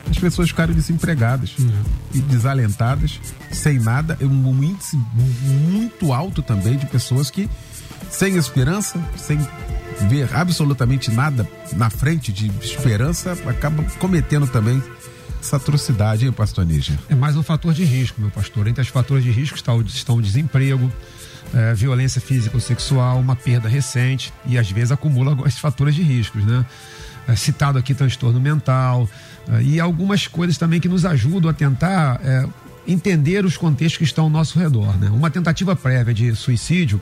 as 0.09 0.17
pessoas 0.17 0.49
ficaram 0.49 0.73
desempregadas 0.73 1.57
uhum. 1.57 1.71
e 2.13 2.19
desalentadas, 2.19 3.19
sem 3.51 3.79
nada, 3.79 4.17
um 4.21 4.63
índice 4.63 4.97
muito 5.15 6.11
alto 6.13 6.41
também 6.41 6.77
de 6.77 6.85
pessoas 6.85 7.29
que 7.29 7.49
sem 8.09 8.35
esperança, 8.37 8.99
sem 9.17 9.39
ver 10.07 10.29
absolutamente 10.33 11.11
nada 11.11 11.47
na 11.73 11.89
frente 11.89 12.31
de 12.31 12.51
esperança, 12.61 13.37
acabam 13.47 13.85
cometendo 13.99 14.47
também 14.47 14.81
essa 15.41 15.57
atrocidade, 15.57 16.25
hein, 16.25 16.31
pastor 16.31 16.65
Níger? 16.65 16.97
É 17.09 17.15
mais 17.15 17.35
um 17.35 17.43
fator 17.43 17.73
de 17.73 17.83
risco, 17.83 18.21
meu 18.21 18.31
pastor. 18.31 18.67
Entre 18.67 18.81
os 18.81 18.87
fatores 18.87 19.23
de 19.23 19.31
risco 19.31 19.57
está 19.57 19.73
o, 19.73 19.81
estão 19.81 20.15
o 20.17 20.21
desemprego, 20.21 20.91
é, 21.53 21.73
violência 21.73 22.21
física 22.21 22.55
ou 22.55 22.61
sexual, 22.61 23.19
uma 23.19 23.35
perda 23.35 23.67
recente 23.67 24.33
e 24.45 24.57
às 24.57 24.69
vezes 24.71 24.91
acumula 24.91 25.37
esses 25.45 25.59
fatores 25.59 25.95
de 25.95 26.01
riscos, 26.01 26.45
né? 26.45 26.65
É, 27.27 27.35
citado 27.35 27.77
aqui 27.77 27.93
transtorno 27.93 28.39
mental, 28.39 29.09
e 29.61 29.79
algumas 29.79 30.27
coisas 30.27 30.57
também 30.57 30.79
que 30.79 30.87
nos 30.87 31.05
ajudam 31.05 31.49
a 31.49 31.53
tentar 31.53 32.19
é, 32.23 32.45
entender 32.87 33.45
os 33.45 33.57
contextos 33.57 33.97
que 33.97 34.03
estão 34.03 34.25
ao 34.25 34.29
nosso 34.29 34.57
redor. 34.59 34.97
Né? 34.97 35.09
Uma 35.09 35.29
tentativa 35.29 35.75
prévia 35.75 36.13
de 36.13 36.35
suicídio 36.35 37.01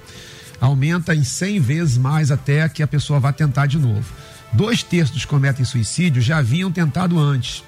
aumenta 0.60 1.16
em 1.16 1.24
100 1.24 1.60
vezes 1.60 1.98
mais 1.98 2.32
até 2.32 2.68
que 2.70 2.84
a 2.84 2.88
pessoa 2.88 3.20
vá 3.20 3.32
tentar 3.32 3.66
de 3.66 3.78
novo. 3.78 4.06
Dois 4.54 4.84
terços 4.84 5.22
que 5.22 5.28
cometem 5.28 5.66
suicídio 5.66 6.22
já 6.22 6.38
haviam 6.38 6.72
tentado 6.72 7.18
antes. 7.18 7.64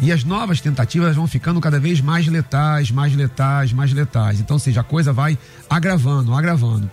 E 0.00 0.12
as 0.12 0.24
novas 0.24 0.60
tentativas 0.60 1.16
vão 1.16 1.26
ficando 1.26 1.60
cada 1.60 1.78
vez 1.80 2.00
mais 2.00 2.26
letais, 2.26 2.90
mais 2.90 3.14
letais, 3.14 3.72
mais 3.72 3.92
letais. 3.92 4.40
Então, 4.40 4.54
ou 4.54 4.60
seja, 4.60 4.80
a 4.80 4.84
coisa 4.84 5.12
vai 5.12 5.38
agravando, 5.68 6.34
agravando. 6.34 6.90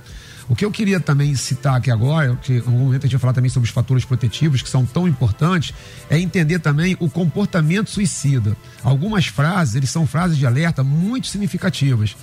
O 0.51 0.55
que 0.55 0.65
eu 0.65 0.69
queria 0.69 0.99
também 0.99 1.33
citar 1.33 1.77
aqui 1.77 1.89
agora, 1.89 2.35
que 2.35 2.57
algum 2.57 2.79
momento 2.79 3.03
a 3.03 3.07
gente 3.07 3.13
vai 3.13 3.21
falar 3.21 3.31
também 3.31 3.49
sobre 3.49 3.69
os 3.69 3.73
fatores 3.73 4.03
protetivos 4.03 4.61
que 4.61 4.67
são 4.67 4.85
tão 4.85 5.07
importantes, 5.07 5.73
é 6.09 6.19
entender 6.19 6.59
também 6.59 6.97
o 6.99 7.09
comportamento 7.09 7.89
suicida. 7.89 8.57
Algumas 8.83 9.27
frases, 9.27 9.75
eles 9.75 9.89
são 9.89 10.05
frases 10.05 10.37
de 10.37 10.45
alerta 10.45 10.83
muito 10.83 11.27
significativas. 11.27 12.17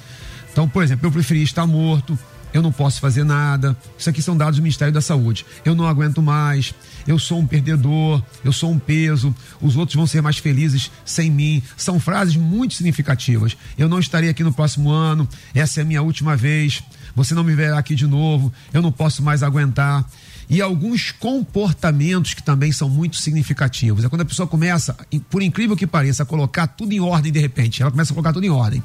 Então, 0.53 0.69
por 0.69 0.83
exemplo, 0.83 1.07
eu 1.07 1.11
preferi 1.11 1.43
estar 1.43 1.67
morto, 1.67 2.19
eu 2.53 2.63
não 2.63 2.73
posso 2.73 3.01
fazer 3.01 3.25
nada. 3.25 3.77
Isso 3.99 4.09
aqui 4.09 4.23
são 4.23 4.37
dados 4.37 4.57
do 4.57 4.63
Ministério 4.63 4.93
da 4.93 5.01
Saúde. 5.01 5.45
Eu 5.65 5.75
não 5.75 5.87
aguento 5.87 6.23
mais, 6.23 6.75
eu 7.07 7.19
sou 7.19 7.39
um 7.39 7.47
perdedor, 7.47 8.23
eu 8.45 8.53
sou 8.53 8.71
um 8.71 8.79
peso, 8.79 9.35
os 9.61 9.77
outros 9.77 9.97
vão 9.97 10.07
ser 10.07 10.23
mais 10.23 10.39
felizes 10.39 10.91
sem 11.05 11.31
mim. 11.31 11.63
São 11.77 12.01
frases 12.01 12.37
muito 12.37 12.75
significativas. 12.75 13.57
Eu 13.77 13.89
não 13.89 13.99
estarei 13.99 14.31
aqui 14.31 14.43
no 14.43 14.53
próximo 14.53 14.91
ano, 14.91 15.29
essa 15.55 15.81
é 15.81 15.83
a 15.83 15.87
minha 15.87 16.03
última 16.03 16.37
vez. 16.37 16.83
Você 17.15 17.35
não 17.35 17.43
me 17.43 17.55
verá 17.55 17.79
aqui 17.79 17.95
de 17.95 18.07
novo, 18.07 18.53
eu 18.73 18.81
não 18.81 18.93
posso 18.93 19.23
mais 19.23 19.43
aguentar. 19.43 20.05
E 20.51 20.63
alguns 20.63 21.11
comportamentos 21.11 22.33
que 22.33 22.43
também 22.43 22.73
são 22.73 22.89
muito 22.89 23.17
significativos. 23.17 24.03
É 24.03 24.09
quando 24.09 24.23
a 24.23 24.25
pessoa 24.25 24.47
começa, 24.47 24.97
por 25.29 25.43
incrível 25.43 25.77
que 25.77 25.87
pareça, 25.87 26.23
a 26.23 26.27
colocar 26.27 26.67
tudo 26.69 26.93
em 26.93 27.01
ordem 27.01 27.31
de 27.31 27.39
repente. 27.39 27.83
Ela 27.83 27.91
começa 27.91 28.13
a 28.13 28.15
colocar 28.15 28.33
tudo 28.33 28.47
em 28.47 28.51
ordem 28.51 28.83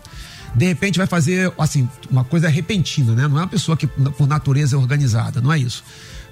de 0.55 0.65
repente 0.65 0.97
vai 0.97 1.07
fazer, 1.07 1.51
assim, 1.57 1.87
uma 2.09 2.23
coisa 2.23 2.47
repentina, 2.47 3.13
né? 3.13 3.27
Não 3.27 3.37
é 3.37 3.41
uma 3.41 3.47
pessoa 3.47 3.75
que 3.75 3.87
por 3.87 4.27
natureza 4.27 4.75
é 4.75 4.79
organizada, 4.79 5.41
não 5.41 5.51
é 5.51 5.59
isso. 5.59 5.83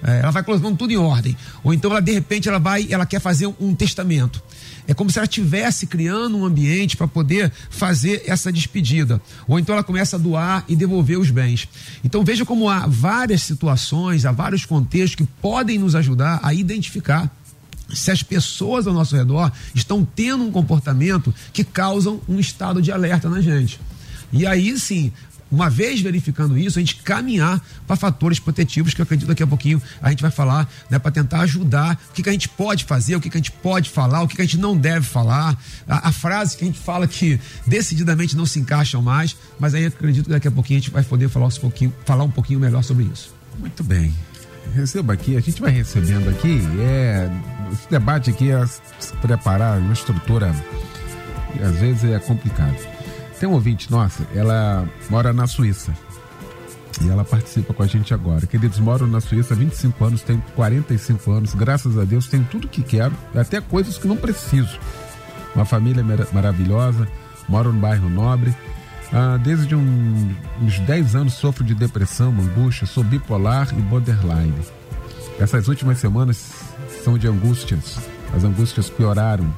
É, 0.04 0.20
ela 0.20 0.32
vai 0.32 0.44
colocando 0.44 0.78
tudo 0.78 0.92
em 0.92 0.98
ordem. 0.98 1.38
Ou 1.64 1.74
então 1.74 1.92
ela, 1.92 2.02
de 2.02 2.12
repente, 2.12 2.50
ela 2.50 2.60
vai, 2.60 2.88
ela 2.90 3.06
quer 3.06 3.20
fazer 3.20 3.48
um, 3.48 3.54
um 3.60 3.76
testamento. 3.76 4.42
É 4.88 4.94
como 4.94 5.10
se 5.10 5.20
ela 5.20 5.26
estivesse 5.26 5.86
criando 5.86 6.38
um 6.38 6.46
ambiente 6.46 6.98
para 6.98 7.08
poder 7.08 7.52
fazer 7.70 8.24
essa 8.26 8.52
despedida. 8.52 9.22
Ou 9.48 9.60
então 9.60 9.74
ela 9.74 9.84
começa 9.84 10.16
a 10.16 10.20
doar 10.20 10.66
e 10.68 10.76
devolver 10.76 11.20
os 11.20 11.30
bens. 11.30 11.68
Então 12.04 12.24
veja 12.24 12.46
como 12.46 12.68
há 12.68 12.88
várias 12.88 13.44
situações, 13.44 14.26
há 14.26 14.32
vários 14.32 14.66
contextos 14.66 15.16
que 15.16 15.24
podem 15.40 15.78
nos 15.78 15.96
ajudar 15.96 16.40
a 16.42 16.54
identificar 16.54 17.32
se 17.94 18.10
as 18.10 18.24
pessoas 18.24 18.88
ao 18.88 18.94
nosso 18.94 19.16
redor 19.16 19.52
estão 19.76 20.04
tendo 20.04 20.44
um 20.44 20.52
comportamento 20.52 21.34
que 21.54 21.64
causam 21.64 22.22
um 22.28 22.40
estado 22.40 22.82
de 22.82 22.92
alerta 22.92 23.30
na 23.30 23.42
gente. 23.42 23.80
E 24.32 24.46
aí 24.46 24.78
sim, 24.80 25.12
uma 25.52 25.70
vez 25.70 26.00
verificando 26.00 26.58
isso, 26.58 26.80
a 26.80 26.82
gente 26.82 26.96
caminhar 26.98 27.62
para 27.86 27.98
fatores 27.98 28.39
protetivos, 28.39 28.94
que 28.94 29.02
eu 29.02 29.04
acredito 29.04 29.28
daqui 29.28 29.44
a 29.44 29.48
pouquinho 29.48 29.82
a 30.02 30.10
gente 30.10 30.22
vai 30.22 30.32
falar, 30.32 30.72
né, 30.89 30.98
para 30.98 31.12
tentar 31.12 31.41
ajudar 31.41 32.00
o 32.10 32.13
que, 32.13 32.24
que, 32.24 32.30
a 32.30 32.32
gente 32.32 32.48
pode 32.48 32.86
fazer, 32.86 33.17
o 33.17 33.22
que, 33.22 33.30
que, 33.30 33.38
a 33.38 33.39
gente 33.39 33.52
pode 33.52 33.89
falar, 33.89 34.22
o 34.22 34.28
que, 34.28 34.38
que 34.38 34.41
a 34.41 34.46
gente 34.46 34.58
não 34.58 34.78
deve 34.78 35.06
falar, 35.06 35.58
a, 35.88 36.08
a, 36.08 36.12
frase 36.12 36.56
que 36.56 36.63
a 36.63 36.67
gente 36.67 36.80
fala 36.80 37.06
que 37.06 37.39
decididamente 37.67 38.36
não 38.38 38.46
se 38.46 38.60
encaixam 38.60 39.02
mais, 39.02 39.36
mas 39.60 39.74
aí 39.74 39.84
eu 39.84 39.89
acredito 39.89 40.26
que 40.26 40.32
daqui 40.32 40.48
a 40.48 40.52
pouquinho 40.52 40.80
a 40.80 40.82
gente 40.82 40.91
vai 40.91 41.04
poder 41.04 41.28
falar 41.28 41.48
um 41.48 41.50
pouquinho, 41.50 41.94
falar 42.06 42.24
um 42.24 42.32
pouquinho 42.32 42.60
melhor 42.60 42.82
sobre 42.82 43.04
isso. 43.04 43.34
Muito 43.60 43.84
bem. 43.84 44.13
Receba 44.74 45.12
aqui, 45.12 45.36
a 45.36 45.41
gente 45.41 45.60
vai 45.62 45.72
recebendo 45.72 46.30
aqui, 46.30 46.62
é, 46.80 47.30
esse 47.74 47.89
debate 47.89 48.30
aqui 48.30 48.52
é 48.52 48.63
preparar 49.22 49.80
uma 49.80 49.91
estrutura, 49.91 50.56
às 51.62 51.76
vezes 51.76 52.06
é 52.06 52.20
complicado. 52.20 52.91
Tem 53.42 53.50
um 53.50 53.54
ouvinte 53.54 53.90
nossa, 53.90 54.24
ela 54.36 54.88
mora 55.10 55.34
na 55.34 55.48
Suíça. 55.48 55.92
E 57.02 57.10
ela 57.10 57.26
participa 57.26 57.74
com 57.74 57.82
a 57.82 57.88
gente 57.88 58.14
agora. 58.14 58.46
Queridos, 58.46 58.78
moram 58.78 59.08
na 59.08 59.20
Suíça 59.20 59.56
há 59.56 59.58
25 59.58 60.06
anos, 60.06 60.22
tenho 60.22 60.44
45 60.56 61.32
anos, 61.32 61.56
graças 61.56 61.98
a 61.98 62.04
Deus 62.04 62.28
tenho 62.28 62.44
tudo 62.44 62.68
que 62.68 62.84
quero, 62.84 63.16
até 63.34 63.60
coisas 63.60 63.98
que 63.98 64.08
não 64.08 64.16
preciso. 64.16 64.78
Uma 65.56 65.66
família 65.66 66.06
maravilhosa, 66.32 67.08
moro 67.50 67.74
no 67.74 67.80
bairro 67.80 68.08
nobre. 68.10 68.56
Ah, 69.12 69.40
desde 69.44 69.74
um, 69.74 70.36
uns 70.62 70.78
10 70.78 71.16
anos 71.16 71.34
sofro 71.34 71.64
de 71.64 71.74
depressão, 71.74 72.30
angústia, 72.30 72.86
sou 72.86 73.04
bipolar 73.04 73.70
e 73.72 73.82
borderline. 73.82 74.54
Essas 75.40 75.68
últimas 75.68 75.98
semanas 75.98 76.48
são 77.04 77.18
de 77.18 77.28
angústias. 77.28 77.98
As 78.36 78.44
angústias 78.44 78.88
pioraram 78.88 79.52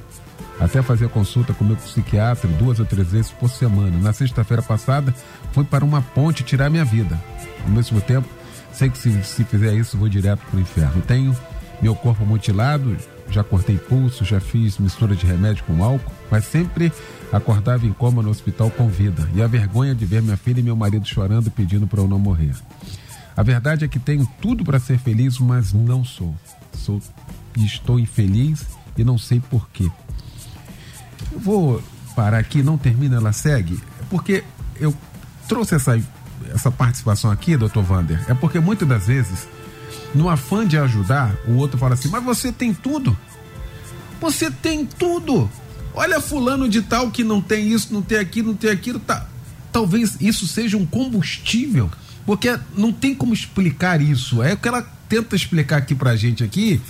até 0.60 0.82
fazer 0.82 1.10
consulta 1.10 1.54
com 1.54 1.64
meu 1.64 1.76
psiquiatra 1.76 2.48
duas 2.48 2.80
ou 2.80 2.86
três 2.86 3.08
vezes 3.08 3.32
por 3.32 3.50
semana. 3.50 3.98
Na 4.00 4.14
sexta-feira 4.14 4.62
passada, 4.62 5.14
fui 5.52 5.64
para 5.64 5.84
uma 5.84 6.02
ponte 6.02 6.44
tirar 6.44 6.70
minha 6.70 6.86
vida. 6.86 7.20
Ao 7.64 7.70
mesmo 7.70 8.00
tempo, 8.02 8.28
sei 8.72 8.90
que 8.90 8.98
se, 8.98 9.24
se 9.24 9.44
fizer 9.44 9.74
isso, 9.74 9.98
vou 9.98 10.10
direto 10.10 10.40
para 10.50 10.58
o 10.58 10.62
inferno. 10.62 11.02
Tenho 11.02 11.36
meu 11.82 11.96
corpo 11.96 12.26
mutilado, 12.26 12.96
já 13.30 13.44
cortei 13.44 13.78
pulso, 13.78 14.24
já 14.24 14.40
fiz 14.40 14.78
mistura 14.78 15.16
de 15.16 15.26
remédio 15.26 15.64
com 15.66 15.84
álcool, 15.84 16.12
mas 16.30 16.46
sempre 16.46 16.92
acordava 17.32 17.86
em 17.86 17.92
coma 17.92 18.22
no 18.22 18.30
hospital 18.30 18.70
com 18.70 18.88
vida. 18.88 19.28
E 19.36 19.42
a 19.42 19.48
vergonha 19.48 19.96
de 19.96 20.06
ver 20.06 20.22
minha 20.22 20.38
filha 20.38 20.60
e 20.60 20.64
meu 20.64 20.76
marido 20.76 21.08
chorando 21.08 21.50
pedindo 21.50 21.88
para 21.88 22.02
eu 22.02 22.08
não 22.08 22.20
morrer. 22.20 22.56
A 23.36 23.42
verdade 23.42 23.84
é 23.84 23.88
que 23.88 23.98
tenho 23.98 24.28
tudo 24.40 24.64
para 24.64 24.80
ser 24.80 25.00
feliz, 25.00 25.40
mas 25.40 25.74
não 25.74 26.06
sou. 26.06 26.36
Sou 26.74 27.02
estou 27.58 28.00
infeliz 28.00 28.66
e 28.98 29.04
não 29.04 29.18
sei 29.18 29.40
porquê. 29.40 29.90
Vou 31.36 31.82
parar 32.16 32.38
aqui, 32.38 32.62
não 32.62 32.78
termina, 32.78 33.18
ela 33.18 33.32
segue, 33.32 33.80
porque 34.10 34.44
eu 34.80 34.94
trouxe 35.48 35.76
essa, 35.76 36.00
essa 36.54 36.72
participação 36.72 37.32
aqui, 37.32 37.58
doutor 37.58 37.84
Vander, 37.84 38.24
é 38.28 38.34
porque 38.34 38.60
muitas 38.60 38.88
das 38.88 39.08
vezes, 39.08 39.48
no 40.14 40.30
afã 40.30 40.66
de 40.66 40.78
ajudar, 40.78 41.36
o 41.48 41.56
outro 41.56 41.78
fala 41.78 41.94
assim, 41.96 42.10
mas 42.10 42.24
você 42.24 42.52
tem 42.52 42.74
tudo. 42.74 43.18
Você 44.22 44.50
tem 44.50 44.86
tudo. 44.86 45.50
Olha 45.94 46.22
fulano 46.22 46.68
de 46.70 46.82
tal 46.82 47.12
que 47.12 47.24
não 47.24 47.42
tem 47.42 47.68
isso, 47.72 47.94
não 47.94 48.02
tem 48.02 48.18
aquilo, 48.18 48.50
não 48.50 48.56
tem 48.56 48.70
aquilo, 48.70 49.00
tá. 49.00 49.28
Talvez 49.72 50.18
isso 50.22 50.48
seja 50.48 50.78
um 50.78 50.86
combustível, 50.86 51.92
porque 52.26 52.58
não 52.76 52.92
tem 52.92 53.14
como 53.14 53.34
explicar 53.34 54.02
isso. 54.02 54.42
É 54.42 54.54
o 54.54 54.58
que 54.58 54.68
ela 54.68 54.82
tenta 55.10 55.36
explicar 55.36 55.78
aqui 55.78 55.94
pra 55.94 56.16
gente 56.16 56.44
aqui, 56.44 56.82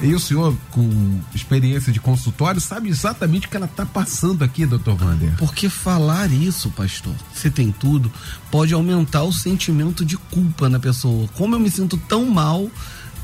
e 0.00 0.14
o 0.14 0.20
senhor, 0.20 0.56
com 0.70 1.20
experiência 1.34 1.92
de 1.92 2.00
consultório, 2.00 2.60
sabe 2.60 2.88
exatamente 2.90 3.46
o 3.46 3.50
que 3.50 3.56
ela 3.56 3.66
está 3.66 3.86
passando 3.86 4.44
aqui, 4.44 4.66
doutor 4.66 5.00
Wander. 5.00 5.34
Porque 5.38 5.68
falar 5.68 6.30
isso, 6.30 6.70
pastor, 6.70 7.14
se 7.34 7.50
tem 7.50 7.72
tudo, 7.72 8.12
pode 8.50 8.74
aumentar 8.74 9.22
o 9.22 9.32
sentimento 9.32 10.04
de 10.04 10.16
culpa 10.16 10.68
na 10.68 10.78
pessoa. 10.78 11.28
Como 11.34 11.54
eu 11.54 11.60
me 11.60 11.70
sinto 11.70 11.96
tão 11.96 12.26
mal 12.26 12.70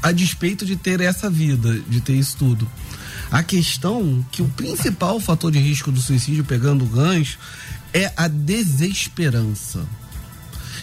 a 0.02 0.10
despeito 0.12 0.64
de 0.64 0.74
ter 0.74 1.00
essa 1.00 1.28
vida, 1.28 1.78
de 1.88 2.00
ter 2.00 2.14
isso 2.14 2.36
tudo. 2.38 2.66
A 3.30 3.42
questão 3.42 4.24
que 4.32 4.42
o 4.42 4.48
principal 4.48 5.20
fator 5.20 5.52
de 5.52 5.58
risco 5.58 5.92
do 5.92 6.00
suicídio, 6.00 6.44
pegando 6.44 6.84
o 6.84 6.88
gancho, 6.88 7.38
é 7.92 8.12
a 8.16 8.28
desesperança. 8.28 9.86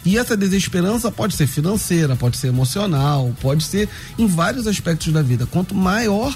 E 0.05 0.17
essa 0.17 0.35
desesperança 0.35 1.11
pode 1.11 1.35
ser 1.35 1.47
financeira, 1.47 2.15
pode 2.15 2.37
ser 2.37 2.47
emocional, 2.47 3.35
pode 3.41 3.63
ser 3.63 3.89
em 4.17 4.27
vários 4.27 4.67
aspectos 4.67 5.11
da 5.11 5.21
vida. 5.21 5.45
Quanto 5.45 5.75
maior 5.75 6.35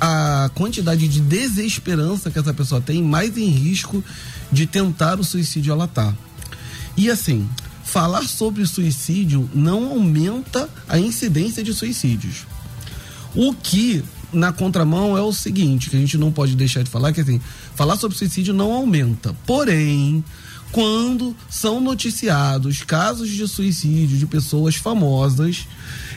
a 0.00 0.50
quantidade 0.54 1.06
de 1.06 1.20
desesperança 1.20 2.30
que 2.30 2.38
essa 2.38 2.54
pessoa 2.54 2.80
tem, 2.80 3.02
mais 3.02 3.36
em 3.36 3.48
risco 3.48 4.02
de 4.50 4.66
tentar 4.66 5.20
o 5.20 5.24
suicídio 5.24 5.72
ela 5.72 5.86
tá. 5.86 6.14
E 6.96 7.10
assim, 7.10 7.48
falar 7.84 8.22
sobre 8.26 8.66
suicídio 8.66 9.48
não 9.52 9.90
aumenta 9.90 10.68
a 10.88 10.98
incidência 10.98 11.62
de 11.62 11.74
suicídios. 11.74 12.46
O 13.34 13.52
que 13.52 14.02
na 14.32 14.52
contramão 14.52 15.16
é 15.18 15.22
o 15.22 15.32
seguinte, 15.32 15.90
que 15.90 15.96
a 15.96 16.00
gente 16.00 16.16
não 16.16 16.32
pode 16.32 16.54
deixar 16.56 16.82
de 16.82 16.90
falar 16.90 17.12
que 17.12 17.20
assim, 17.20 17.40
falar 17.74 17.96
sobre 17.96 18.16
suicídio 18.16 18.54
não 18.54 18.72
aumenta. 18.72 19.34
Porém, 19.46 20.24
quando 20.72 21.34
são 21.48 21.80
noticiados 21.80 22.82
casos 22.82 23.28
de 23.28 23.46
suicídio 23.48 24.16
de 24.16 24.26
pessoas 24.26 24.76
famosas 24.76 25.66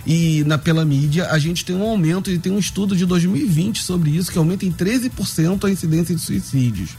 e 0.06 0.44
na 0.46 0.58
pela 0.58 0.86
mídia, 0.86 1.30
a 1.30 1.40
gente 1.40 1.66
tem 1.66 1.76
um 1.76 1.84
aumento 1.84 2.30
e 2.30 2.38
tem 2.38 2.52
um 2.52 2.60
estudo 2.60 2.96
de 2.96 3.06
2020 3.06 3.82
sobre 3.82 4.12
isso 4.12 4.32
que 4.32 4.38
aumenta 4.38 4.66
em 4.66 4.72
13% 4.72 5.64
a 5.64 5.72
incidência 5.72 6.16
de 6.16 6.22
suicídios. 6.22 6.92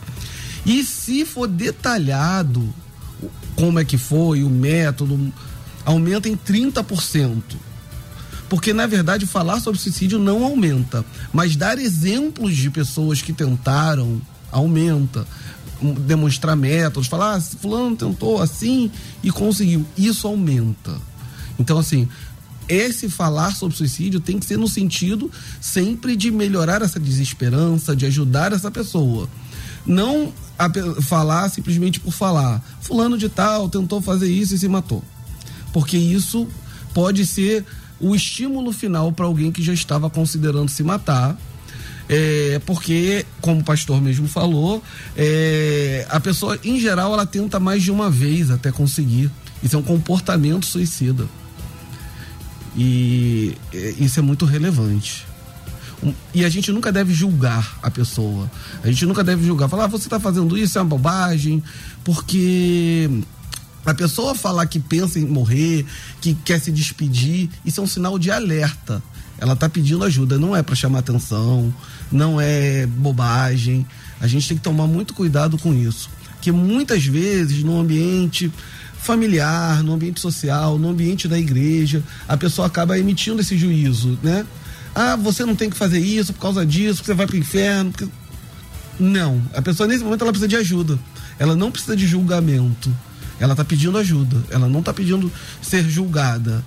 E 0.66 0.82
se 0.82 1.24
for 1.24 1.46
detalhado 1.46 2.74
como 3.54 3.78
é 3.78 3.84
que 3.84 3.96
foi, 3.96 4.42
o 4.42 4.50
método, 4.50 5.32
aumenta 5.84 6.28
em 6.28 6.36
30%. 6.36 7.42
Porque, 8.48 8.72
na 8.72 8.86
verdade, 8.86 9.26
falar 9.26 9.60
sobre 9.60 9.80
suicídio 9.80 10.18
não 10.18 10.44
aumenta, 10.44 11.04
mas 11.32 11.56
dar 11.56 11.78
exemplos 11.78 12.56
de 12.56 12.70
pessoas 12.70 13.22
que 13.22 13.32
tentaram 13.32 14.20
aumenta 14.50 15.26
demonstrar 15.80 16.56
métodos, 16.56 17.08
falar, 17.08 17.36
ah, 17.36 17.40
fulano 17.40 17.96
tentou 17.96 18.40
assim 18.40 18.90
e 19.22 19.30
conseguiu. 19.30 19.84
Isso 19.96 20.26
aumenta. 20.26 20.96
Então, 21.58 21.78
assim, 21.78 22.08
esse 22.68 23.08
falar 23.08 23.54
sobre 23.54 23.76
suicídio 23.76 24.20
tem 24.20 24.38
que 24.38 24.46
ser 24.46 24.56
no 24.56 24.68
sentido 24.68 25.30
sempre 25.60 26.16
de 26.16 26.30
melhorar 26.30 26.82
essa 26.82 26.98
desesperança, 26.98 27.94
de 27.94 28.06
ajudar 28.06 28.52
essa 28.52 28.70
pessoa. 28.70 29.28
Não 29.86 30.32
a, 30.58 30.70
falar 31.02 31.48
simplesmente 31.50 32.00
por 32.00 32.12
falar. 32.12 32.62
Fulano 32.80 33.18
de 33.18 33.28
tal 33.28 33.68
tentou 33.68 34.00
fazer 34.00 34.30
isso 34.30 34.54
e 34.54 34.58
se 34.58 34.68
matou. 34.68 35.02
Porque 35.72 35.96
isso 35.96 36.48
pode 36.94 37.26
ser 37.26 37.64
o 38.00 38.14
estímulo 38.14 38.72
final 38.72 39.12
para 39.12 39.26
alguém 39.26 39.52
que 39.52 39.62
já 39.62 39.72
estava 39.72 40.08
considerando 40.08 40.70
se 40.70 40.82
matar 40.82 41.36
é, 42.08 42.60
porque, 42.66 43.24
como 43.40 43.60
o 43.60 43.64
pastor 43.64 44.00
mesmo 44.00 44.28
falou, 44.28 44.82
é, 45.16 46.06
a 46.10 46.20
pessoa, 46.20 46.58
em 46.62 46.78
geral, 46.78 47.12
ela 47.14 47.26
tenta 47.26 47.58
mais 47.58 47.82
de 47.82 47.90
uma 47.90 48.10
vez 48.10 48.50
até 48.50 48.70
conseguir. 48.70 49.30
Isso 49.62 49.76
é 49.76 49.78
um 49.78 49.82
comportamento 49.82 50.66
suicida. 50.66 51.26
E 52.76 53.56
é, 53.72 53.94
isso 53.98 54.18
é 54.18 54.22
muito 54.22 54.44
relevante. 54.44 55.26
E 56.34 56.44
a 56.44 56.48
gente 56.48 56.70
nunca 56.70 56.92
deve 56.92 57.14
julgar 57.14 57.78
a 57.82 57.90
pessoa. 57.90 58.50
A 58.82 58.88
gente 58.88 59.06
nunca 59.06 59.24
deve 59.24 59.46
julgar, 59.46 59.68
falar, 59.68 59.84
ah, 59.84 59.88
você 59.88 60.06
está 60.06 60.20
fazendo 60.20 60.58
isso, 60.58 60.76
é 60.76 60.82
uma 60.82 60.88
bobagem, 60.88 61.62
porque 62.02 63.08
a 63.86 63.94
pessoa 63.94 64.34
falar 64.34 64.66
que 64.66 64.78
pensa 64.78 65.18
em 65.18 65.24
morrer, 65.24 65.86
que 66.20 66.34
quer 66.34 66.60
se 66.60 66.70
despedir, 66.70 67.48
isso 67.64 67.80
é 67.80 67.84
um 67.84 67.86
sinal 67.86 68.18
de 68.18 68.30
alerta. 68.30 69.02
Ela 69.38 69.54
está 69.54 69.68
pedindo 69.68 70.04
ajuda, 70.04 70.38
não 70.38 70.54
é 70.54 70.62
para 70.62 70.74
chamar 70.74 71.00
atenção, 71.00 71.72
não 72.14 72.40
é 72.40 72.86
bobagem. 72.86 73.86
A 74.20 74.26
gente 74.26 74.48
tem 74.48 74.56
que 74.56 74.62
tomar 74.62 74.86
muito 74.86 75.12
cuidado 75.12 75.58
com 75.58 75.74
isso. 75.74 76.08
Que 76.40 76.50
muitas 76.52 77.04
vezes 77.04 77.62
no 77.62 77.78
ambiente 77.78 78.50
familiar, 78.98 79.82
no 79.82 79.92
ambiente 79.94 80.20
social, 80.20 80.78
no 80.78 80.88
ambiente 80.88 81.28
da 81.28 81.38
igreja, 81.38 82.02
a 82.26 82.36
pessoa 82.36 82.66
acaba 82.66 82.98
emitindo 82.98 83.40
esse 83.40 83.58
juízo, 83.58 84.18
né? 84.22 84.46
Ah, 84.94 85.16
você 85.16 85.44
não 85.44 85.56
tem 85.56 85.68
que 85.68 85.76
fazer 85.76 85.98
isso 85.98 86.32
por 86.32 86.40
causa 86.40 86.64
disso, 86.64 87.04
você 87.04 87.12
vai 87.12 87.26
para 87.26 87.34
o 87.36 87.38
inferno. 87.38 87.90
porque- 87.90 88.08
Não, 88.98 89.42
a 89.52 89.60
pessoa 89.60 89.88
nesse 89.88 90.04
momento 90.04 90.22
ela 90.22 90.30
precisa 90.30 90.48
de 90.48 90.56
ajuda. 90.56 90.98
Ela 91.38 91.56
não 91.56 91.70
precisa 91.70 91.96
de 91.96 92.06
julgamento. 92.06 92.94
Ela 93.40 93.52
está 93.54 93.64
pedindo 93.64 93.98
ajuda. 93.98 94.36
Ela 94.50 94.68
não 94.68 94.78
está 94.78 94.92
pedindo 94.94 95.30
ser 95.60 95.82
julgada. 95.90 96.64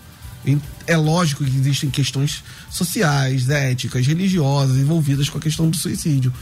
É 0.88 0.96
lógico 0.96 1.44
que 1.44 1.56
existem 1.56 1.90
questões 1.90 2.44
sociais, 2.70 3.50
éticas, 3.50 4.08
religiosas 4.08 4.78
envolvidas 4.78 5.30
com 5.30 5.38
a 5.38 5.42
questão 5.42 5.70
do 5.70 5.78
suicídio. 5.78 6.34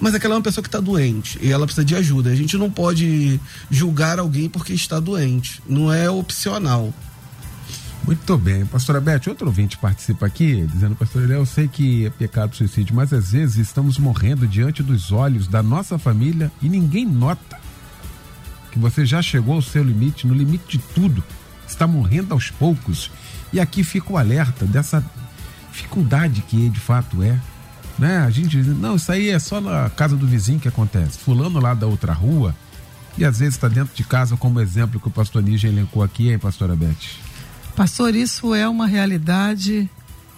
Mas 0.00 0.14
aquela 0.14 0.34
é 0.34 0.36
uma 0.36 0.42
pessoa 0.42 0.62
que 0.62 0.68
está 0.68 0.80
doente 0.80 1.38
e 1.40 1.50
ela 1.50 1.64
precisa 1.64 1.84
de 1.84 1.94
ajuda. 1.94 2.30
A 2.30 2.34
gente 2.34 2.56
não 2.56 2.70
pode 2.70 3.40
julgar 3.70 4.18
alguém 4.18 4.48
porque 4.48 4.72
está 4.72 5.00
doente. 5.00 5.62
Não 5.66 5.92
é 5.92 6.10
opcional. 6.10 6.92
Muito 8.04 8.38
bem. 8.38 8.64
Pastora 8.64 9.00
Beth, 9.00 9.22
outro 9.26 9.46
ouvinte 9.46 9.76
participa 9.76 10.24
aqui, 10.26 10.66
dizendo, 10.66 10.94
pastor 10.94 11.22
Eliel, 11.22 11.40
eu 11.40 11.46
sei 11.46 11.68
que 11.68 12.06
é 12.06 12.10
pecado 12.10 12.56
suicídio, 12.56 12.94
mas 12.94 13.12
às 13.12 13.32
vezes 13.32 13.58
estamos 13.58 13.98
morrendo 13.98 14.46
diante 14.46 14.82
dos 14.82 15.12
olhos 15.12 15.46
da 15.46 15.62
nossa 15.62 15.98
família 15.98 16.50
e 16.62 16.68
ninguém 16.68 17.04
nota 17.04 17.60
que 18.70 18.78
você 18.78 19.04
já 19.04 19.20
chegou 19.20 19.56
ao 19.56 19.62
seu 19.62 19.82
limite, 19.82 20.26
no 20.26 20.32
limite 20.32 20.78
de 20.78 20.84
tudo. 20.94 21.22
Está 21.66 21.86
morrendo 21.86 22.32
aos 22.32 22.50
poucos. 22.50 23.10
E 23.52 23.60
aqui 23.60 23.82
fica 23.82 24.12
o 24.12 24.16
alerta 24.16 24.64
dessa 24.64 25.04
dificuldade 25.70 26.42
que 26.42 26.68
de 26.68 26.80
fato 26.80 27.22
é. 27.22 27.38
Né? 27.98 28.18
A 28.18 28.30
gente 28.30 28.48
diz, 28.48 28.66
não, 28.66 28.96
isso 28.96 29.10
aí 29.10 29.28
é 29.28 29.38
só 29.38 29.60
na 29.60 29.90
casa 29.90 30.16
do 30.16 30.26
vizinho 30.26 30.60
que 30.60 30.68
acontece. 30.68 31.18
Fulano 31.18 31.58
lá 31.58 31.74
da 31.74 31.86
outra 31.86 32.12
rua, 32.12 32.54
e 33.16 33.24
às 33.24 33.40
vezes 33.40 33.56
está 33.56 33.68
dentro 33.68 33.94
de 33.94 34.04
casa, 34.04 34.36
como 34.36 34.60
exemplo 34.60 35.00
que 35.00 35.08
o 35.08 35.10
pastor 35.10 35.42
Níger 35.42 35.72
elencou 35.72 36.04
aqui, 36.04 36.30
hein, 36.30 36.38
pastora 36.38 36.76
Beth? 36.76 36.94
Pastor, 37.74 38.14
isso 38.14 38.54
é 38.54 38.68
uma 38.68 38.86
realidade 38.86 39.90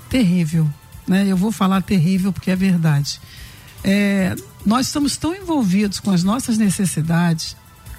terrível. 0.09 0.69
Né? 1.07 1.27
Eu 1.27 1.37
vou 1.37 1.53
falar 1.53 1.83
terrível 1.83 2.33
porque 2.33 2.51
é 2.51 2.57
verdade. 2.57 3.21
É, 3.85 4.35
nós 4.65 4.87
estamos 4.87 5.17
tão 5.19 5.35
envolvidos 5.35 6.01
com 6.01 6.11
as 6.11 6.23
nossas 6.23 6.57
necessidades, 6.57 7.55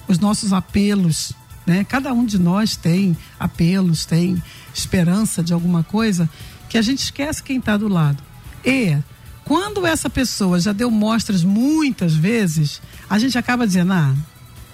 os 0.08 0.17
nossos 0.17 0.52
apelos. 0.52 1.34
Né? 1.65 1.84
Cada 1.84 2.12
um 2.12 2.26
de 2.26 2.39
nós 2.39 2.76
tem 2.76 3.15
apelos, 3.39 4.06
tem 4.06 4.41
esperança 4.74 5.44
de 5.44 5.54
alguma 5.54 5.84
coisa, 5.84 6.30
que 6.70 6.78
a 6.78 6.82
gente 6.82 7.00
esquece 7.00 7.44
quem 7.44 7.58
está 7.58 7.78
do 7.78 7.88
lado. 7.88 8.22
E 8.66 8.98
quando 9.44 9.86
essa 9.86 10.10
pessoa 10.10 10.60
já 10.60 10.72
deu 10.72 10.90
mostras 10.90 11.44
muitas 11.44 12.14
vezes, 12.14 12.82
a 13.10 13.20
gente 13.20 13.38
acaba 13.38 13.68
dizendo, 13.68 13.94
ah, 13.94 14.14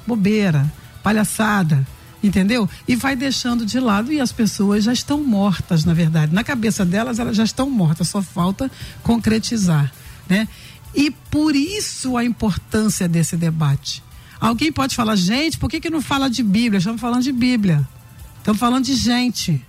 bobeira, 0.05 0.71
palhaçada, 1.01 1.85
entendeu? 2.23 2.69
E 2.87 2.95
vai 2.95 3.15
deixando 3.15 3.65
de 3.65 3.79
lado 3.79 4.11
e 4.11 4.19
as 4.19 4.31
pessoas 4.31 4.83
já 4.83 4.93
estão 4.93 5.23
mortas, 5.23 5.85
na 5.85 5.93
verdade. 5.93 6.33
Na 6.33 6.43
cabeça 6.43 6.85
delas, 6.85 7.19
elas 7.19 7.35
já 7.35 7.43
estão 7.43 7.69
mortas, 7.69 8.09
só 8.09 8.21
falta 8.21 8.69
concretizar, 9.03 9.91
né? 10.29 10.47
E 10.93 11.11
por 11.11 11.55
isso 11.55 12.17
a 12.17 12.23
importância 12.23 13.07
desse 13.07 13.35
debate. 13.35 14.03
Alguém 14.39 14.71
pode 14.71 14.95
falar, 14.95 15.15
gente, 15.15 15.57
por 15.57 15.69
que, 15.69 15.79
que 15.79 15.89
não 15.89 16.01
fala 16.01 16.29
de 16.29 16.43
Bíblia? 16.43 16.77
Estamos 16.77 17.01
falando 17.01 17.23
de 17.23 17.31
Bíblia. 17.31 17.87
Estamos 18.39 18.59
falando 18.59 18.85
de 18.85 18.95
gente. 18.95 19.63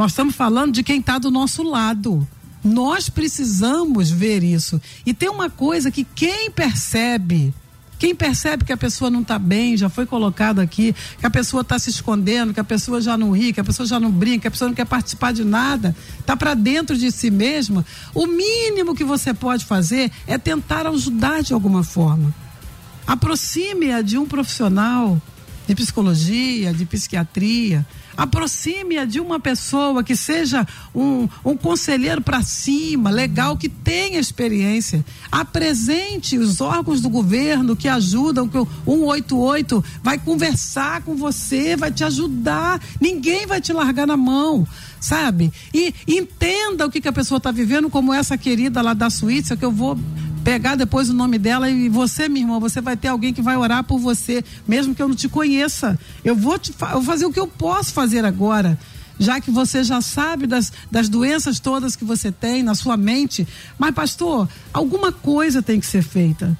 Nós 0.00 0.12
estamos 0.12 0.34
falando 0.34 0.72
de 0.72 0.82
quem 0.82 0.98
está 0.98 1.18
do 1.18 1.30
nosso 1.30 1.62
lado. 1.62 2.26
Nós 2.64 3.10
precisamos 3.10 4.10
ver 4.10 4.42
isso. 4.42 4.80
E 5.04 5.12
tem 5.12 5.28
uma 5.28 5.50
coisa 5.50 5.90
que 5.90 6.04
quem 6.04 6.50
percebe, 6.50 7.52
quem 7.98 8.14
percebe 8.14 8.64
que 8.64 8.72
a 8.72 8.78
pessoa 8.78 9.10
não 9.10 9.20
está 9.20 9.38
bem, 9.38 9.76
já 9.76 9.90
foi 9.90 10.06
colocado 10.06 10.58
aqui, 10.58 10.94
que 11.18 11.26
a 11.26 11.28
pessoa 11.28 11.60
está 11.60 11.78
se 11.78 11.90
escondendo, 11.90 12.54
que 12.54 12.60
a 12.60 12.64
pessoa 12.64 12.98
já 12.98 13.14
não 13.18 13.32
ri, 13.32 13.52
que 13.52 13.60
a 13.60 13.64
pessoa 13.64 13.86
já 13.86 14.00
não 14.00 14.10
brinca, 14.10 14.40
que 14.40 14.48
a 14.48 14.50
pessoa 14.50 14.70
não 14.70 14.74
quer 14.74 14.86
participar 14.86 15.34
de 15.34 15.44
nada, 15.44 15.94
está 16.18 16.34
para 16.34 16.54
dentro 16.54 16.96
de 16.96 17.12
si 17.12 17.30
mesma, 17.30 17.84
o 18.14 18.26
mínimo 18.26 18.94
que 18.94 19.04
você 19.04 19.34
pode 19.34 19.66
fazer 19.66 20.10
é 20.26 20.38
tentar 20.38 20.86
ajudar 20.86 21.42
de 21.42 21.52
alguma 21.52 21.84
forma. 21.84 22.34
Aproxime-a 23.06 24.00
de 24.00 24.16
um 24.16 24.24
profissional 24.24 25.20
de 25.70 25.76
psicologia, 25.76 26.74
de 26.74 26.84
psiquiatria. 26.84 27.86
Aproxime-a 28.16 29.04
de 29.04 29.20
uma 29.20 29.38
pessoa 29.38 30.02
que 30.02 30.16
seja 30.16 30.66
um, 30.92 31.28
um 31.44 31.56
conselheiro 31.56 32.20
para 32.20 32.42
cima, 32.42 33.08
legal, 33.08 33.56
que 33.56 33.68
tenha 33.68 34.18
experiência. 34.18 35.04
Apresente 35.30 36.36
os 36.36 36.60
órgãos 36.60 37.00
do 37.00 37.08
governo 37.08 37.76
que 37.76 37.86
ajudam, 37.86 38.48
que 38.48 38.58
o 38.58 38.66
188 38.84 39.84
vai 40.02 40.18
conversar 40.18 41.02
com 41.02 41.14
você, 41.14 41.76
vai 41.76 41.92
te 41.92 42.02
ajudar. 42.02 42.80
Ninguém 43.00 43.46
vai 43.46 43.60
te 43.60 43.72
largar 43.72 44.08
na 44.08 44.16
mão, 44.16 44.66
sabe? 44.98 45.52
E 45.72 45.94
entenda 46.06 46.84
o 46.84 46.90
que, 46.90 47.00
que 47.00 47.08
a 47.08 47.12
pessoa 47.12 47.38
está 47.38 47.52
vivendo, 47.52 47.88
como 47.88 48.12
essa 48.12 48.36
querida 48.36 48.82
lá 48.82 48.92
da 48.92 49.08
Suíça, 49.08 49.56
que 49.56 49.64
eu 49.64 49.70
vou 49.70 49.96
pegar 50.44 50.74
depois 50.74 51.08
o 51.10 51.14
nome 51.14 51.38
dela 51.38 51.70
e 51.70 51.88
você, 51.88 52.28
minha 52.28 52.44
irmã, 52.44 52.58
você 52.58 52.80
vai 52.80 52.96
ter 52.96 53.08
alguém 53.08 53.32
que 53.32 53.42
vai 53.42 53.56
orar 53.56 53.84
por 53.84 53.98
você, 53.98 54.44
mesmo 54.66 54.94
que 54.94 55.02
eu 55.02 55.08
não 55.08 55.14
te 55.14 55.28
conheça. 55.28 55.98
Eu 56.24 56.34
vou 56.34 56.58
te 56.58 56.74
eu 56.92 57.02
fazer 57.02 57.26
o 57.26 57.32
que 57.32 57.40
eu 57.40 57.46
posso 57.46 57.92
fazer 57.92 58.24
agora. 58.24 58.78
Já 59.18 59.38
que 59.38 59.50
você 59.50 59.84
já 59.84 60.00
sabe 60.00 60.46
das, 60.46 60.72
das 60.90 61.08
doenças 61.08 61.60
todas 61.60 61.94
que 61.94 62.04
você 62.04 62.32
tem 62.32 62.62
na 62.62 62.74
sua 62.74 62.96
mente. 62.96 63.46
Mas, 63.78 63.94
pastor, 63.94 64.48
alguma 64.72 65.12
coisa 65.12 65.60
tem 65.60 65.78
que 65.78 65.86
ser 65.86 66.02
feita. 66.02 66.56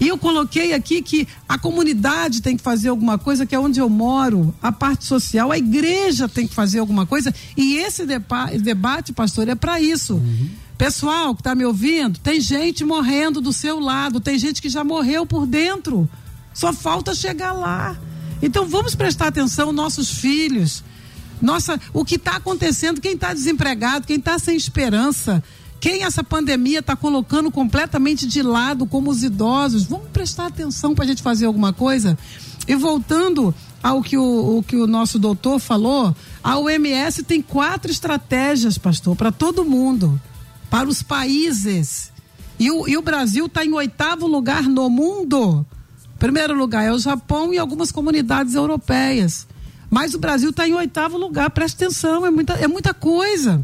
E 0.00 0.08
eu 0.08 0.18
coloquei 0.18 0.72
aqui 0.72 1.00
que 1.00 1.28
a 1.48 1.56
comunidade 1.56 2.42
tem 2.42 2.56
que 2.56 2.62
fazer 2.64 2.88
alguma 2.88 3.16
coisa, 3.16 3.46
que 3.46 3.54
é 3.54 3.58
onde 3.60 3.78
eu 3.78 3.88
moro, 3.88 4.52
a 4.60 4.72
parte 4.72 5.04
social, 5.04 5.52
a 5.52 5.56
igreja 5.56 6.28
tem 6.28 6.48
que 6.48 6.54
fazer 6.54 6.80
alguma 6.80 7.06
coisa. 7.06 7.32
E 7.56 7.76
esse 7.76 8.04
deba 8.04 8.46
debate, 8.46 9.12
pastor, 9.12 9.48
é 9.48 9.54
para 9.54 9.80
isso. 9.80 10.20
Pessoal 10.82 11.32
que 11.32 11.42
está 11.42 11.54
me 11.54 11.64
ouvindo, 11.64 12.18
tem 12.18 12.40
gente 12.40 12.84
morrendo 12.84 13.40
do 13.40 13.52
seu 13.52 13.78
lado, 13.78 14.18
tem 14.18 14.36
gente 14.36 14.60
que 14.60 14.68
já 14.68 14.82
morreu 14.82 15.24
por 15.24 15.46
dentro. 15.46 16.10
Só 16.52 16.72
falta 16.72 17.14
chegar 17.14 17.52
lá. 17.52 17.96
Então 18.42 18.66
vamos 18.66 18.92
prestar 18.92 19.28
atenção, 19.28 19.72
nossos 19.72 20.10
filhos. 20.10 20.82
Nossa, 21.40 21.80
o 21.92 22.04
que 22.04 22.16
está 22.16 22.32
acontecendo, 22.32 23.00
quem 23.00 23.12
está 23.12 23.32
desempregado, 23.32 24.08
quem 24.08 24.16
está 24.16 24.40
sem 24.40 24.56
esperança, 24.56 25.40
quem 25.78 26.02
essa 26.02 26.24
pandemia 26.24 26.80
está 26.80 26.96
colocando 26.96 27.48
completamente 27.48 28.26
de 28.26 28.42
lado, 28.42 28.84
como 28.84 29.08
os 29.08 29.22
idosos. 29.22 29.84
Vamos 29.84 30.08
prestar 30.08 30.46
atenção 30.46 30.96
para 30.96 31.04
a 31.04 31.06
gente 31.06 31.22
fazer 31.22 31.46
alguma 31.46 31.72
coisa? 31.72 32.18
E 32.66 32.74
voltando 32.74 33.54
ao 33.80 34.02
que 34.02 34.16
o, 34.16 34.58
o 34.58 34.64
que 34.64 34.74
o 34.74 34.88
nosso 34.88 35.16
doutor 35.16 35.60
falou, 35.60 36.12
a 36.42 36.58
OMS 36.58 37.22
tem 37.22 37.40
quatro 37.40 37.88
estratégias, 37.88 38.76
pastor, 38.76 39.14
para 39.14 39.30
todo 39.30 39.64
mundo, 39.64 40.20
para 40.72 40.88
os 40.88 41.02
países. 41.02 42.10
E 42.58 42.70
o, 42.70 42.88
e 42.88 42.96
o 42.96 43.02
Brasil 43.02 43.44
está 43.44 43.62
em 43.62 43.74
oitavo 43.74 44.26
lugar 44.26 44.62
no 44.62 44.88
mundo. 44.88 45.66
Primeiro 46.18 46.54
lugar 46.54 46.82
é 46.82 46.90
o 46.90 46.98
Japão 46.98 47.52
e 47.52 47.58
algumas 47.58 47.92
comunidades 47.92 48.54
europeias. 48.54 49.46
Mas 49.90 50.14
o 50.14 50.18
Brasil 50.18 50.48
está 50.48 50.66
em 50.66 50.72
oitavo 50.72 51.18
lugar, 51.18 51.50
presta 51.50 51.84
atenção, 51.84 52.24
é 52.24 52.30
muita, 52.30 52.54
é 52.54 52.66
muita 52.66 52.94
coisa. 52.94 53.62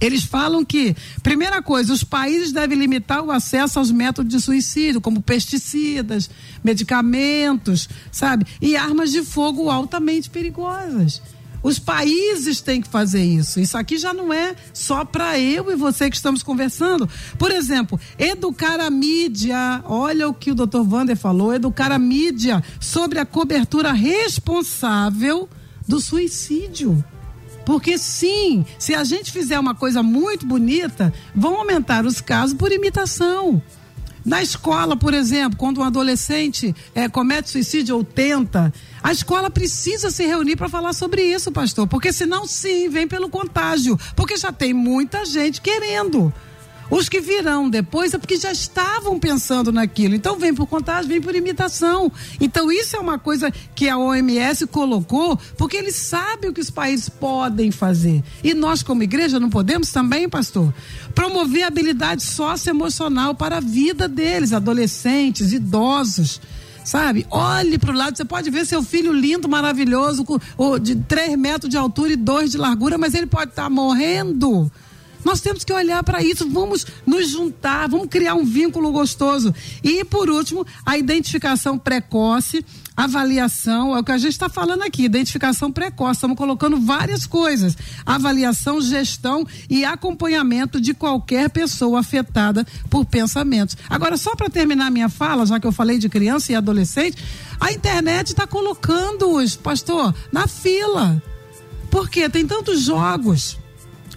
Eles 0.00 0.24
falam 0.24 0.64
que, 0.64 0.96
primeira 1.22 1.62
coisa, 1.62 1.92
os 1.92 2.02
países 2.02 2.50
devem 2.50 2.76
limitar 2.76 3.22
o 3.22 3.30
acesso 3.30 3.78
aos 3.78 3.92
métodos 3.92 4.34
de 4.34 4.40
suicídio, 4.40 5.00
como 5.00 5.22
pesticidas, 5.22 6.28
medicamentos, 6.64 7.88
sabe? 8.10 8.44
E 8.60 8.76
armas 8.76 9.12
de 9.12 9.22
fogo 9.22 9.70
altamente 9.70 10.28
perigosas. 10.28 11.22
Os 11.64 11.78
países 11.78 12.60
têm 12.60 12.82
que 12.82 12.88
fazer 12.88 13.24
isso. 13.24 13.58
Isso 13.58 13.78
aqui 13.78 13.96
já 13.96 14.12
não 14.12 14.30
é 14.30 14.54
só 14.74 15.02
para 15.02 15.40
eu 15.40 15.72
e 15.72 15.74
você 15.74 16.10
que 16.10 16.16
estamos 16.16 16.42
conversando. 16.42 17.08
Por 17.38 17.50
exemplo, 17.50 17.98
educar 18.18 18.78
a 18.78 18.90
mídia. 18.90 19.82
Olha 19.86 20.28
o 20.28 20.34
que 20.34 20.50
o 20.50 20.54
Dr. 20.54 20.82
Wander 20.86 21.16
falou: 21.16 21.54
educar 21.54 21.90
a 21.90 21.98
mídia 21.98 22.62
sobre 22.78 23.18
a 23.18 23.24
cobertura 23.24 23.92
responsável 23.92 25.48
do 25.88 26.00
suicídio. 26.00 27.02
Porque 27.64 27.96
sim, 27.96 28.66
se 28.78 28.94
a 28.94 29.02
gente 29.02 29.32
fizer 29.32 29.58
uma 29.58 29.74
coisa 29.74 30.02
muito 30.02 30.46
bonita, 30.46 31.10
vão 31.34 31.56
aumentar 31.56 32.04
os 32.04 32.20
casos 32.20 32.54
por 32.54 32.70
imitação. 32.70 33.62
Na 34.24 34.42
escola, 34.42 34.96
por 34.96 35.12
exemplo, 35.12 35.58
quando 35.58 35.78
um 35.78 35.84
adolescente 35.84 36.74
é, 36.94 37.08
comete 37.08 37.50
suicídio 37.50 37.96
ou 37.96 38.02
tenta, 38.02 38.72
a 39.02 39.12
escola 39.12 39.50
precisa 39.50 40.10
se 40.10 40.24
reunir 40.24 40.56
para 40.56 40.68
falar 40.68 40.94
sobre 40.94 41.22
isso, 41.22 41.52
pastor. 41.52 41.86
Porque 41.86 42.10
senão, 42.10 42.46
sim, 42.46 42.88
vem 42.88 43.06
pelo 43.06 43.28
contágio. 43.28 43.98
Porque 44.16 44.36
já 44.36 44.50
tem 44.50 44.72
muita 44.72 45.26
gente 45.26 45.60
querendo. 45.60 46.32
Os 46.94 47.08
que 47.08 47.20
virão 47.20 47.68
depois 47.68 48.14
é 48.14 48.18
porque 48.18 48.36
já 48.36 48.52
estavam 48.52 49.18
pensando 49.18 49.72
naquilo. 49.72 50.14
Então 50.14 50.38
vem 50.38 50.54
por 50.54 50.68
contágio, 50.68 51.08
vem 51.08 51.20
por 51.20 51.34
imitação. 51.34 52.10
Então 52.40 52.70
isso 52.70 52.94
é 52.94 53.00
uma 53.00 53.18
coisa 53.18 53.52
que 53.74 53.88
a 53.88 53.98
OMS 53.98 54.64
colocou, 54.68 55.36
porque 55.58 55.76
eles 55.76 55.96
sabem 55.96 56.50
o 56.50 56.52
que 56.52 56.60
os 56.60 56.70
países 56.70 57.08
podem 57.08 57.72
fazer. 57.72 58.22
E 58.44 58.54
nós, 58.54 58.84
como 58.84 59.02
igreja, 59.02 59.40
não 59.40 59.50
podemos 59.50 59.90
também, 59.90 60.28
pastor, 60.28 60.72
promover 61.16 61.64
habilidade 61.64 62.22
socioemocional 62.22 63.34
para 63.34 63.56
a 63.56 63.60
vida 63.60 64.06
deles, 64.06 64.52
adolescentes, 64.52 65.52
idosos 65.52 66.40
sabe? 66.84 67.26
Olhe 67.30 67.78
para 67.78 67.92
o 67.92 67.96
lado, 67.96 68.14
você 68.14 68.26
pode 68.26 68.50
ver 68.50 68.66
seu 68.66 68.82
filho 68.82 69.10
lindo, 69.10 69.48
maravilhoso, 69.48 70.22
com, 70.22 70.38
de 70.78 70.94
3 70.94 71.34
metros 71.38 71.70
de 71.70 71.78
altura 71.78 72.12
e 72.12 72.16
2 72.16 72.52
de 72.52 72.58
largura, 72.58 72.98
mas 72.98 73.14
ele 73.14 73.26
pode 73.26 73.52
estar 73.52 73.64
tá 73.64 73.70
morrendo 73.70 74.70
nós 75.24 75.40
temos 75.40 75.64
que 75.64 75.72
olhar 75.72 76.02
para 76.02 76.22
isso, 76.22 76.48
vamos 76.50 76.86
nos 77.06 77.30
juntar, 77.30 77.88
vamos 77.88 78.08
criar 78.08 78.34
um 78.34 78.44
vínculo 78.44 78.92
gostoso. 78.92 79.54
E, 79.82 80.04
por 80.04 80.30
último, 80.30 80.66
a 80.84 80.98
identificação 80.98 81.78
precoce 81.78 82.64
avaliação, 82.96 83.96
é 83.96 84.00
o 84.00 84.04
que 84.04 84.12
a 84.12 84.18
gente 84.18 84.32
está 84.32 84.48
falando 84.48 84.82
aqui, 84.82 85.04
identificação 85.04 85.70
precoce, 85.70 86.18
estamos 86.18 86.36
colocando 86.36 86.78
várias 86.78 87.26
coisas, 87.26 87.76
avaliação, 88.06 88.80
gestão 88.80 89.44
e 89.68 89.84
acompanhamento 89.84 90.80
de 90.80 90.94
qualquer 90.94 91.50
pessoa 91.50 92.00
afetada 92.00 92.64
por 92.88 93.04
pensamentos. 93.04 93.76
Agora, 93.88 94.16
só 94.16 94.36
para 94.36 94.48
terminar 94.48 94.90
minha 94.90 95.08
fala, 95.08 95.44
já 95.44 95.58
que 95.58 95.66
eu 95.66 95.72
falei 95.72 95.98
de 95.98 96.08
criança 96.08 96.52
e 96.52 96.54
adolescente, 96.54 97.16
a 97.58 97.72
internet 97.72 98.28
está 98.28 98.46
colocando-os, 98.46 99.56
pastor, 99.56 100.14
na 100.30 100.46
fila. 100.46 101.20
Porque 101.90 102.28
tem 102.28 102.46
tantos 102.46 102.82
jogos, 102.82 103.58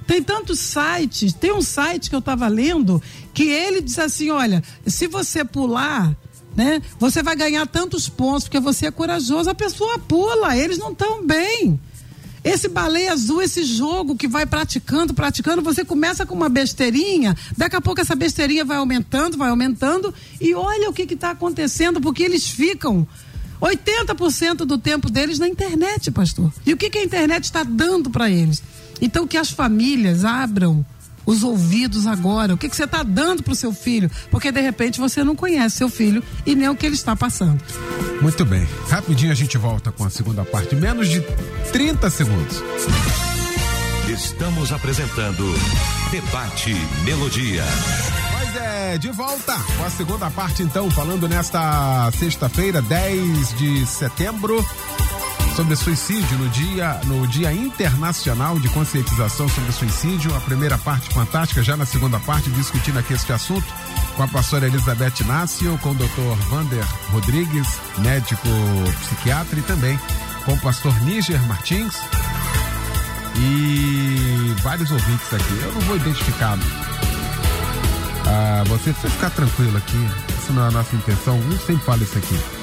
tem 0.07 0.23
tantos 0.23 0.59
sites, 0.59 1.33
tem 1.33 1.51
um 1.51 1.61
site 1.61 2.09
que 2.09 2.15
eu 2.15 2.19
estava 2.19 2.47
lendo 2.47 3.03
que 3.33 3.43
ele 3.43 3.81
diz 3.81 3.99
assim: 3.99 4.31
olha, 4.31 4.63
se 4.85 5.05
você 5.05 5.43
pular, 5.43 6.15
né, 6.55 6.81
você 6.97 7.21
vai 7.21 7.35
ganhar 7.35 7.67
tantos 7.67 8.07
pontos 8.07 8.45
porque 8.45 8.59
você 8.59 8.87
é 8.87 8.91
corajoso. 8.91 9.49
A 9.49 9.53
pessoa 9.53 9.99
pula, 9.99 10.55
eles 10.55 10.77
não 10.77 10.93
estão 10.93 11.25
bem. 11.25 11.79
Esse 12.43 12.69
baleia 12.69 13.11
azul, 13.11 13.41
esse 13.41 13.63
jogo 13.63 14.15
que 14.15 14.27
vai 14.27 14.45
praticando, 14.45 15.13
praticando, 15.13 15.61
você 15.61 15.83
começa 15.83 16.25
com 16.25 16.33
uma 16.33 16.47
besteirinha, 16.47 17.35
daqui 17.57 17.75
a 17.75 17.81
pouco 17.81 17.99
essa 17.99 18.15
besteirinha 18.15 18.63
vai 18.63 18.77
aumentando, 18.77 19.37
vai 19.37 19.49
aumentando, 19.49 20.13
e 20.39 20.55
olha 20.55 20.89
o 20.89 20.93
que 20.93 21.13
está 21.13 21.31
acontecendo, 21.31 21.99
porque 21.99 22.23
eles 22.23 22.47
ficam 22.47 23.05
80% 23.61 24.57
do 24.59 24.77
tempo 24.77 25.09
deles 25.09 25.39
na 25.39 25.47
internet, 25.47 26.09
pastor. 26.11 26.49
E 26.65 26.73
o 26.73 26.77
que, 26.77 26.89
que 26.89 26.99
a 26.99 27.03
internet 27.03 27.43
está 27.43 27.63
dando 27.63 28.09
para 28.09 28.29
eles? 28.29 28.63
Então 29.01 29.27
que 29.27 29.37
as 29.37 29.51
famílias 29.51 30.25
abram 30.25 30.85
os 31.27 31.43
ouvidos 31.43 32.07
agora. 32.07 32.53
O 32.53 32.57
que, 32.57 32.69
que 32.69 32.75
você 32.75 32.85
está 32.85 33.03
dando 33.03 33.43
para 33.43 33.51
o 33.51 33.55
seu 33.55 33.73
filho? 33.73 34.09
Porque 34.31 34.51
de 34.51 34.61
repente 34.61 34.99
você 34.99 35.23
não 35.23 35.35
conhece 35.35 35.77
seu 35.77 35.89
filho 35.89 36.23
e 36.45 36.55
nem 36.55 36.69
o 36.69 36.75
que 36.75 36.85
ele 36.85 36.95
está 36.95 37.15
passando. 37.15 37.61
Muito 38.21 38.45
bem. 38.45 38.65
Rapidinho 38.89 39.31
a 39.31 39.35
gente 39.35 39.57
volta 39.57 39.91
com 39.91 40.05
a 40.05 40.09
segunda 40.09 40.45
parte. 40.45 40.73
Menos 40.75 41.09
de 41.09 41.21
30 41.73 42.09
segundos. 42.09 42.63
Estamos 44.07 44.71
apresentando 44.71 45.43
Debate 46.09 46.73
Melodia. 47.03 47.63
Pois 48.37 48.55
é, 48.55 48.97
de 48.97 49.11
volta 49.11 49.53
com 49.77 49.83
a 49.83 49.89
segunda 49.89 50.31
parte 50.31 50.63
então, 50.63 50.89
falando 50.89 51.27
nesta 51.27 52.09
sexta-feira, 52.17 52.81
10 52.81 53.57
de 53.57 53.85
setembro 53.85 54.65
sobre 55.57 55.75
suicídio 55.75 56.37
no 56.37 56.47
dia, 56.49 57.01
no 57.05 57.27
dia 57.27 57.51
internacional 57.51 58.59
de 58.59 58.69
conscientização 58.69 59.49
sobre 59.49 59.71
suicídio. 59.71 60.31
A 60.35 60.39
primeira 60.39 60.77
parte 60.77 61.11
fantástica, 61.11 61.63
já 61.63 61.75
na 61.75 61.83
segunda 61.83 62.19
parte, 62.19 62.51
discutindo 62.51 62.99
aqui 62.99 63.15
este 63.15 63.33
assunto 63.33 63.65
com 64.15 64.21
a 64.21 64.27
pastora 64.27 64.67
Elizabeth 64.67 65.13
Inácio, 65.21 65.75
com 65.79 65.89
o 65.89 65.93
doutor 65.95 66.35
Vander 66.51 66.85
Rodrigues, 67.09 67.67
médico 67.97 68.47
psiquiatra, 69.01 69.57
e 69.57 69.63
também 69.63 69.99
com 70.45 70.53
o 70.53 70.59
pastor 70.59 70.93
Níger 71.01 71.41
Martins 71.47 71.95
e 73.35 74.53
vários 74.61 74.91
ouvintes 74.91 75.33
aqui. 75.33 75.59
Eu 75.63 75.73
não 75.73 75.81
vou 75.81 75.95
identificar 75.95 76.55
ah, 78.27 78.63
você 78.67 78.91
precisa 78.91 79.09
ficar 79.09 79.31
tranquilo 79.31 79.75
aqui. 79.75 80.07
Isso 80.37 80.53
não 80.53 80.65
é 80.65 80.67
a 80.67 80.71
nossa 80.71 80.95
intenção. 80.95 81.41
Eu 81.49 81.57
sempre 81.57 81.83
falo 81.83 82.03
isso 82.03 82.15
aqui. 82.15 82.56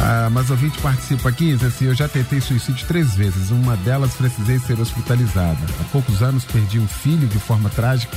Ah, 0.00 0.28
mas 0.30 0.50
ouvinte 0.50 0.78
participa 0.80 1.28
aqui 1.28 1.54
diz 1.54 1.64
assim: 1.64 1.86
Eu 1.86 1.94
já 1.94 2.08
tentei 2.08 2.40
suicídio 2.40 2.86
três 2.86 3.14
vezes. 3.14 3.50
Uma 3.50 3.76
delas 3.78 4.14
precisei 4.14 4.58
ser 4.58 4.78
hospitalizada. 4.80 5.58
Há 5.80 5.84
poucos 5.84 6.22
anos 6.22 6.44
perdi 6.44 6.78
um 6.78 6.86
filho 6.86 7.26
de 7.26 7.38
forma 7.38 7.68
trágica. 7.70 8.16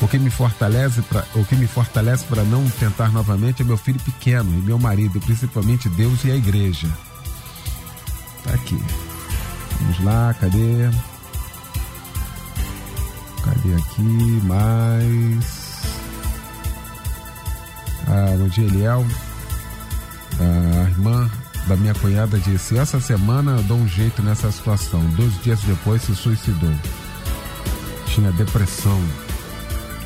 O 0.00 0.08
que 0.08 0.18
me 0.18 0.30
fortalece 0.30 1.02
para 1.02 1.24
o 1.34 1.44
que 1.44 1.56
me 1.56 1.66
fortalece 1.66 2.24
para 2.24 2.42
não 2.44 2.68
tentar 2.70 3.10
novamente 3.10 3.62
é 3.62 3.64
meu 3.64 3.76
filho 3.76 4.00
pequeno 4.00 4.50
e 4.58 4.62
meu 4.62 4.78
marido, 4.78 5.20
principalmente 5.20 5.88
Deus 5.88 6.24
e 6.24 6.30
a 6.30 6.36
igreja. 6.36 6.88
Tá 8.44 8.54
aqui. 8.54 8.80
Vamos 9.80 10.04
lá, 10.04 10.34
cadê? 10.34 10.90
Cadê 13.42 13.74
aqui? 13.74 14.40
Mais. 14.42 15.64
Ah, 18.06 18.36
bom 18.38 18.48
dia, 18.48 18.66
Eliel. 18.66 19.06
A 20.40 20.90
irmã 20.90 21.30
da 21.66 21.76
minha 21.76 21.94
cunhada 21.94 22.38
disse: 22.38 22.76
Essa 22.76 23.00
semana 23.00 23.52
eu 23.52 23.62
dou 23.64 23.78
um 23.78 23.88
jeito 23.88 24.22
nessa 24.22 24.50
situação. 24.50 25.04
Dois 25.10 25.32
dias 25.42 25.60
depois 25.60 26.02
se 26.02 26.14
suicidou. 26.14 26.74
Tinha 28.06 28.32
depressão. 28.32 29.00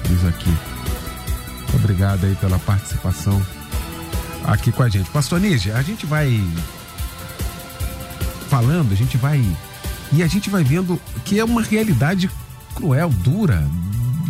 Diz 0.09 0.25
aqui. 0.25 0.55
Obrigado 1.75 2.25
aí 2.25 2.35
pela 2.37 2.59
participação 2.59 3.41
aqui 4.45 4.73
com 4.73 4.83
a 4.83 4.89
gente. 4.89 5.11
Pastor 5.11 5.41
Nígia, 5.41 5.77
a 5.77 5.83
gente 5.83 6.07
vai 6.07 6.43
falando, 8.49 8.93
a 8.93 8.97
gente 8.97 9.17
vai. 9.17 9.45
E 10.13 10.23
a 10.23 10.27
gente 10.27 10.49
vai 10.49 10.65
vendo 10.65 10.99
que 11.25 11.39
é 11.39 11.45
uma 11.45 11.63
realidade 11.63 12.31
cruel, 12.75 13.11
dura, 13.11 13.69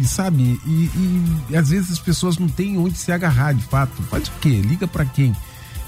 sabe? 0.04 0.60
E, 0.66 0.70
e, 0.70 1.42
e, 1.50 1.56
às 1.56 1.68
vezes 1.70 1.92
as 1.92 1.98
pessoas 1.98 2.36
não 2.36 2.48
têm 2.48 2.76
onde 2.76 2.98
se 2.98 3.12
agarrar 3.12 3.52
de 3.52 3.62
fato. 3.62 4.02
Faz 4.04 4.26
o 4.26 4.32
quê? 4.40 4.60
Liga 4.60 4.88
para 4.88 5.04
quem? 5.04 5.34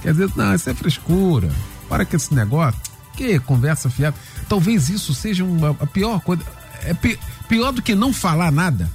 Quer 0.03 0.13
dizer, 0.13 0.31
não, 0.37 0.55
isso 0.55 0.71
é 0.71 0.75
frescura. 0.75 1.51
Para 1.89 2.05
com 2.05 2.17
esse 2.17 2.35
negócio. 2.35 2.81
Que 3.17 3.39
conversa 3.39 3.91
fiada. 3.91 4.17
Talvez 4.49 4.89
isso 4.89 5.13
seja 5.13 5.45
uma, 5.45 5.71
a 5.71 5.87
pior 5.87 6.21
coisa. 6.21 6.43
É 6.83 6.95
pi, 6.95 7.19
pior 7.49 7.73
do 7.73 7.83
que 7.83 7.95
não 7.95 8.13
falar 8.13 8.51
nada. 8.51 8.91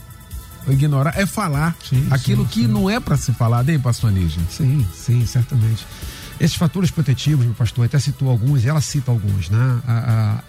Ignorar 0.67 1.13
é 1.15 1.27
falar 1.27 1.75
sim, 1.87 2.07
aquilo 2.09 2.43
sim, 2.43 2.49
que 2.49 2.61
sim. 2.61 2.67
não 2.67 2.89
é 2.89 2.99
para 2.99 3.15
se 3.17 3.31
falar, 3.33 3.63
né, 3.63 3.77
pastor 3.77 4.11
Nígia? 4.11 4.41
Sim, 4.49 4.85
sim, 4.95 5.23
certamente. 5.25 5.85
Esses 6.39 6.55
fatores 6.55 6.89
protetivos, 6.89 7.45
meu 7.45 7.53
pastor, 7.53 7.85
até 7.85 7.99
citou 7.99 8.29
alguns, 8.29 8.65
ela 8.65 8.81
cita 8.81 9.11
alguns, 9.11 9.49
né? 9.49 9.81
A, 9.87 9.93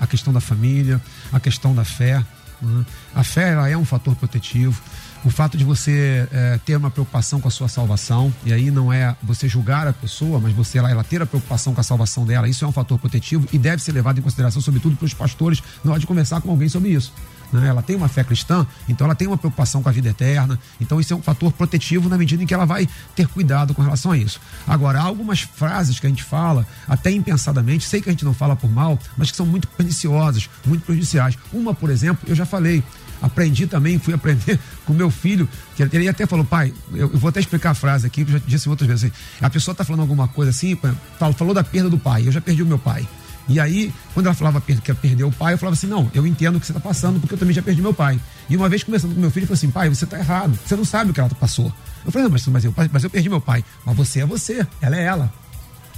a, 0.01 0.05
a 0.05 0.07
questão 0.07 0.33
da 0.33 0.40
família, 0.40 1.01
a 1.31 1.38
questão 1.38 1.75
da 1.75 1.85
fé. 1.85 2.25
Né? 2.62 2.87
A 3.14 3.23
fé 3.23 3.53
ela 3.53 3.69
é 3.69 3.77
um 3.77 3.85
fator 3.85 4.16
protetivo 4.16 4.81
o 5.27 5.31
fato 5.31 5.59
de 5.59 5.65
você 5.65 6.29
é, 6.31 6.61
ter 6.65 6.77
uma 6.77 6.89
preocupação 6.89 7.41
com 7.41 7.49
a 7.49 7.51
sua 7.51 7.67
salvação, 7.67 8.33
e 8.45 8.53
aí 8.53 8.71
não 8.71 8.93
é 8.93 9.17
você 9.21 9.49
julgar 9.49 9.89
a 9.89 9.93
pessoa, 9.93 10.39
mas 10.39 10.53
você 10.53 10.79
ela, 10.79 10.89
ela 10.89 11.03
ter 11.03 11.21
a 11.21 11.27
preocupação 11.27 11.75
com 11.75 11.81
a 11.81 11.85
salvação 11.85 12.25
dela, 12.25 12.49
isso 12.49 12.65
é 12.65 12.69
um 12.69 12.73
fator 12.73 12.97
protetivo 12.97 13.45
e 13.53 13.59
deve 13.59 13.83
ser 13.83 13.91
levado 13.91 14.21
em 14.21 14.23
consideração, 14.23 14.62
sobretudo 14.62 14.95
para 14.95 15.05
os 15.05 15.12
pastores, 15.12 15.61
na 15.83 15.91
hora 15.91 15.99
de 15.99 16.07
conversar 16.07 16.41
com 16.41 16.51
alguém 16.51 16.69
sobre 16.69 16.91
isso. 16.91 17.12
Né? 17.52 17.68
Ela 17.68 17.82
tem 17.82 17.96
uma 17.96 18.09
fé 18.09 18.24
cristã, 18.24 18.66
então 18.88 19.06
ela 19.06 19.14
tem 19.14 19.26
uma 19.26 19.37
preocupação 19.37 19.82
com 19.82 19.88
a 19.88 19.92
vida 19.92 20.09
eterna, 20.09 20.59
então 20.80 21.00
isso 21.00 21.12
é 21.12 21.16
um 21.16 21.22
fator 21.22 21.52
protetivo 21.52 22.09
na 22.09 22.18
medida 22.18 22.42
em 22.42 22.46
que 22.46 22.54
ela 22.54 22.64
vai 22.64 22.88
ter 23.14 23.26
cuidado 23.28 23.74
com 23.74 23.82
relação 23.82 24.12
a 24.12 24.18
isso. 24.18 24.40
Agora, 24.66 25.00
há 25.00 25.02
algumas 25.02 25.40
frases 25.40 25.98
que 26.00 26.06
a 26.06 26.11
gente 26.11 26.24
fala, 26.24 26.66
até 26.88 27.11
impensadamente, 27.11 27.87
sei 27.87 28.00
que 28.00 28.09
a 28.09 28.12
gente 28.12 28.24
não 28.24 28.35
fala 28.35 28.56
por 28.56 28.70
mal, 28.70 28.98
mas 29.16 29.30
que 29.30 29.37
são 29.37 29.46
muito 29.46 29.68
perniciosas, 29.68 30.48
muito 30.66 30.85
prejudiciais. 30.85 31.38
Uma, 31.52 31.74
por 31.74 31.90
exemplo, 31.90 32.28
eu 32.28 32.35
já 32.35 32.44
falei, 32.44 32.82
aprendi 33.20 33.66
também, 33.66 33.98
fui 33.98 34.14
aprender 34.14 34.59
com 34.85 34.92
meu 34.92 35.11
filho, 35.11 35.48
que 35.74 35.82
ele 35.82 36.09
até 36.09 36.26
falou, 36.26 36.44
pai, 36.44 36.72
eu, 36.92 37.09
vou 37.09 37.28
até 37.28 37.40
explicar 37.40 37.70
a 37.70 37.74
frase 37.74 38.06
aqui, 38.06 38.22
eu 38.22 38.28
já 38.28 38.40
disse 38.46 38.68
outras 38.68 38.88
vezes. 38.88 39.04
Assim, 39.04 39.12
a 39.40 39.50
pessoa 39.50 39.72
está 39.72 39.85
falando 39.85 40.00
alguma 40.00 40.28
coisa 40.28 40.50
assim, 40.50 40.78
falou, 41.18 41.35
falou 41.35 41.54
da 41.54 41.64
perda 41.64 41.88
do 41.88 41.98
pai, 41.98 42.26
eu 42.26 42.32
já 42.32 42.40
perdi 42.40 42.62
o 42.62 42.66
meu 42.66 42.78
pai. 42.78 43.06
E 43.48 43.61
aí, 43.61 43.92
quando 44.12 44.26
ela 44.26 44.35
falava 44.35 44.61
que 44.61 44.72
ia 44.72 44.94
perder 44.94 45.24
o 45.24 45.30
pai, 45.30 45.54
eu 45.54 45.59
falava 45.59 45.74
assim: 45.74 45.87
não, 45.87 46.11
eu 46.14 46.26
entendo 46.26 46.56
o 46.56 46.61
que 46.61 46.66
você 46.66 46.72
está 46.72 46.80
passando, 46.80 47.20
porque 47.20 47.35
eu 47.35 47.38
também 47.38 47.54
já 47.54 47.62
perdi 47.62 47.80
meu 47.80 47.94
pai. 47.94 48.20
E 48.48 48.56
uma 48.56 48.68
vez 48.68 48.82
conversando 48.82 49.14
com 49.14 49.20
meu 49.20 49.30
filho, 49.30 49.42
ele 49.44 49.46
falou 49.46 49.56
assim: 49.56 49.70
pai, 49.70 49.88
você 49.88 50.04
está 50.04 50.18
errado, 50.18 50.59
você 50.64 50.74
não 50.74 50.85
sabe 50.85 51.11
o 51.11 51.14
que 51.14 51.20
ela 51.20 51.28
passou. 51.30 51.72
Eu 52.04 52.12
falei: 52.12 52.24
não, 52.24 52.32
mas, 52.32 52.46
mas, 52.46 52.64
eu, 52.64 52.74
mas 52.92 53.05
eu 53.05 53.11
perdi 53.11 53.28
meu 53.28 53.40
pai. 53.40 53.64
Mas 53.84 53.97
você 53.97 54.20
é 54.20 54.26
você, 54.26 54.66
ela 54.80 54.97
é 54.97 55.03
ela. 55.03 55.32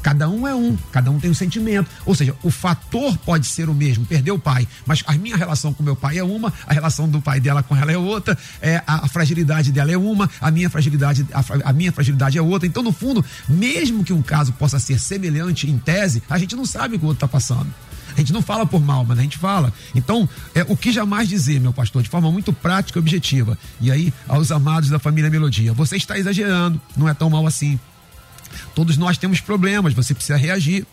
Cada 0.02 0.28
um 0.28 0.46
é 0.46 0.54
um, 0.54 0.76
cada 0.92 1.10
um 1.10 1.18
tem 1.18 1.30
um 1.30 1.34
sentimento. 1.34 1.90
Ou 2.06 2.14
seja, 2.14 2.34
o 2.42 2.50
fator 2.50 3.16
pode 3.18 3.46
ser 3.46 3.68
o 3.68 3.74
mesmo, 3.74 4.04
perder 4.06 4.30
o 4.30 4.38
pai, 4.38 4.66
mas 4.86 5.02
a 5.06 5.14
minha 5.14 5.36
relação 5.36 5.72
com 5.72 5.82
meu 5.82 5.96
pai 5.96 6.18
é 6.18 6.24
uma, 6.24 6.52
a 6.66 6.72
relação 6.72 7.08
do 7.08 7.20
pai 7.20 7.40
dela 7.40 7.62
com 7.62 7.76
ela 7.76 7.92
é 7.92 7.98
outra, 7.98 8.36
é, 8.60 8.82
a, 8.86 9.04
a 9.04 9.08
fragilidade 9.08 9.72
dela 9.72 9.90
é 9.90 9.96
uma, 9.96 10.28
a 10.40 10.50
minha 10.50 10.70
fragilidade, 10.70 11.26
a, 11.32 11.70
a, 11.70 11.72
minha 11.72 11.92
fragilidade 11.92 12.38
é 12.38 12.42
outra. 12.42 12.66
Então, 12.66 12.82
no 12.82 12.92
fundo, 12.92 13.24
mesmo 13.48 14.04
que 14.04 14.12
um 14.12 14.22
caso 14.22 14.52
possa 14.52 14.78
ser 14.78 14.98
semelhante 14.98 15.68
em 15.68 15.78
tese, 15.78 16.22
a 16.28 16.38
gente 16.38 16.54
não 16.56 16.64
sabe 16.64 16.96
o 16.96 16.98
que 16.98 17.04
o 17.04 17.08
outro 17.08 17.26
está 17.26 17.28
passando. 17.28 17.72
A 18.16 18.20
gente 18.20 18.32
não 18.32 18.42
fala 18.42 18.66
por 18.66 18.82
mal, 18.82 19.04
mas 19.04 19.18
a 19.18 19.22
gente 19.22 19.38
fala. 19.38 19.72
Então, 19.94 20.28
é, 20.52 20.66
o 20.68 20.76
que 20.76 20.90
jamais 20.90 21.28
dizer, 21.28 21.60
meu 21.60 21.72
pastor, 21.72 22.02
de 22.02 22.08
forma 22.08 22.30
muito 22.32 22.52
prática 22.52 22.98
e 22.98 23.00
objetiva. 23.00 23.56
E 23.80 23.92
aí, 23.92 24.12
aos 24.26 24.50
amados 24.50 24.90
da 24.90 24.98
família 24.98 25.30
Melodia, 25.30 25.72
você 25.72 25.96
está 25.96 26.18
exagerando, 26.18 26.80
não 26.96 27.08
é 27.08 27.14
tão 27.14 27.30
mal 27.30 27.46
assim. 27.46 27.78
Todos 28.74 28.96
nós 28.96 29.18
temos 29.18 29.40
problemas, 29.40 29.94
você 29.94 30.14
precisa 30.14 30.36
reagir. 30.36 30.86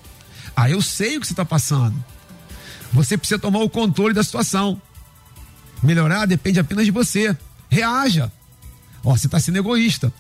Ah, 0.56 0.70
eu 0.70 0.82
sei 0.82 1.18
o 1.18 1.22
que 1.22 1.28
você 1.28 1.34
está 1.34 1.46
passando. 1.46 1.96
Você 2.94 3.18
precisa 3.18 3.40
tomar 3.40 3.60
o 3.60 3.70
controle 3.70 4.14
da 4.14 4.24
situação. 4.24 4.82
Melhorar 5.84 6.26
depende 6.26 6.60
apenas 6.60 6.86
de 6.86 6.92
você. 6.92 7.36
Reaja. 7.70 8.32
Ó, 9.04 9.16
você 9.16 9.28
está 9.28 9.40
sendo 9.40 9.58
egoísta. 9.58 10.12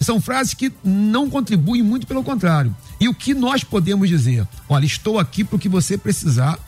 São 0.00 0.20
frases 0.20 0.54
que 0.54 0.72
não 0.82 1.30
contribuem 1.30 1.82
muito, 1.82 2.06
pelo 2.06 2.24
contrário. 2.24 2.74
E 2.98 3.08
o 3.08 3.14
que 3.14 3.34
nós 3.34 3.62
podemos 3.62 4.08
dizer? 4.08 4.46
Olha, 4.68 4.84
estou 4.84 5.18
aqui 5.18 5.44
para 5.44 5.56
o 5.56 5.58
que 5.58 5.68
você 5.68 5.96
precisar 5.96 6.58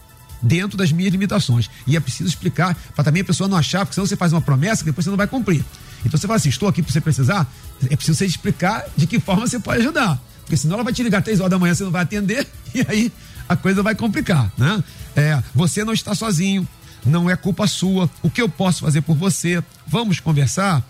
dentro 0.41 0.77
das 0.77 0.93
minhas 0.93 1.11
limitações. 1.11 1.69
E 1.87 1.97
é 1.97 2.01
preciso 2.01 2.29
explicar 2.29 2.77
para 2.95 3.05
também 3.05 3.23
a 3.23 3.25
pessoa 3.25 3.49
não 3.49 3.57
achar, 3.57 3.81
porque 3.81 3.95
senão 3.95 4.07
você 4.07 4.17
faz 4.17 4.33
uma 4.33 4.41
promessa 4.41 4.83
que 4.83 4.91
depois 4.91 5.05
você 5.05 5.11
não 5.11 5.17
vai 5.17 5.27
cumprir. 5.27 5.65
Então 6.05 6.19
você 6.19 6.27
fala 6.27 6.37
assim: 6.37 6.49
estou 6.49 6.69
aqui 6.69 6.83
para 6.83 6.93
você 6.93 7.01
precisar, 7.01 7.51
é 7.91 7.97
preciso 7.97 8.19
você 8.19 8.27
explicar 8.27 8.85
de 8.97 9.07
que 9.07 9.19
forma 9.21 9.47
você 9.47 9.59
pode 9.59 9.81
ajudar. 9.81 10.21
Porque 10.43 10.57
senão 10.57 10.75
ela 10.75 10.85
vai 10.85 10.93
te 10.93 11.03
ligar 11.03 11.23
três 11.23 11.41
horas 11.41 11.51
da 11.51 11.59
manhã, 11.59 11.75
você 11.75 11.85
não 11.85 11.91
vai 11.91 12.03
atender, 12.03 12.47
e 12.75 12.85
aí 12.89 13.13
a 13.49 13.57
coisa 13.57 13.83
vai 13.83 13.95
complicar, 13.95 14.53
né? 14.57 14.83
É, 15.17 15.43
você 15.55 15.85
não 15.85 15.93
está 15.93 16.15
sozinho, 16.15 16.67
não 17.05 17.31
é 17.31 17.37
culpa 17.37 17.67
sua. 17.67 18.11
O 18.23 18.29
que 18.29 18.43
eu 18.43 18.49
posso 18.49 18.81
fazer 18.81 19.01
por 19.03 19.17
você? 19.17 19.63
Vamos 19.87 20.21
conversar? 20.21 20.83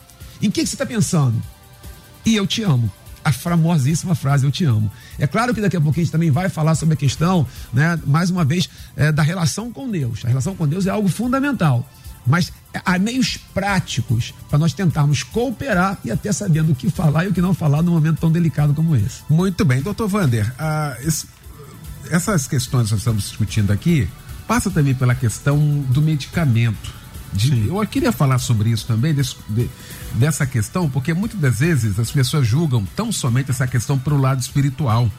Em 0.42 0.50
que, 0.50 0.62
que 0.62 0.66
você 0.66 0.74
está 0.74 0.86
pensando? 0.86 1.40
E 2.24 2.34
eu 2.34 2.46
te 2.46 2.62
amo 2.62 2.90
a 3.24 3.32
famosíssima 3.32 4.14
frase 4.14 4.44
eu 4.44 4.52
te 4.52 4.64
amo. 4.64 4.90
É 5.18 5.26
claro 5.26 5.54
que 5.54 5.60
daqui 5.60 5.76
a 5.76 5.80
pouco 5.80 5.98
a 5.98 6.02
gente 6.02 6.12
também 6.12 6.30
vai 6.30 6.48
falar 6.48 6.74
sobre 6.74 6.94
a 6.94 6.96
questão, 6.96 7.46
né, 7.72 7.98
mais 8.06 8.30
uma 8.30 8.44
vez, 8.44 8.68
é, 8.94 9.10
da 9.10 9.22
relação 9.22 9.72
com 9.72 9.90
Deus. 9.90 10.24
A 10.24 10.28
relação 10.28 10.54
com 10.54 10.68
Deus 10.68 10.86
é 10.86 10.90
algo 10.90 11.08
fundamental. 11.08 11.88
Mas 12.26 12.52
há 12.84 12.98
meios 12.98 13.36
práticos 13.36 14.34
para 14.48 14.58
nós 14.58 14.72
tentarmos 14.72 15.22
cooperar 15.22 15.98
e 16.04 16.10
até 16.10 16.32
sabendo 16.32 16.72
o 16.72 16.74
que 16.74 16.90
falar 16.90 17.24
e 17.24 17.28
o 17.28 17.32
que 17.32 17.40
não 17.40 17.54
falar 17.54 17.82
num 17.82 17.92
momento 17.92 18.20
tão 18.20 18.32
delicado 18.32 18.74
como 18.74 18.96
esse. 18.96 19.22
Muito 19.28 19.64
bem, 19.64 19.82
doutor 19.82 20.08
Vander, 20.08 20.52
ah, 20.58 20.96
esse, 21.00 21.26
essas 22.10 22.46
questões 22.46 22.86
que 22.86 22.92
nós 22.92 23.00
estamos 23.00 23.22
discutindo 23.24 23.72
aqui 23.72 24.08
passa 24.46 24.70
também 24.70 24.94
pela 24.94 25.14
questão 25.14 25.58
do 25.88 26.02
medicamento. 26.02 27.04
De, 27.32 27.66
eu 27.66 27.84
queria 27.86 28.12
falar 28.12 28.38
sobre 28.38 28.70
isso 28.70 28.86
também, 28.86 29.12
desse, 29.12 29.34
de, 29.48 29.68
dessa 30.14 30.46
questão, 30.46 30.88
porque 30.88 31.12
muitas 31.12 31.40
das 31.40 31.58
vezes 31.58 31.98
as 31.98 32.10
pessoas 32.10 32.46
julgam 32.46 32.86
tão 32.94 33.10
somente 33.10 33.50
essa 33.50 33.66
questão 33.66 33.98
para 33.98 34.14
o 34.14 34.20
lado 34.20 34.40
espiritual. 34.40 35.10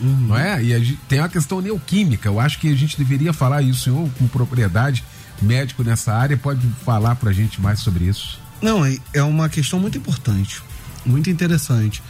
Uhum. 0.00 0.28
Não 0.28 0.36
é? 0.36 0.62
E 0.62 0.84
gente, 0.84 0.98
tem 1.08 1.20
a 1.20 1.28
questão 1.28 1.60
neoquímica. 1.60 2.28
Eu 2.28 2.40
acho 2.40 2.58
que 2.58 2.68
a 2.68 2.74
gente 2.74 2.96
deveria 2.96 3.32
falar 3.32 3.62
isso 3.62 3.94
ou 3.94 4.10
com 4.18 4.26
propriedade. 4.26 5.04
Médico 5.42 5.82
nessa 5.82 6.12
área 6.12 6.36
pode 6.36 6.66
falar 6.84 7.14
para 7.16 7.30
a 7.30 7.32
gente 7.32 7.60
mais 7.60 7.80
sobre 7.80 8.04
isso. 8.04 8.40
Não, 8.60 8.84
é, 8.84 8.98
é 9.14 9.22
uma 9.22 9.48
questão 9.48 9.78
muito 9.78 9.96
importante, 9.96 10.62
muito 11.04 11.30
interessante. 11.30 12.02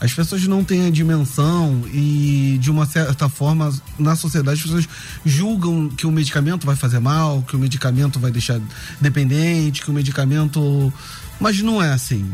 As 0.00 0.12
pessoas 0.12 0.46
não 0.46 0.62
têm 0.62 0.86
a 0.86 0.90
dimensão 0.90 1.82
e, 1.86 2.58
de 2.60 2.70
uma 2.70 2.84
certa 2.84 3.28
forma, 3.28 3.72
na 3.98 4.14
sociedade, 4.14 4.58
as 4.58 4.62
pessoas 4.62 4.88
julgam 5.24 5.88
que 5.88 6.06
o 6.06 6.12
medicamento 6.12 6.66
vai 6.66 6.76
fazer 6.76 6.98
mal, 6.98 7.42
que 7.42 7.56
o 7.56 7.58
medicamento 7.58 8.20
vai 8.20 8.30
deixar 8.30 8.60
dependente, 9.00 9.80
que 9.80 9.90
o 9.90 9.94
medicamento. 9.94 10.92
Mas 11.40 11.62
não 11.62 11.82
é 11.82 11.92
assim. 11.92 12.30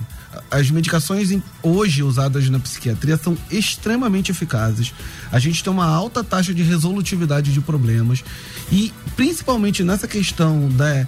As 0.51 0.70
medicações 0.70 1.30
hoje 1.62 2.03
usadas 2.03 2.49
na 2.49 2.59
psiquiatria 2.59 3.16
são 3.16 3.37
extremamente 3.51 4.30
eficazes. 4.30 4.93
A 5.30 5.39
gente 5.39 5.62
tem 5.62 5.72
uma 5.72 5.87
alta 5.87 6.24
taxa 6.24 6.55
de 6.55 6.62
resolutividade 6.62 7.53
de 7.53 7.61
problemas 7.61 8.24
e, 8.70 8.93
principalmente 9.16 9.83
nessa 9.83 10.09
questão 10.09 10.68
da, 10.68 11.07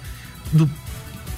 do 0.51 0.69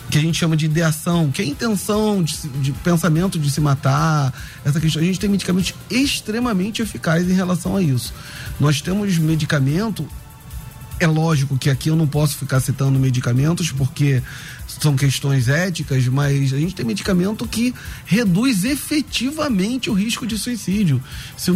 que 0.10 0.18
a 0.18 0.22
gente 0.22 0.38
chama 0.38 0.56
de 0.56 0.66
ideação, 0.66 1.32
que 1.32 1.42
é 1.42 1.46
a 1.46 1.48
intenção 1.48 2.24
de, 2.24 2.36
de, 2.62 2.72
pensamento 2.72 3.38
de 3.38 3.50
se 3.52 3.60
matar, 3.60 4.34
essa 4.64 4.80
questão. 4.80 5.02
A 5.02 5.06
gente 5.06 5.20
tem 5.20 5.30
medicamentos 5.30 5.74
extremamente 5.90 6.82
eficazes 6.82 7.30
em 7.30 7.34
relação 7.34 7.76
a 7.76 7.82
isso. 7.82 8.14
Nós 8.60 8.82
temos 8.82 9.18
medicamento. 9.18 10.08
É 11.00 11.06
lógico 11.06 11.58
que 11.58 11.70
aqui 11.70 11.90
eu 11.90 11.96
não 11.96 12.08
posso 12.08 12.38
ficar 12.38 12.60
citando 12.60 12.98
medicamentos 12.98 13.72
porque 13.72 14.24
são 14.80 14.96
questões 14.96 15.48
éticas, 15.48 16.08
mas 16.08 16.54
a 16.54 16.58
gente 16.58 16.76
tem 16.76 16.86
medicamento 16.86 17.48
que 17.48 17.74
reduz 18.06 18.64
efetivamente 18.64 19.90
o 19.90 19.94
risco 19.94 20.26
de 20.26 20.38
suicídio. 20.38 21.02
Se 21.36 21.52
o, 21.52 21.56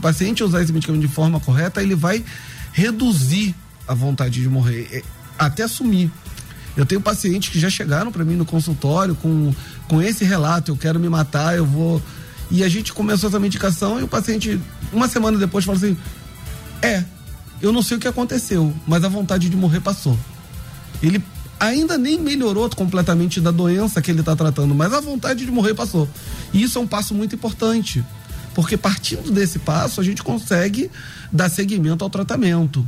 paciente 0.00 0.42
usar 0.42 0.62
esse 0.62 0.72
medicamento 0.72 1.02
de 1.02 1.08
forma 1.08 1.38
correta, 1.40 1.82
ele 1.82 1.94
vai 1.94 2.24
reduzir 2.72 3.54
a 3.86 3.94
vontade 3.94 4.40
de 4.40 4.48
morrer, 4.48 4.88
é, 4.90 5.02
até 5.38 5.62
assumir. 5.64 6.10
Eu 6.76 6.84
tenho 6.84 7.00
pacientes 7.00 7.48
que 7.48 7.58
já 7.58 7.70
chegaram 7.70 8.12
para 8.12 8.24
mim 8.24 8.36
no 8.36 8.44
consultório 8.44 9.14
com, 9.14 9.52
com 9.88 10.02
esse 10.02 10.24
relato: 10.24 10.70
eu 10.70 10.76
quero 10.76 11.00
me 11.00 11.08
matar, 11.08 11.56
eu 11.56 11.64
vou. 11.64 12.02
E 12.50 12.62
a 12.62 12.68
gente 12.68 12.92
começou 12.92 13.28
essa 13.28 13.40
medicação 13.40 13.98
e 13.98 14.02
o 14.02 14.08
paciente, 14.08 14.60
uma 14.92 15.08
semana 15.08 15.38
depois, 15.38 15.64
fala 15.64 15.78
assim: 15.78 15.96
é, 16.82 17.02
eu 17.62 17.72
não 17.72 17.82
sei 17.82 17.96
o 17.96 18.00
que 18.00 18.08
aconteceu, 18.08 18.74
mas 18.86 19.04
a 19.04 19.08
vontade 19.08 19.48
de 19.48 19.56
morrer 19.56 19.80
passou. 19.80 20.18
Ele 21.02 21.22
ainda 21.58 21.96
nem 21.96 22.20
melhorou 22.20 22.68
completamente 22.70 23.40
da 23.40 23.50
doença 23.50 24.02
que 24.02 24.10
ele 24.10 24.20
está 24.20 24.36
tratando, 24.36 24.74
mas 24.74 24.92
a 24.92 25.00
vontade 25.00 25.44
de 25.44 25.50
morrer 25.50 25.74
passou. 25.74 26.08
E 26.52 26.62
isso 26.62 26.78
é 26.78 26.80
um 26.80 26.86
passo 26.86 27.14
muito 27.14 27.34
importante, 27.34 28.04
porque 28.54 28.76
partindo 28.76 29.30
desse 29.30 29.58
passo 29.58 30.00
a 30.00 30.04
gente 30.04 30.22
consegue 30.22 30.90
dar 31.32 31.48
seguimento 31.48 32.04
ao 32.04 32.10
tratamento. 32.10 32.86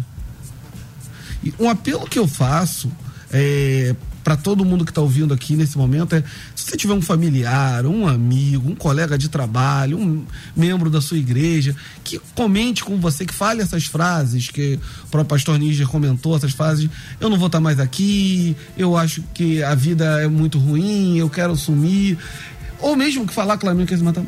E 1.43 1.53
um 1.59 1.69
apelo 1.69 2.07
que 2.07 2.19
eu 2.19 2.27
faço 2.27 2.91
é, 3.31 3.95
para 4.25 4.37
todo 4.37 4.65
mundo 4.65 4.85
que 4.85 4.91
está 4.91 5.01
ouvindo 5.01 5.33
aqui 5.33 5.57
nesse 5.57 5.79
momento 5.79 6.15
é: 6.15 6.23
se 6.69 6.77
tiver 6.77 6.93
um 6.93 7.01
familiar, 7.01 7.87
um 7.87 8.07
amigo, 8.07 8.71
um 8.71 8.75
colega 8.75 9.17
de 9.17 9.31
trabalho, 9.31 9.99
um 9.99 10.25
membro 10.55 10.91
da 10.91 11.01
sua 11.01 11.17
igreja, 11.17 11.75
que 12.05 12.21
comente 12.35 12.85
com 12.85 13.01
você, 13.01 13.25
que 13.25 13.33
fale 13.33 13.63
essas 13.63 13.87
frases 13.87 14.49
que 14.49 14.79
o 15.05 15.07
próprio 15.09 15.31
pastor 15.31 15.59
Níger 15.59 15.89
comentou, 15.89 16.37
essas 16.37 16.53
frases: 16.53 16.91
eu 17.19 17.31
não 17.31 17.39
vou 17.39 17.47
estar 17.47 17.59
tá 17.59 17.63
mais 17.63 17.81
aqui, 17.81 18.55
eu 18.77 18.97
acho 18.97 19.23
que 19.33 19.63
a 19.63 19.75
vida 19.75 20.21
é 20.21 20.29
muito 20.29 20.59
ruim, 20.59 21.17
eu 21.17 21.31
quero 21.31 21.57
sumir. 21.57 22.19
Ou 22.81 22.95
mesmo 22.95 23.27
que 23.27 23.33
falar 23.33 23.57
claramente 23.57 23.89
que 23.89 23.97
se 23.97 24.05
matar. 24.05 24.25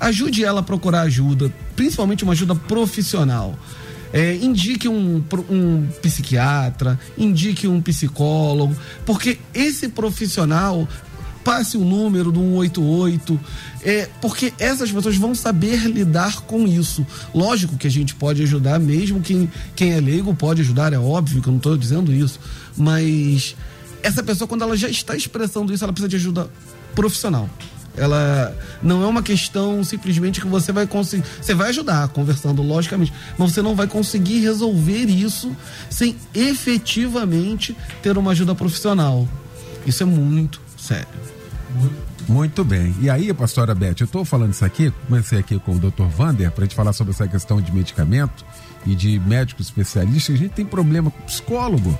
Ajude 0.00 0.42
ela 0.42 0.60
a 0.60 0.62
procurar 0.62 1.02
ajuda, 1.02 1.52
principalmente 1.76 2.24
uma 2.24 2.32
ajuda 2.32 2.54
profissional. 2.54 3.56
É, 4.12 4.34
indique 4.36 4.88
um, 4.88 5.22
um 5.50 5.86
psiquiatra, 6.00 6.98
indique 7.18 7.66
um 7.66 7.80
psicólogo, 7.80 8.76
porque 9.04 9.38
esse 9.52 9.88
profissional 9.88 10.88
passe 11.44 11.76
o 11.76 11.84
número 11.84 12.32
do 12.32 12.40
188, 12.40 13.38
é, 13.82 14.08
porque 14.20 14.52
essas 14.58 14.90
pessoas 14.90 15.16
vão 15.16 15.34
saber 15.34 15.86
lidar 15.86 16.40
com 16.42 16.66
isso. 16.66 17.06
Lógico 17.34 17.76
que 17.76 17.86
a 17.86 17.90
gente 17.90 18.14
pode 18.14 18.42
ajudar, 18.42 18.80
mesmo 18.80 19.20
quem, 19.20 19.50
quem 19.76 19.92
é 19.92 20.00
leigo 20.00 20.34
pode 20.34 20.62
ajudar, 20.62 20.92
é 20.92 20.98
óbvio 20.98 21.42
que 21.42 21.48
eu 21.48 21.52
não 21.52 21.58
estou 21.58 21.76
dizendo 21.76 22.12
isso, 22.12 22.40
mas 22.76 23.54
essa 24.02 24.22
pessoa, 24.22 24.48
quando 24.48 24.62
ela 24.62 24.76
já 24.76 24.88
está 24.88 25.14
expressando 25.14 25.72
isso, 25.72 25.84
ela 25.84 25.92
precisa 25.92 26.08
de 26.08 26.16
ajuda 26.16 26.50
profissional. 26.94 27.48
Ela 27.96 28.56
não 28.82 29.02
é 29.04 29.06
uma 29.06 29.22
questão 29.22 29.84
simplesmente 29.84 30.40
que 30.40 30.48
você 30.48 30.72
vai 30.72 30.86
conseguir. 30.86 31.24
Você 31.40 31.54
vai 31.54 31.68
ajudar 31.68 32.08
conversando, 32.08 32.60
logicamente, 32.60 33.12
mas 33.38 33.52
você 33.52 33.62
não 33.62 33.76
vai 33.76 33.86
conseguir 33.86 34.40
resolver 34.40 35.04
isso 35.04 35.56
sem 35.88 36.16
efetivamente 36.34 37.76
ter 38.02 38.18
uma 38.18 38.32
ajuda 38.32 38.54
profissional. 38.54 39.28
Isso 39.86 40.02
é 40.02 40.06
muito 40.06 40.60
sério. 40.76 41.33
Muito 42.28 42.64
bem. 42.64 42.94
E 43.00 43.10
aí, 43.10 43.32
pastora 43.34 43.74
Beth, 43.74 43.96
eu 44.00 44.04
estou 44.04 44.24
falando 44.24 44.52
isso 44.52 44.64
aqui, 44.64 44.92
comecei 45.06 45.38
aqui 45.38 45.58
com 45.58 45.72
o 45.72 45.78
Dr. 45.78 46.04
Vander 46.04 46.50
para 46.50 46.64
a 46.64 46.66
gente 46.66 46.76
falar 46.76 46.92
sobre 46.92 47.12
essa 47.12 47.28
questão 47.28 47.60
de 47.60 47.72
medicamento 47.72 48.44
e 48.86 48.94
de 48.94 49.18
médicos 49.20 49.66
especialistas. 49.66 50.34
A 50.34 50.38
gente 50.38 50.52
tem 50.52 50.64
problema 50.64 51.10
com 51.10 51.22
psicólogo 51.22 51.98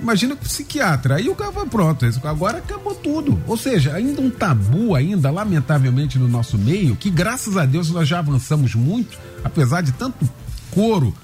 imagina 0.00 0.34
com 0.34 0.42
psiquiatra. 0.42 1.16
Aí 1.16 1.28
o 1.28 1.34
cara 1.34 1.50
vai 1.50 1.66
pronto, 1.66 2.06
agora 2.24 2.58
acabou 2.58 2.94
tudo. 2.94 3.40
Ou 3.46 3.56
seja, 3.56 3.94
ainda 3.94 4.20
um 4.20 4.30
tabu 4.30 4.94
ainda, 4.94 5.30
lamentavelmente, 5.30 6.18
no 6.18 6.26
nosso 6.26 6.58
meio, 6.58 6.96
que 6.96 7.10
graças 7.10 7.56
a 7.56 7.64
Deus 7.64 7.90
nós 7.90 8.08
já 8.08 8.18
avançamos 8.18 8.74
muito, 8.74 9.18
apesar 9.44 9.82
de 9.82 9.92
tanto 9.92 10.28
couro, 10.70 11.14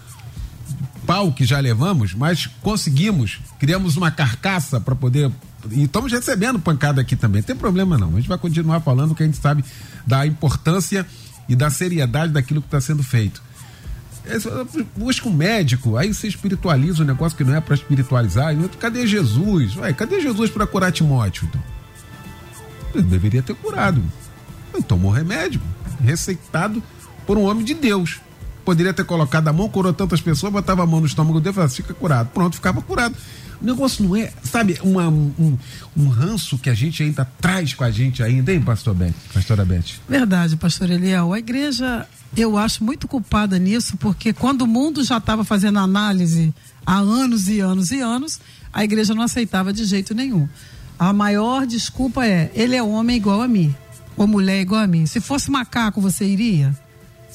pau 1.06 1.32
que 1.32 1.44
já 1.44 1.58
levamos, 1.58 2.14
mas 2.14 2.46
conseguimos, 2.62 3.40
criamos 3.58 3.96
uma 3.96 4.10
carcaça 4.10 4.80
para 4.80 4.94
poder 4.94 5.30
e 5.72 5.84
estamos 5.84 6.12
recebendo 6.12 6.58
pancada 6.58 7.00
aqui 7.00 7.16
também. 7.16 7.40
Não 7.40 7.46
tem 7.46 7.56
problema 7.56 7.98
não. 7.98 8.08
A 8.12 8.16
gente 8.16 8.28
vai 8.28 8.38
continuar 8.38 8.80
falando 8.80 9.14
que 9.14 9.22
a 9.22 9.26
gente 9.26 9.38
sabe 9.38 9.64
da 10.06 10.26
importância 10.26 11.06
e 11.48 11.54
da 11.54 11.70
seriedade 11.70 12.32
daquilo 12.32 12.60
que 12.60 12.68
está 12.68 12.80
sendo 12.80 13.02
feito. 13.02 13.42
Busca 14.96 15.28
um 15.28 15.32
médico, 15.32 15.96
aí 15.96 16.12
você 16.12 16.26
espiritualiza 16.26 17.02
o 17.02 17.06
negócio 17.06 17.38
que 17.38 17.44
não 17.44 17.54
é 17.54 17.60
para 17.60 17.74
espiritualizar. 17.74 18.52
E 18.52 18.60
outro, 18.60 18.76
cadê 18.78 19.06
Jesus? 19.06 19.76
Ué, 19.76 19.92
cadê 19.92 20.20
Jesus 20.20 20.50
para 20.50 20.66
curar 20.66 20.90
Timóteo? 20.90 21.46
Então? 21.48 21.62
Ele 22.94 23.04
deveria 23.04 23.42
ter 23.42 23.54
curado. 23.54 24.02
Então 24.68 24.82
tomou 24.82 25.12
remédio, 25.12 25.60
receitado 26.02 26.82
por 27.24 27.38
um 27.38 27.44
homem 27.44 27.64
de 27.64 27.74
Deus. 27.74 28.20
Poderia 28.66 28.92
ter 28.92 29.04
colocado 29.04 29.46
a 29.46 29.52
mão, 29.52 29.68
curou 29.68 29.92
tantas 29.92 30.20
pessoas, 30.20 30.52
botava 30.52 30.82
a 30.82 30.86
mão 30.86 30.98
no 30.98 31.06
estômago 31.06 31.38
dele 31.38 31.52
e 31.52 31.54
falava, 31.54 31.72
fica 31.72 31.94
curado. 31.94 32.30
Pronto, 32.34 32.56
ficava 32.56 32.82
curado. 32.82 33.14
O 33.62 33.64
negócio 33.64 34.04
não 34.04 34.16
é, 34.16 34.32
sabe, 34.42 34.76
uma, 34.82 35.08
um, 35.08 35.56
um 35.96 36.08
ranço 36.08 36.58
que 36.58 36.68
a 36.68 36.74
gente 36.74 37.00
ainda 37.00 37.24
traz 37.40 37.72
com 37.74 37.84
a 37.84 37.92
gente 37.92 38.24
ainda, 38.24 38.52
hein, 38.52 38.60
pastor 38.60 38.92
Beth, 38.92 39.14
pastora 39.32 39.64
Beth? 39.64 39.84
Verdade, 40.08 40.56
pastor 40.56 40.90
Eliel. 40.90 41.32
A 41.32 41.38
igreja, 41.38 42.08
eu 42.36 42.58
acho 42.58 42.82
muito 42.82 43.06
culpada 43.06 43.56
nisso, 43.56 43.96
porque 43.98 44.32
quando 44.32 44.62
o 44.62 44.66
mundo 44.66 45.04
já 45.04 45.18
estava 45.18 45.44
fazendo 45.44 45.78
análise 45.78 46.52
há 46.84 46.96
anos 46.96 47.48
e 47.48 47.60
anos 47.60 47.92
e 47.92 48.00
anos, 48.00 48.40
a 48.72 48.82
igreja 48.82 49.14
não 49.14 49.22
aceitava 49.22 49.72
de 49.72 49.84
jeito 49.84 50.12
nenhum. 50.12 50.48
A 50.98 51.12
maior 51.12 51.64
desculpa 51.64 52.26
é, 52.26 52.50
ele 52.52 52.74
é 52.74 52.82
homem 52.82 53.16
igual 53.16 53.40
a 53.40 53.46
mim, 53.46 53.72
ou 54.16 54.26
mulher 54.26 54.60
igual 54.60 54.80
a 54.80 54.88
mim. 54.88 55.06
Se 55.06 55.20
fosse 55.20 55.52
macaco, 55.52 56.00
você 56.00 56.24
iria? 56.24 56.74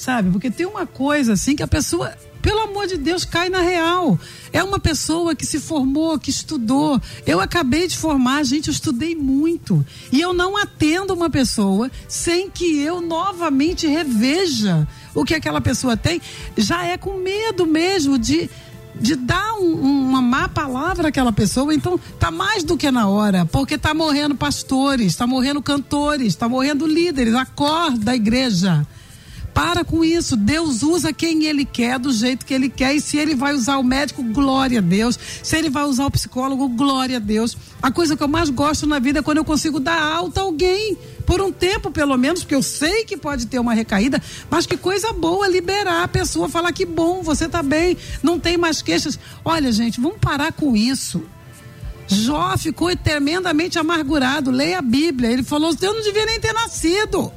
Sabe? 0.01 0.31
Porque 0.31 0.49
tem 0.49 0.65
uma 0.65 0.87
coisa 0.87 1.33
assim 1.33 1.55
que 1.55 1.61
a 1.61 1.67
pessoa 1.67 2.11
pelo 2.41 2.59
amor 2.61 2.87
de 2.87 2.97
Deus, 2.97 3.23
cai 3.23 3.49
na 3.49 3.61
real. 3.61 4.19
É 4.51 4.63
uma 4.63 4.79
pessoa 4.79 5.35
que 5.35 5.45
se 5.45 5.59
formou, 5.59 6.17
que 6.17 6.31
estudou. 6.31 6.99
Eu 7.23 7.39
acabei 7.39 7.87
de 7.87 7.95
formar, 7.95 8.43
gente, 8.43 8.67
eu 8.67 8.71
estudei 8.71 9.13
muito. 9.13 9.85
E 10.11 10.19
eu 10.19 10.33
não 10.33 10.57
atendo 10.57 11.13
uma 11.13 11.29
pessoa 11.29 11.91
sem 12.07 12.49
que 12.49 12.79
eu 12.79 12.99
novamente 12.99 13.85
reveja 13.85 14.87
o 15.13 15.23
que 15.23 15.35
aquela 15.35 15.61
pessoa 15.61 15.95
tem. 15.95 16.19
Já 16.57 16.83
é 16.83 16.97
com 16.97 17.19
medo 17.19 17.67
mesmo 17.67 18.17
de 18.17 18.49
de 18.99 19.15
dar 19.15 19.53
um, 19.53 19.73
uma 20.09 20.21
má 20.21 20.49
palavra 20.49 21.09
àquela 21.09 21.31
pessoa, 21.31 21.73
então 21.73 21.99
tá 22.19 22.29
mais 22.29 22.63
do 22.63 22.75
que 22.75 22.91
na 22.91 23.07
hora, 23.07 23.45
porque 23.45 23.77
tá 23.77 23.93
morrendo 23.93 24.35
pastores, 24.35 25.15
tá 25.15 25.25
morrendo 25.25 25.61
cantores, 25.61 26.35
tá 26.35 26.49
morrendo 26.49 26.85
líderes, 26.85 27.33
acorda 27.33 28.11
a 28.11 28.15
igreja. 28.15 28.85
Para 29.53 29.83
com 29.83 30.03
isso. 30.03 30.35
Deus 30.35 30.81
usa 30.83 31.11
quem 31.11 31.45
ele 31.45 31.65
quer, 31.65 31.99
do 31.99 32.11
jeito 32.11 32.45
que 32.45 32.53
ele 32.53 32.69
quer. 32.69 32.95
E 32.95 33.01
se 33.01 33.17
ele 33.17 33.35
vai 33.35 33.53
usar 33.53 33.77
o 33.77 33.83
médico, 33.83 34.23
glória 34.23 34.79
a 34.79 34.81
Deus. 34.81 35.17
Se 35.43 35.57
ele 35.57 35.69
vai 35.69 35.83
usar 35.83 36.05
o 36.05 36.11
psicólogo, 36.11 36.67
glória 36.69 37.17
a 37.17 37.19
Deus. 37.19 37.57
A 37.81 37.91
coisa 37.91 38.15
que 38.15 38.23
eu 38.23 38.27
mais 38.27 38.49
gosto 38.49 38.87
na 38.87 38.99
vida 38.99 39.19
é 39.19 39.21
quando 39.21 39.37
eu 39.37 39.45
consigo 39.45 39.79
dar 39.79 40.01
alta 40.01 40.39
a 40.39 40.43
alguém. 40.43 40.97
Por 41.25 41.41
um 41.41 41.51
tempo, 41.51 41.91
pelo 41.91 42.17
menos, 42.17 42.41
porque 42.41 42.55
eu 42.55 42.63
sei 42.63 43.05
que 43.05 43.15
pode 43.15 43.45
ter 43.45 43.59
uma 43.59 43.73
recaída, 43.73 44.21
mas 44.49 44.65
que 44.65 44.75
coisa 44.75 45.13
boa 45.13 45.47
liberar 45.47 46.03
a 46.03 46.07
pessoa, 46.07 46.49
falar 46.49 46.73
que 46.73 46.85
bom, 46.85 47.21
você 47.21 47.47
tá 47.47 47.61
bem, 47.61 47.95
não 48.21 48.39
tem 48.39 48.57
mais 48.57 48.81
queixas. 48.81 49.17
Olha, 49.45 49.71
gente, 49.71 50.01
vamos 50.01 50.17
parar 50.19 50.51
com 50.51 50.75
isso. 50.75 51.23
Jó 52.07 52.57
ficou 52.57 52.95
tremendamente 52.97 53.79
amargurado. 53.79 54.51
Leia 54.51 54.79
a 54.79 54.81
Bíblia. 54.81 55.31
Ele 55.31 55.43
falou: 55.43 55.73
Eu 55.81 55.93
não 55.93 56.01
devia 56.01 56.25
nem 56.25 56.39
ter 56.39 56.53
nascido. 56.53 57.31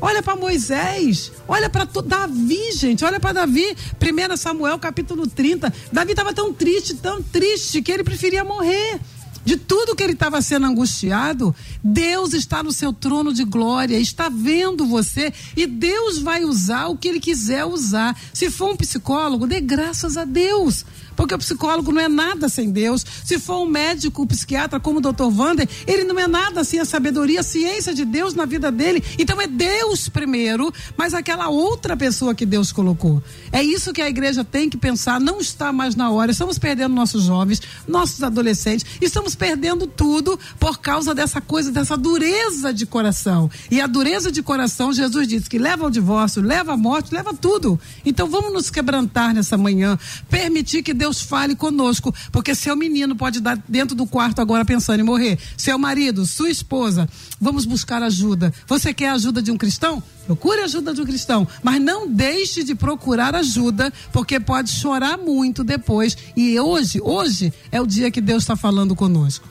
Olha 0.00 0.22
para 0.22 0.36
Moisés, 0.36 1.32
olha 1.48 1.70
para 1.70 1.84
Davi, 1.84 2.72
gente, 2.72 3.04
olha 3.04 3.18
para 3.18 3.32
Davi. 3.32 3.76
1 4.00 4.36
Samuel 4.36 4.78
capítulo 4.78 5.26
30. 5.26 5.72
Davi 5.92 6.10
estava 6.12 6.32
tão 6.32 6.52
triste, 6.52 6.94
tão 6.94 7.22
triste, 7.22 7.80
que 7.80 7.90
ele 7.90 8.04
preferia 8.04 8.44
morrer. 8.44 9.00
De 9.46 9.56
tudo 9.56 9.94
que 9.94 10.02
ele 10.02 10.14
estava 10.14 10.42
sendo 10.42 10.66
angustiado, 10.66 11.54
Deus 11.82 12.34
está 12.34 12.64
no 12.64 12.72
seu 12.72 12.92
trono 12.92 13.32
de 13.32 13.44
glória, 13.44 13.96
está 13.96 14.28
vendo 14.28 14.84
você 14.84 15.32
e 15.56 15.68
Deus 15.68 16.18
vai 16.18 16.44
usar 16.44 16.88
o 16.88 16.96
que 16.96 17.06
ele 17.06 17.20
quiser 17.20 17.64
usar. 17.64 18.18
Se 18.34 18.50
for 18.50 18.72
um 18.72 18.76
psicólogo, 18.76 19.46
dê 19.46 19.60
graças 19.60 20.16
a 20.16 20.24
Deus 20.24 20.84
porque 21.16 21.34
o 21.34 21.38
psicólogo 21.38 21.90
não 21.90 22.00
é 22.00 22.08
nada 22.08 22.48
sem 22.48 22.70
Deus. 22.70 23.04
Se 23.24 23.38
for 23.38 23.62
um 23.62 23.66
médico, 23.66 24.22
um 24.22 24.26
psiquiatra 24.26 24.78
como 24.78 24.98
o 24.98 25.00
doutor 25.00 25.32
Wander, 25.32 25.68
ele 25.86 26.04
não 26.04 26.18
é 26.18 26.26
nada 26.26 26.62
sem 26.62 26.78
a 26.78 26.84
sabedoria, 26.84 27.40
a 27.40 27.42
ciência 27.42 27.94
de 27.94 28.04
Deus 28.04 28.34
na 28.34 28.44
vida 28.44 28.70
dele. 28.70 29.02
Então 29.18 29.40
é 29.40 29.46
Deus 29.46 30.08
primeiro, 30.08 30.72
mas 30.96 31.14
aquela 31.14 31.48
outra 31.48 31.96
pessoa 31.96 32.34
que 32.34 32.44
Deus 32.44 32.70
colocou. 32.70 33.22
É 33.50 33.62
isso 33.62 33.92
que 33.92 34.02
a 34.02 34.08
igreja 34.08 34.44
tem 34.44 34.68
que 34.68 34.76
pensar, 34.76 35.20
não 35.20 35.40
está 35.40 35.72
mais 35.72 35.96
na 35.96 36.10
hora. 36.10 36.30
Estamos 36.30 36.58
perdendo 36.58 36.94
nossos 36.94 37.24
jovens, 37.24 37.62
nossos 37.88 38.22
adolescentes, 38.22 38.84
estamos 39.00 39.34
perdendo 39.34 39.86
tudo 39.86 40.38
por 40.58 40.78
causa 40.78 41.14
dessa 41.14 41.40
coisa, 41.40 41.72
dessa 41.72 41.96
dureza 41.96 42.72
de 42.72 42.84
coração. 42.84 43.50
E 43.70 43.80
a 43.80 43.86
dureza 43.86 44.30
de 44.30 44.42
coração, 44.42 44.92
Jesus 44.92 45.26
disse 45.26 45.48
que 45.48 45.58
leva 45.58 45.84
ao 45.84 45.90
divórcio, 45.90 46.42
leva 46.42 46.74
à 46.74 46.76
morte, 46.76 47.14
leva 47.14 47.32
tudo. 47.32 47.80
Então 48.04 48.28
vamos 48.28 48.52
nos 48.52 48.70
quebrantar 48.70 49.32
nessa 49.32 49.56
manhã, 49.56 49.98
permitir 50.28 50.82
que 50.82 50.92
Deus 50.92 51.05
Deus 51.06 51.20
fale 51.20 51.54
conosco, 51.54 52.12
porque 52.32 52.52
seu 52.52 52.74
menino 52.74 53.14
pode 53.14 53.38
estar 53.38 53.56
dentro 53.68 53.94
do 53.94 54.08
quarto 54.08 54.40
agora 54.40 54.64
pensando 54.64 54.98
em 54.98 55.04
morrer. 55.04 55.38
Seu 55.56 55.78
marido, 55.78 56.26
sua 56.26 56.50
esposa, 56.50 57.08
vamos 57.40 57.64
buscar 57.64 58.02
ajuda. 58.02 58.52
Você 58.66 58.92
quer 58.92 59.10
a 59.10 59.12
ajuda 59.12 59.40
de 59.40 59.52
um 59.52 59.56
cristão? 59.56 60.02
Procure 60.26 60.62
a 60.62 60.64
ajuda 60.64 60.92
de 60.92 61.00
um 61.00 61.04
cristão, 61.04 61.46
mas 61.62 61.80
não 61.80 62.08
deixe 62.08 62.64
de 62.64 62.74
procurar 62.74 63.36
ajuda, 63.36 63.92
porque 64.12 64.40
pode 64.40 64.72
chorar 64.72 65.16
muito 65.16 65.62
depois. 65.62 66.18
E 66.36 66.58
hoje, 66.58 67.00
hoje 67.00 67.54
é 67.70 67.80
o 67.80 67.86
dia 67.86 68.10
que 68.10 68.20
Deus 68.20 68.42
está 68.42 68.56
falando 68.56 68.96
conosco. 68.96 69.48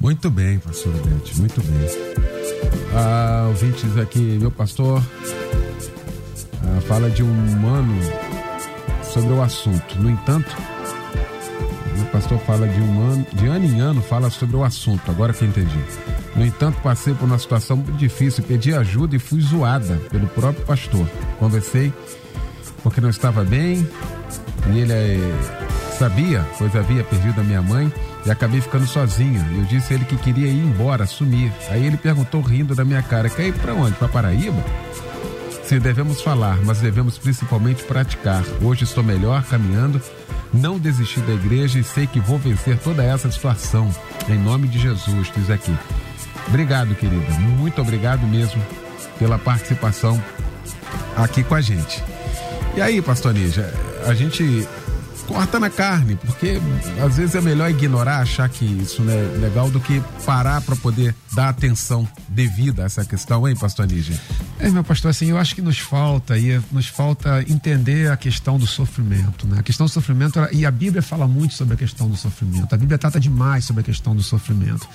Muito 0.00 0.30
bem, 0.30 0.58
pastor 0.58 0.94
Bete, 0.94 1.38
muito 1.38 1.60
bem. 1.60 1.88
Ah, 2.94 3.48
ouvintes 3.48 3.98
aqui, 3.98 4.18
meu 4.18 4.50
pastor 4.50 5.02
ah, 6.62 6.80
fala 6.88 7.10
de 7.10 7.22
um 7.22 7.68
ano 7.68 8.00
sobre 9.02 9.32
o 9.34 9.42
assunto. 9.42 9.98
No 9.98 10.08
entanto, 10.08 10.56
o 12.02 12.06
pastor 12.06 12.38
fala 12.40 12.66
de 12.66 12.80
um 12.80 13.10
ano, 13.10 13.26
de 13.32 13.46
ano 13.46 13.64
em 13.64 13.80
ano, 13.80 14.02
fala 14.02 14.30
sobre 14.30 14.56
o 14.56 14.64
assunto, 14.64 15.10
agora 15.10 15.32
que 15.32 15.42
eu 15.42 15.48
entendi. 15.48 15.78
No 16.34 16.44
entanto, 16.44 16.80
passei 16.82 17.14
por 17.14 17.24
uma 17.24 17.38
situação 17.38 17.76
muito 17.76 17.96
difícil, 17.96 18.44
pedi 18.44 18.74
ajuda 18.74 19.16
e 19.16 19.18
fui 19.18 19.40
zoada 19.40 19.96
pelo 20.10 20.26
próprio 20.28 20.64
pastor. 20.64 21.08
Conversei 21.38 21.92
porque 22.82 23.00
não 23.00 23.08
estava 23.08 23.42
bem 23.42 23.86
e 24.72 24.78
ele 24.78 24.92
é, 24.92 25.18
sabia, 25.98 26.44
pois 26.58 26.74
havia 26.76 27.02
perdido 27.04 27.40
a 27.40 27.44
minha 27.44 27.62
mãe 27.62 27.92
e 28.24 28.30
acabei 28.30 28.60
ficando 28.60 28.86
sozinha. 28.86 29.44
Eu 29.56 29.64
disse 29.64 29.92
a 29.92 29.96
ele 29.96 30.04
que 30.04 30.16
queria 30.16 30.48
ir 30.48 30.62
embora, 30.62 31.06
sumir. 31.06 31.52
Aí 31.70 31.86
ele 31.86 31.96
perguntou 31.96 32.40
rindo 32.40 32.74
da 32.74 32.84
minha 32.84 33.02
cara: 33.02 33.30
quer 33.30 33.46
ir 33.46 33.54
para 33.54 33.74
onde? 33.74 33.96
Para 33.96 34.08
Paraíba? 34.08 34.62
Sim, 35.64 35.80
devemos 35.80 36.20
falar, 36.20 36.58
mas 36.64 36.80
devemos 36.80 37.18
principalmente 37.18 37.82
praticar. 37.84 38.44
Hoje 38.62 38.84
estou 38.84 39.02
melhor, 39.02 39.42
caminhando 39.44 40.00
não 40.52 40.78
desisti 40.78 41.20
da 41.20 41.34
igreja 41.34 41.78
e 41.78 41.84
sei 41.84 42.06
que 42.06 42.20
vou 42.20 42.38
vencer 42.38 42.78
toda 42.78 43.02
essa 43.02 43.30
situação. 43.30 43.94
Em 44.28 44.38
nome 44.38 44.68
de 44.68 44.78
Jesus, 44.78 45.30
diz 45.34 45.50
aqui. 45.50 45.74
Obrigado, 46.48 46.94
querida. 46.94 47.32
Muito 47.38 47.80
obrigado 47.80 48.26
mesmo 48.26 48.62
pela 49.18 49.38
participação 49.38 50.22
aqui 51.16 51.42
com 51.42 51.54
a 51.54 51.60
gente. 51.60 52.02
E 52.76 52.80
aí, 52.80 53.00
pastor 53.00 53.32
Nígia, 53.32 53.72
a 54.06 54.14
gente 54.14 54.66
corta 55.26 55.58
na 55.58 55.68
carne, 55.68 56.16
porque 56.16 56.60
às 57.04 57.16
vezes 57.16 57.34
é 57.34 57.40
melhor 57.40 57.70
ignorar, 57.70 58.18
achar 58.18 58.48
que 58.48 58.64
isso 58.64 59.02
não 59.02 59.12
é 59.12 59.22
legal, 59.38 59.70
do 59.70 59.80
que 59.80 60.00
parar 60.24 60.60
para 60.60 60.76
poder 60.76 61.14
dar 61.32 61.48
atenção 61.48 62.06
devida 62.28 62.82
a 62.82 62.86
essa 62.86 63.04
questão, 63.04 63.48
hein, 63.48 63.56
pastor 63.56 63.86
Nígia? 63.86 64.18
É, 64.58 64.70
meu 64.70 64.82
pastor, 64.82 65.10
assim, 65.10 65.26
eu 65.30 65.36
acho 65.36 65.54
que 65.54 65.60
nos 65.60 65.78
falta, 65.78 66.38
e 66.38 66.58
nos 66.72 66.86
falta 66.86 67.44
entender 67.46 68.10
a 68.10 68.16
questão 68.16 68.58
do 68.58 68.66
sofrimento, 68.66 69.46
né? 69.46 69.58
A 69.58 69.62
questão 69.62 69.84
do 69.84 69.92
sofrimento, 69.92 70.40
e 70.50 70.64
a 70.64 70.70
Bíblia 70.70 71.02
fala 71.02 71.28
muito 71.28 71.52
sobre 71.52 71.74
a 71.74 71.76
questão 71.76 72.08
do 72.08 72.16
sofrimento, 72.16 72.74
a 72.74 72.78
Bíblia 72.78 72.96
trata 72.96 73.20
demais 73.20 73.66
sobre 73.66 73.82
a 73.82 73.84
questão 73.84 74.16
do 74.16 74.22
sofrimento. 74.22 74.88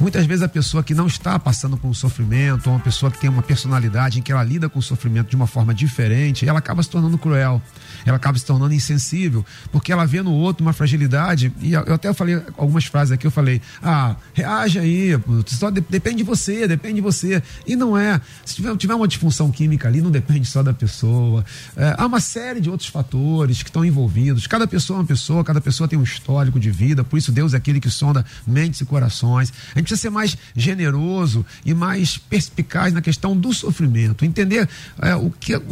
Muitas 0.00 0.24
vezes 0.24 0.42
a 0.42 0.48
pessoa 0.48 0.82
que 0.82 0.94
não 0.94 1.06
está 1.06 1.38
passando 1.38 1.76
por 1.76 1.86
um 1.86 1.92
sofrimento, 1.92 2.66
ou 2.66 2.76
uma 2.76 2.80
pessoa 2.80 3.12
que 3.12 3.20
tem 3.20 3.28
uma 3.28 3.42
personalidade 3.42 4.18
em 4.18 4.22
que 4.22 4.32
ela 4.32 4.42
lida 4.42 4.70
com 4.70 4.78
o 4.78 4.82
sofrimento 4.82 5.28
de 5.28 5.36
uma 5.36 5.46
forma 5.46 5.74
diferente, 5.74 6.48
ela 6.48 6.58
acaba 6.58 6.82
se 6.82 6.88
tornando 6.88 7.18
cruel, 7.18 7.60
ela 8.06 8.16
acaba 8.16 8.38
se 8.38 8.46
tornando 8.46 8.72
insensível, 8.72 9.44
porque 9.70 9.92
ela 9.92 10.06
vê 10.06 10.22
no 10.22 10.32
outro 10.32 10.64
uma 10.64 10.72
fragilidade, 10.72 11.52
e 11.60 11.74
eu 11.74 11.94
até 11.94 12.12
falei 12.14 12.42
algumas 12.56 12.86
frases 12.86 13.12
aqui, 13.12 13.26
eu 13.26 13.30
falei, 13.30 13.60
ah, 13.82 14.16
reage 14.32 14.78
aí, 14.78 15.10
só 15.46 15.70
depende 15.70 16.16
de 16.16 16.24
você, 16.24 16.66
depende 16.66 16.96
de 16.96 17.00
você. 17.02 17.42
E 17.66 17.76
não 17.76 17.96
é. 17.96 18.18
Se 18.46 18.62
tiver 18.76 18.93
uma 18.96 19.08
disfunção 19.08 19.50
química 19.50 19.88
ali, 19.88 20.00
não 20.00 20.10
depende 20.10 20.46
só 20.46 20.62
da 20.62 20.72
pessoa. 20.72 21.44
É, 21.76 21.94
há 21.98 22.06
uma 22.06 22.20
série 22.20 22.60
de 22.60 22.70
outros 22.70 22.88
fatores 22.88 23.62
que 23.62 23.68
estão 23.68 23.84
envolvidos. 23.84 24.46
Cada 24.46 24.66
pessoa 24.66 24.98
é 24.98 25.00
uma 25.00 25.06
pessoa, 25.06 25.44
cada 25.44 25.60
pessoa 25.60 25.88
tem 25.88 25.98
um 25.98 26.02
histórico 26.02 26.60
de 26.60 26.70
vida, 26.70 27.02
por 27.02 27.18
isso 27.18 27.32
Deus 27.32 27.54
é 27.54 27.56
aquele 27.56 27.80
que 27.80 27.90
sonda 27.90 28.24
mentes 28.46 28.80
e 28.80 28.84
corações. 28.84 29.52
A 29.74 29.78
gente 29.78 29.88
precisa 29.88 30.02
ser 30.02 30.10
mais 30.10 30.36
generoso 30.56 31.44
e 31.64 31.74
mais 31.74 32.16
perspicaz 32.16 32.92
na 32.92 33.02
questão 33.02 33.36
do 33.36 33.52
sofrimento. 33.52 34.24
Entender 34.24 34.68
é, 35.00 35.14
o, 35.14 35.30
que, 35.30 35.56
o, 35.56 35.62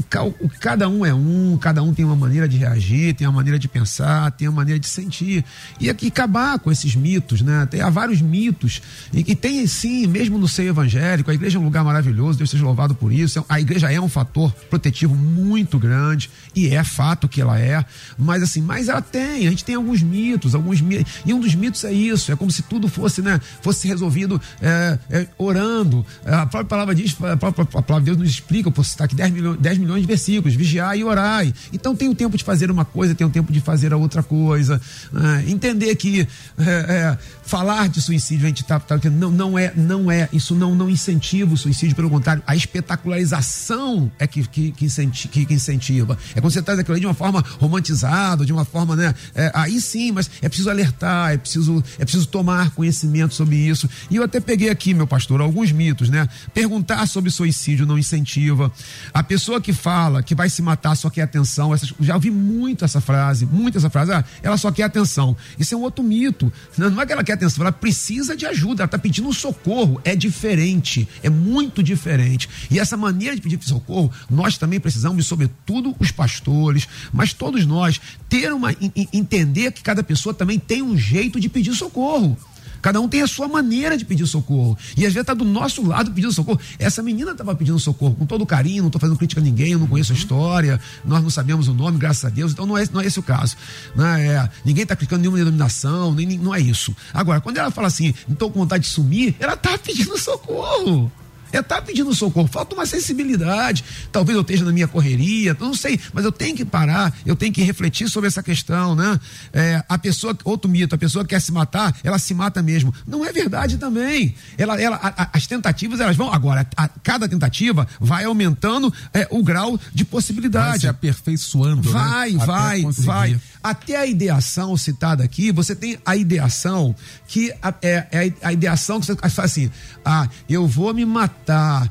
o 0.40 0.48
cada 0.60 0.88
um 0.88 1.06
é 1.06 1.14
um, 1.14 1.56
cada 1.60 1.82
um 1.82 1.94
tem 1.94 2.04
uma 2.04 2.16
maneira 2.16 2.48
de 2.48 2.56
reagir, 2.56 3.14
tem 3.14 3.26
uma 3.26 3.36
maneira 3.36 3.58
de 3.58 3.68
pensar 3.68 4.22
tem 4.30 4.48
a 4.48 4.50
maneira 4.50 4.78
de 4.78 4.86
sentir. 4.86 5.44
E 5.80 5.88
aqui 5.88 6.08
acabar 6.08 6.58
com 6.58 6.70
esses 6.70 6.94
mitos, 6.94 7.42
né? 7.42 7.66
Tem, 7.70 7.80
há 7.80 7.90
vários 7.90 8.20
mitos. 8.20 8.82
E, 9.12 9.20
e 9.20 9.34
tem 9.34 9.66
sim, 9.66 10.06
mesmo 10.06 10.38
no 10.38 10.48
seio 10.48 10.70
evangélico, 10.70 11.30
a 11.30 11.34
igreja 11.34 11.58
é 11.58 11.60
um 11.60 11.64
lugar 11.64 11.84
maravilhoso, 11.84 12.38
Deus 12.38 12.50
seja 12.50 12.64
louvado 12.64 12.94
por 12.94 13.11
isso. 13.12 13.44
A 13.48 13.60
igreja 13.60 13.92
é 13.92 14.00
um 14.00 14.08
fator 14.08 14.52
protetivo 14.70 15.14
muito 15.14 15.78
grande, 15.78 16.30
e 16.54 16.68
é 16.68 16.82
fato 16.84 17.28
que 17.28 17.40
ela 17.40 17.58
é. 17.58 17.84
Mas 18.18 18.42
assim, 18.42 18.60
mas 18.60 18.88
ela 18.88 19.02
tem, 19.02 19.46
a 19.46 19.50
gente 19.50 19.64
tem 19.64 19.74
alguns 19.74 20.02
mitos, 20.02 20.54
alguns. 20.54 20.82
E 21.24 21.32
um 21.32 21.40
dos 21.40 21.54
mitos 21.54 21.84
é 21.84 21.92
isso, 21.92 22.32
é 22.32 22.36
como 22.36 22.50
se 22.50 22.62
tudo 22.62 22.88
fosse, 22.88 23.22
né? 23.22 23.40
Fosse 23.62 23.86
resolvido 23.88 24.40
é, 24.60 24.98
é, 25.10 25.26
orando. 25.38 26.04
A 26.24 26.46
própria 26.46 26.64
palavra 26.64 26.94
diz, 26.94 27.16
a 27.22 27.36
própria 27.36 27.62
a 27.64 27.82
palavra 27.82 28.00
de 28.00 28.06
Deus 28.06 28.18
nos 28.18 28.28
explica, 28.28 28.70
posso 28.70 28.90
citar 28.90 29.06
aqui 29.06 29.14
10 29.14 29.30
milhões, 29.32 29.58
10 29.58 29.78
milhões 29.78 30.00
de 30.02 30.06
versículos, 30.06 30.54
vigiar 30.54 30.96
e 30.96 31.04
orai. 31.04 31.52
Então 31.72 31.94
tem 31.94 32.08
o 32.08 32.14
tempo 32.14 32.36
de 32.36 32.44
fazer 32.44 32.70
uma 32.70 32.84
coisa, 32.84 33.14
tem 33.14 33.26
o 33.26 33.30
tempo 33.30 33.52
de 33.52 33.60
fazer 33.60 33.92
a 33.92 33.96
outra 33.96 34.22
coisa. 34.22 34.80
Né? 35.12 35.44
Entender 35.48 35.94
que 35.96 36.26
é, 36.58 36.64
é, 36.64 37.18
falar 37.44 37.88
de 37.88 38.00
suicídio, 38.00 38.46
a 38.46 38.48
gente 38.48 38.62
está 38.62 38.78
tá, 38.78 38.98
não, 39.10 39.30
não 39.30 39.58
é, 39.58 39.72
não 39.76 40.10
é, 40.10 40.28
isso 40.32 40.54
não, 40.54 40.74
não 40.74 40.88
incentiva 40.88 41.54
o 41.54 41.56
suicídio, 41.56 41.94
pelo 41.94 42.10
contrário, 42.10 42.42
a 42.46 42.56
espetacularização 43.02 44.10
é 44.18 44.26
que, 44.26 44.46
que, 44.46 44.72
que, 44.72 45.54
incentiva. 45.54 46.16
É 46.34 46.40
quando 46.40 46.52
você 46.52 46.62
traz 46.62 46.78
aquilo 46.78 46.98
de 46.98 47.06
uma 47.06 47.14
forma 47.14 47.44
romantizada, 47.58 48.46
de 48.46 48.52
uma 48.52 48.64
forma, 48.64 48.94
né? 48.94 49.14
É, 49.34 49.50
aí 49.54 49.80
sim, 49.80 50.12
mas 50.12 50.30
é 50.40 50.48
preciso 50.48 50.70
alertar, 50.70 51.32
é 51.32 51.36
preciso, 51.36 51.82
é 51.98 52.04
preciso 52.04 52.26
tomar 52.26 52.70
conhecimento 52.70 53.34
sobre 53.34 53.56
isso. 53.56 53.88
E 54.10 54.16
eu 54.16 54.22
até 54.22 54.40
peguei 54.40 54.70
aqui, 54.70 54.94
meu 54.94 55.06
pastor, 55.06 55.40
alguns 55.40 55.72
mitos, 55.72 56.08
né? 56.08 56.28
Perguntar 56.54 57.06
sobre 57.06 57.30
suicídio 57.30 57.84
não 57.84 57.98
incentiva. 57.98 58.72
A 59.12 59.22
pessoa 59.22 59.60
que 59.60 59.72
fala 59.72 60.22
que 60.22 60.34
vai 60.34 60.48
se 60.48 60.62
matar 60.62 60.94
só 60.96 61.10
quer 61.10 61.22
atenção, 61.22 61.74
essas, 61.74 61.92
já 62.00 62.14
ouvi 62.14 62.30
muito 62.30 62.84
essa 62.84 63.00
frase, 63.00 63.46
muito 63.46 63.78
essa 63.78 63.90
frase, 63.90 64.12
ah, 64.12 64.24
ela 64.42 64.56
só 64.56 64.70
quer 64.70 64.84
atenção. 64.84 65.36
Isso 65.58 65.74
é 65.74 65.76
um 65.76 65.82
outro 65.82 66.04
mito. 66.04 66.52
Não, 66.76 67.00
é 67.00 67.06
que 67.06 67.12
ela 67.12 67.24
quer 67.24 67.34
atenção, 67.34 67.62
ela 67.62 67.72
precisa 67.72 68.36
de 68.36 68.46
ajuda, 68.46 68.82
ela 68.82 68.86
está 68.86 68.98
pedindo 68.98 69.32
socorro. 69.32 70.00
É 70.04 70.14
diferente, 70.14 71.08
é 71.22 71.30
muito 71.30 71.82
diferente. 71.82 72.48
E 72.70 72.78
essa 72.78 72.91
maneira 72.96 73.34
de 73.34 73.42
pedir 73.42 73.62
socorro, 73.64 74.10
nós 74.30 74.58
também 74.58 74.80
precisamos, 74.80 75.26
sobretudo 75.26 75.94
os 75.98 76.10
pastores, 76.10 76.88
mas 77.12 77.32
todos 77.32 77.66
nós, 77.66 78.00
ter 78.28 78.52
uma. 78.52 78.74
entender 79.12 79.72
que 79.72 79.82
cada 79.82 80.02
pessoa 80.02 80.34
também 80.34 80.58
tem 80.58 80.82
um 80.82 80.96
jeito 80.96 81.40
de 81.40 81.48
pedir 81.48 81.74
socorro. 81.74 82.36
Cada 82.82 83.00
um 83.00 83.08
tem 83.08 83.22
a 83.22 83.28
sua 83.28 83.46
maneira 83.46 83.96
de 83.96 84.04
pedir 84.04 84.26
socorro. 84.26 84.76
E 84.96 85.06
às 85.06 85.14
vezes 85.14 85.18
está 85.18 85.32
do 85.32 85.44
nosso 85.44 85.86
lado 85.86 86.10
pedindo 86.10 86.32
socorro. 86.32 86.60
Essa 86.80 87.00
menina 87.00 87.30
estava 87.30 87.54
pedindo 87.54 87.78
socorro 87.78 88.16
com 88.16 88.26
todo 88.26 88.44
carinho, 88.44 88.82
não 88.82 88.88
estou 88.88 89.00
fazendo 89.00 89.16
crítica 89.16 89.40
a 89.40 89.44
ninguém, 89.44 89.72
eu 89.72 89.78
não 89.78 89.86
conheço 89.86 90.12
a 90.12 90.16
história, 90.16 90.80
nós 91.04 91.22
não 91.22 91.30
sabemos 91.30 91.68
o 91.68 91.74
nome, 91.74 91.96
graças 91.96 92.24
a 92.24 92.28
Deus, 92.28 92.50
então 92.50 92.66
não 92.66 92.76
é, 92.76 92.84
não 92.92 93.00
é 93.00 93.06
esse 93.06 93.20
o 93.20 93.22
caso. 93.22 93.56
Não 93.94 94.04
é, 94.04 94.26
é 94.26 94.50
ninguém 94.64 94.82
está 94.82 94.96
criticando 94.96 95.22
nenhuma 95.22 95.38
denominação, 95.38 96.12
nem, 96.12 96.36
não 96.36 96.52
é 96.52 96.60
isso. 96.60 96.94
Agora, 97.14 97.40
quando 97.40 97.56
ela 97.56 97.70
fala 97.70 97.86
assim, 97.86 98.12
estou 98.28 98.50
com 98.50 98.58
vontade 98.58 98.82
de 98.82 98.90
sumir, 98.90 99.36
ela 99.38 99.54
está 99.54 99.78
pedindo 99.78 100.18
socorro 100.18 101.10
é 101.52 101.60
estar 101.60 101.76
tá 101.76 101.82
pedindo 101.82 102.14
socorro. 102.14 102.48
Falta 102.48 102.74
uma 102.74 102.86
sensibilidade. 102.86 103.84
Talvez 104.10 104.36
eu 104.36 104.42
esteja 104.42 104.64
na 104.64 104.72
minha 104.72 104.88
correria, 104.88 105.56
não 105.58 105.74
sei, 105.74 105.98
mas 106.12 106.24
eu 106.24 106.32
tenho 106.32 106.56
que 106.56 106.64
parar, 106.64 107.14
eu 107.24 107.36
tenho 107.36 107.52
que 107.52 107.62
refletir 107.62 108.08
sobre 108.08 108.28
essa 108.28 108.42
questão, 108.42 108.94
né? 108.94 109.18
É, 109.52 109.82
a 109.88 109.98
pessoa, 109.98 110.36
outro 110.44 110.70
mito, 110.70 110.94
a 110.94 110.98
pessoa 110.98 111.24
que 111.24 111.30
quer 111.30 111.40
se 111.40 111.52
matar, 111.52 111.94
ela 112.02 112.18
se 112.18 112.34
mata 112.34 112.62
mesmo. 112.62 112.92
Não 113.06 113.24
é 113.24 113.32
verdade 113.32 113.78
também. 113.78 114.34
Ela, 114.56 114.80
ela, 114.80 114.96
a, 114.96 115.22
a, 115.22 115.30
as 115.34 115.46
tentativas, 115.46 116.00
elas 116.00 116.16
vão. 116.16 116.32
Agora, 116.32 116.66
a, 116.76 116.88
cada 116.88 117.28
tentativa 117.28 117.86
vai 118.00 118.24
aumentando 118.24 118.92
é, 119.12 119.26
o 119.30 119.42
grau 119.42 119.78
de 119.92 120.04
possibilidade. 120.04 120.68
Vai 120.68 120.80
se 120.80 120.88
aperfeiçoando. 120.88 121.82
Vai, 121.90 122.32
né? 122.32 122.44
vai, 122.46 122.82
vai. 122.98 123.40
Até 123.62 123.96
a 123.96 124.06
ideação 124.06 124.76
citada 124.76 125.24
aqui, 125.24 125.52
você 125.52 125.74
tem 125.74 125.98
a 126.04 126.16
ideação 126.16 126.94
que 127.26 127.52
é, 127.82 128.06
é 128.10 128.32
a 128.42 128.52
ideação 128.52 129.00
que 129.00 129.06
você 129.06 129.16
faz 129.16 129.38
assim: 129.38 129.70
ah, 130.04 130.28
eu 130.48 130.66
vou 130.66 130.92
me 130.92 131.04
matar 131.04 131.32
matar. 131.32 131.90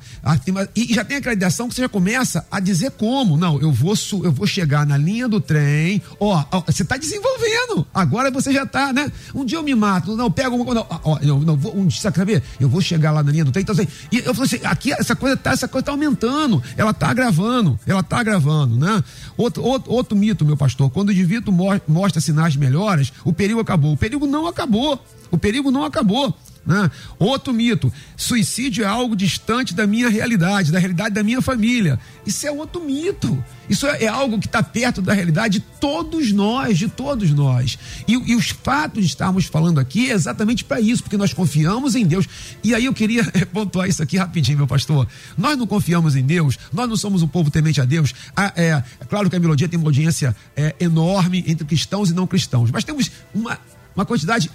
E 0.75 0.93
já 0.93 1.03
tem 1.03 1.17
aquela 1.17 1.33
ideação 1.33 1.67
que 1.67 1.75
você 1.75 1.81
já 1.81 1.89
começa 1.89 2.45
a 2.51 2.59
dizer 2.59 2.91
como. 2.91 3.37
Não, 3.37 3.59
eu 3.59 3.71
vou, 3.71 3.93
eu 4.23 4.31
vou 4.31 4.47
chegar 4.47 4.85
na 4.85 4.97
linha 4.97 5.27
do 5.27 5.39
trem. 5.39 6.01
Ó, 6.19 6.43
ó 6.51 6.63
você 6.65 6.83
está 6.83 6.97
desenvolvendo. 6.97 7.85
Agora 7.93 8.31
você 8.31 8.51
já 8.51 8.63
está, 8.63 8.93
né? 8.93 9.11
Um 9.33 9.45
dia 9.45 9.57
eu 9.57 9.63
me 9.63 9.75
mato. 9.75 10.15
Não, 10.15 10.31
pego 10.31 10.55
uma. 10.55 10.73
Não, 10.73 10.85
ó, 10.89 11.17
eu, 11.21 11.39
não 11.39 11.55
vou, 11.55 11.75
um 11.75 11.87
dia, 11.87 11.99
sabe, 11.99 12.41
eu 12.59 12.69
vou 12.69 12.81
chegar 12.81 13.11
lá 13.11 13.23
na 13.23 13.31
linha 13.31 13.45
do 13.45 13.51
trem. 13.51 13.63
Então, 13.63 13.73
assim, 13.73 13.87
e 14.11 14.17
eu 14.19 14.33
falei 14.33 14.47
assim: 14.47 14.65
aqui 14.65 14.93
essa 14.93 15.15
coisa 15.15 15.37
tá, 15.37 15.51
essa 15.51 15.67
coisa 15.67 15.85
tá 15.85 15.91
aumentando. 15.91 16.61
Ela 16.77 16.93
tá 16.93 17.13
gravando. 17.13 17.79
Ela 17.85 18.03
tá 18.03 18.21
gravando, 18.23 18.77
né? 18.77 19.03
Outro, 19.37 19.63
outro, 19.63 19.91
outro 19.91 20.17
mito, 20.17 20.45
meu 20.45 20.57
pastor. 20.57 20.89
Quando 20.89 21.09
o 21.09 21.11
indivíduo 21.11 21.53
mostra 21.87 22.21
sinais 22.21 22.53
de 22.53 22.59
melhoras, 22.59 23.11
o 23.23 23.33
perigo 23.33 23.59
acabou. 23.59 23.93
O 23.93 23.97
perigo 23.97 24.25
não 24.25 24.47
acabou. 24.47 25.03
O 25.29 25.37
perigo 25.37 25.71
não 25.71 25.85
acabou. 25.85 26.35
Né? 26.65 26.91
Outro 27.17 27.51
mito: 27.51 27.91
suicídio 28.15 28.83
é 28.83 28.87
algo 28.87 29.15
distante 29.15 29.73
da 29.73 29.87
minha 29.87 30.09
realidade, 30.09 30.71
da 30.71 30.77
realidade 30.77 31.15
da 31.15 31.23
minha 31.23 31.41
família. 31.41 31.99
Isso 32.25 32.45
é 32.45 32.51
outro 32.51 32.83
mito. 32.83 33.43
Isso 33.67 33.87
é, 33.87 34.03
é 34.03 34.07
algo 34.07 34.37
que 34.37 34.45
está 34.45 34.61
perto 34.61 35.01
da 35.01 35.13
realidade 35.13 35.59
de 35.59 35.65
todos 35.79 36.31
nós, 36.31 36.77
de 36.77 36.87
todos 36.87 37.31
nós. 37.31 37.79
E, 38.07 38.13
e 38.13 38.35
os 38.35 38.49
fatos 38.49 39.01
de 39.01 39.09
estarmos 39.09 39.45
falando 39.45 39.79
aqui 39.79 40.11
é 40.11 40.13
exatamente 40.13 40.63
para 40.63 40.79
isso, 40.79 41.01
porque 41.01 41.17
nós 41.17 41.33
confiamos 41.33 41.95
em 41.95 42.05
Deus. 42.05 42.27
E 42.63 42.75
aí 42.75 42.85
eu 42.85 42.93
queria 42.93 43.23
pontuar 43.51 43.89
isso 43.89 44.03
aqui 44.03 44.17
rapidinho, 44.17 44.59
meu 44.59 44.67
pastor. 44.67 45.07
Nós 45.35 45.57
não 45.57 45.65
confiamos 45.65 46.15
em 46.15 46.23
Deus, 46.23 46.59
nós 46.71 46.87
não 46.87 46.95
somos 46.95 47.23
um 47.23 47.27
povo 47.27 47.49
temente 47.49 47.81
a 47.81 47.85
Deus. 47.85 48.13
Ah, 48.35 48.53
é, 48.55 48.83
é 48.99 49.05
claro 49.09 49.29
que 49.29 49.35
a 49.35 49.39
melodia 49.39 49.67
tem 49.67 49.79
uma 49.79 49.87
audiência 49.87 50.35
é, 50.55 50.75
enorme 50.79 51.43
entre 51.47 51.65
cristãos 51.65 52.11
e 52.11 52.13
não 52.13 52.27
cristãos, 52.27 52.69
mas 52.69 52.83
temos 52.83 53.09
uma, 53.33 53.57
uma 53.95 54.05
quantidade 54.05 54.51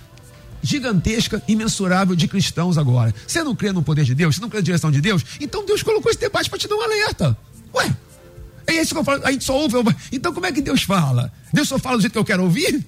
gigantesca, 0.67 1.43
imensurável 1.47 2.17
de 2.17 2.27
cristãos 2.27 2.77
agora. 2.77 3.15
Você 3.27 3.43
não 3.43 3.55
crê 3.55 3.73
no 3.73 3.83
poder 3.83 4.05
de 4.05 4.15
Deus? 4.15 4.35
Você 4.35 4.41
não 4.41 4.49
crê 4.49 4.59
na 4.59 4.65
direção 4.65 4.91
de 4.91 5.01
Deus? 5.01 5.25
Então 5.41 5.65
Deus 5.65 5.83
colocou 5.83 6.11
esse 6.11 6.21
debate 6.21 6.51
para 6.51 6.59
te 6.59 6.69
dar 6.69 6.75
um 6.75 6.83
alerta. 6.83 7.37
Ué, 7.75 7.97
é 8.67 8.75
isso 8.75 8.95
que 8.95 9.01
eu 9.01 9.05
falo. 9.05 9.25
A 9.25 9.33
gente 9.33 9.45
só 9.45 9.57
ouve. 9.57 9.77
Então 10.11 10.33
como 10.33 10.47
é 10.47 10.53
que 10.53 10.61
Deus 10.61 10.83
fala? 10.83 11.33
Deus 11.53 11.69
só 11.69 11.79
fala 11.79 11.97
do 11.97 12.01
jeito 12.01 12.13
que 12.13 12.19
eu 12.19 12.25
quero 12.25 12.43
ouvir? 12.43 12.85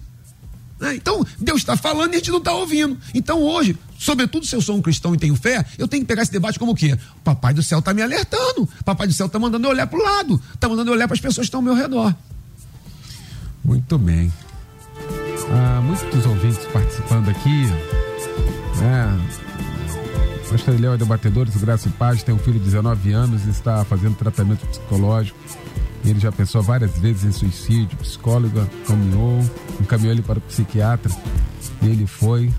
Né? 0.81 0.95
Então, 0.95 1.27
Deus 1.39 1.59
está 1.59 1.77
falando 1.77 2.13
e 2.13 2.17
a 2.17 2.19
gente 2.19 2.31
não 2.31 2.39
está 2.39 2.53
ouvindo. 2.53 2.97
Então, 3.13 3.43
hoje, 3.43 3.77
sobretudo 3.99 4.47
se 4.47 4.55
eu 4.55 4.63
sou 4.63 4.77
um 4.77 4.83
cristão 4.83 5.15
e 5.15 5.19
tenho 5.19 5.35
fé, 5.35 5.65
eu 5.77 5.89
tenho 5.89 6.03
que 6.03 6.07
pegar 6.07 6.23
esse 6.23 6.31
debate 6.31 6.59
como 6.59 6.73
o 6.73 6.75
quê? 6.75 6.97
Papai 7.25 7.53
do 7.53 7.63
céu 7.63 7.81
está 7.81 7.93
me 7.93 8.01
alertando. 8.01 8.69
Papai 8.85 9.07
do 9.07 9.13
céu 9.13 9.27
está 9.27 9.39
mandando 9.39 9.67
eu 9.67 9.71
olhar 9.71 9.87
para 9.87 9.99
o 9.99 10.03
lado. 10.03 10.41
Está 10.55 10.69
mandando 10.69 10.91
eu 10.91 10.95
olhar 10.95 11.09
para 11.09 11.15
as 11.15 11.21
pessoas 11.21 11.47
que 11.47 11.49
estão 11.49 11.59
ao 11.59 11.65
meu 11.65 11.75
redor. 11.75 12.15
Muito 13.65 13.99
bem. 13.99 14.33
Ah, 15.51 15.81
muitos 15.83 16.27
ouvintes 16.27 16.65
participando 16.73 17.29
aqui. 17.29 17.65
É, 18.83 20.49
Pastor 20.51 20.75
Eliel 20.75 20.95
é 20.95 20.97
debatedores, 20.97 21.57
Graça 21.57 21.89
e 21.89 21.93
Paz, 21.93 22.23
tem 22.23 22.35
um 22.35 22.39
filho 22.39 22.59
de 22.59 22.65
19 22.65 23.13
anos 23.13 23.45
e 23.45 23.51
está 23.51 23.85
fazendo 23.85 24.17
tratamento 24.17 24.67
psicológico. 24.67 25.39
Ele 26.05 26.19
já 26.19 26.33
pensou 26.33 26.63
várias 26.63 26.97
vezes 26.99 27.25
em 27.25 27.33
suicídio, 27.33 27.97
psicóloga 27.99 28.67
caminhou, 28.87 29.45
encaminhou 29.81 30.13
ele 30.13 30.23
para 30.23 30.39
o 30.39 30.43
psiquiatra. 30.43 31.13
Ele 31.83 32.07
foi, 32.07 32.51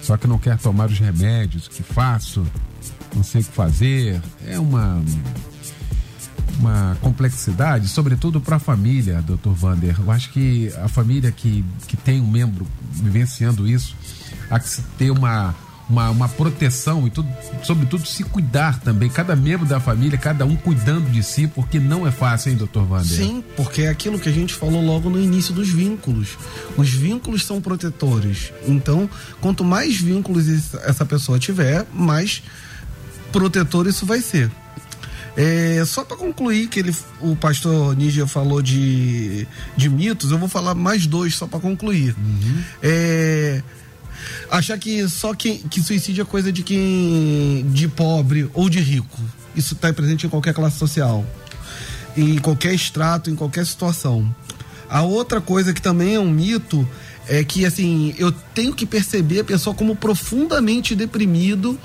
só 0.00 0.16
que 0.16 0.28
não 0.28 0.38
quer 0.38 0.58
tomar 0.58 0.88
os 0.88 0.98
remédios. 0.98 1.66
O 1.66 1.70
que 1.70 1.82
faço? 1.82 2.46
Não 3.16 3.24
sei 3.24 3.40
o 3.40 3.44
que 3.44 3.52
fazer. 3.52 4.20
É 4.46 4.58
uma 4.58 5.02
uma 6.58 6.96
complexidade, 7.00 7.88
sobretudo 7.88 8.40
para 8.40 8.56
a 8.56 8.58
família, 8.58 9.22
doutor 9.22 9.54
Vander. 9.54 9.96
Eu 9.98 10.10
acho 10.10 10.30
que 10.30 10.72
a 10.82 10.88
família 10.88 11.30
que, 11.30 11.64
que 11.86 11.96
tem 11.96 12.20
um 12.20 12.26
membro 12.26 12.66
vivenciando 12.92 13.66
isso, 13.66 13.96
há 14.50 14.58
que 14.58 14.68
ter 14.98 15.10
uma, 15.10 15.54
uma, 15.88 16.10
uma 16.10 16.28
proteção 16.28 17.06
e, 17.06 17.10
tudo, 17.10 17.28
sobretudo, 17.62 18.06
se 18.06 18.24
cuidar 18.24 18.80
também. 18.80 19.08
Cada 19.08 19.34
membro 19.34 19.66
da 19.66 19.80
família, 19.80 20.18
cada 20.18 20.44
um 20.44 20.56
cuidando 20.56 21.10
de 21.10 21.22
si, 21.22 21.46
porque 21.46 21.78
não 21.78 22.06
é 22.06 22.10
fácil, 22.10 22.50
hein, 22.50 22.56
doutor 22.56 22.84
Vander? 22.84 23.06
Sim, 23.06 23.42
porque 23.56 23.82
é 23.82 23.88
aquilo 23.88 24.18
que 24.18 24.28
a 24.28 24.32
gente 24.32 24.52
falou 24.52 24.84
logo 24.84 25.08
no 25.08 25.20
início 25.20 25.54
dos 25.54 25.68
vínculos. 25.68 26.36
Os 26.76 26.90
vínculos 26.90 27.44
são 27.44 27.60
protetores. 27.60 28.52
Então, 28.66 29.08
quanto 29.40 29.64
mais 29.64 29.96
vínculos 30.00 30.74
essa 30.84 31.06
pessoa 31.06 31.38
tiver, 31.38 31.86
mais 31.92 32.42
protetor 33.32 33.86
isso 33.86 34.04
vai 34.04 34.20
ser. 34.20 34.50
É, 35.40 35.84
só 35.86 36.04
para 36.04 36.16
concluir 36.16 36.66
que 36.66 36.80
ele, 36.80 36.92
o 37.20 37.36
pastor 37.36 37.96
Nígia 37.96 38.26
falou 38.26 38.60
de, 38.60 39.46
de 39.76 39.88
mitos, 39.88 40.32
eu 40.32 40.38
vou 40.38 40.48
falar 40.48 40.74
mais 40.74 41.06
dois 41.06 41.36
só 41.36 41.46
para 41.46 41.60
concluir. 41.60 42.12
Uhum. 42.18 42.62
É, 42.82 43.62
achar 44.50 44.76
que 44.78 45.08
só 45.08 45.32
quem, 45.34 45.58
que 45.58 45.80
suicídio 45.80 46.22
é 46.22 46.24
coisa 46.24 46.50
de 46.50 46.64
quem 46.64 47.64
de 47.70 47.86
pobre 47.86 48.50
ou 48.52 48.68
de 48.68 48.80
rico. 48.80 49.16
Isso 49.54 49.74
está 49.74 49.92
presente 49.92 50.26
em 50.26 50.28
qualquer 50.28 50.52
classe 50.52 50.76
social, 50.76 51.24
em 52.16 52.36
qualquer 52.38 52.74
extrato, 52.74 53.30
em 53.30 53.36
qualquer 53.36 53.64
situação. 53.64 54.34
A 54.90 55.02
outra 55.02 55.40
coisa 55.40 55.72
que 55.72 55.80
também 55.80 56.16
é 56.16 56.20
um 56.20 56.28
mito 56.28 56.86
é 57.28 57.44
que 57.44 57.64
assim 57.64 58.12
eu 58.18 58.32
tenho 58.32 58.74
que 58.74 58.84
perceber 58.84 59.38
a 59.38 59.44
pessoa 59.44 59.72
como 59.72 59.94
profundamente 59.94 60.96
deprimido 60.96 61.78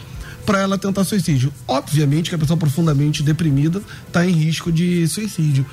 para 0.46 0.60
ela 0.60 0.78
tentar 0.78 1.04
suicídio. 1.04 1.54
Obviamente 1.68 2.30
que 2.30 2.36
a 2.36 2.40
pessoa 2.40 2.58
profundamente 2.58 3.24
deprimida 3.24 3.82
está 4.08 4.26
em 4.26 4.32
risco 4.32 4.72
de 4.72 5.08
suicídio. 5.08 5.66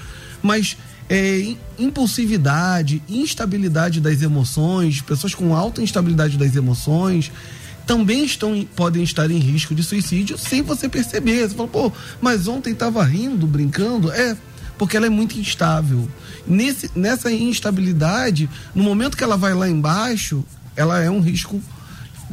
Mas 0.43 0.77
é, 1.09 1.55
impulsividade, 1.79 3.03
instabilidade 3.09 4.01
das 4.01 4.23
emoções, 4.23 5.03
pessoas 5.03 5.35
com 5.35 5.55
alta 5.55 5.83
instabilidade 5.83 6.39
das 6.39 6.55
emoções 6.55 7.33
também 7.87 8.25
estão, 8.25 8.65
podem 8.77 9.03
estar 9.03 9.29
em 9.31 9.39
risco 9.39 9.75
de 9.75 9.83
suicídio 9.83 10.39
sem 10.39 10.63
você 10.63 10.89
perceber. 10.89 11.49
Você 11.49 11.57
fala, 11.57 11.69
pô, 11.69 11.93
mas 12.21 12.47
ontem 12.47 12.73
estava 12.73 13.03
rindo, 13.03 13.47
brincando. 13.49 14.13
É, 14.13 14.37
porque 14.79 14.97
ela 14.97 15.07
é 15.07 15.11
muito 15.11 15.39
instável. 15.39 16.09
Nesse, 16.47 16.91
nessa 16.95 17.33
instabilidade, 17.33 18.49
no 18.75 18.85
momento 18.85 19.17
que 19.17 19.25
ela 19.25 19.37
vai 19.37 19.53
lá 19.53 19.69
embaixo, 19.69 20.45
ela 20.77 21.01
é 21.01 21.11
um 21.11 21.21
risco 21.21 21.61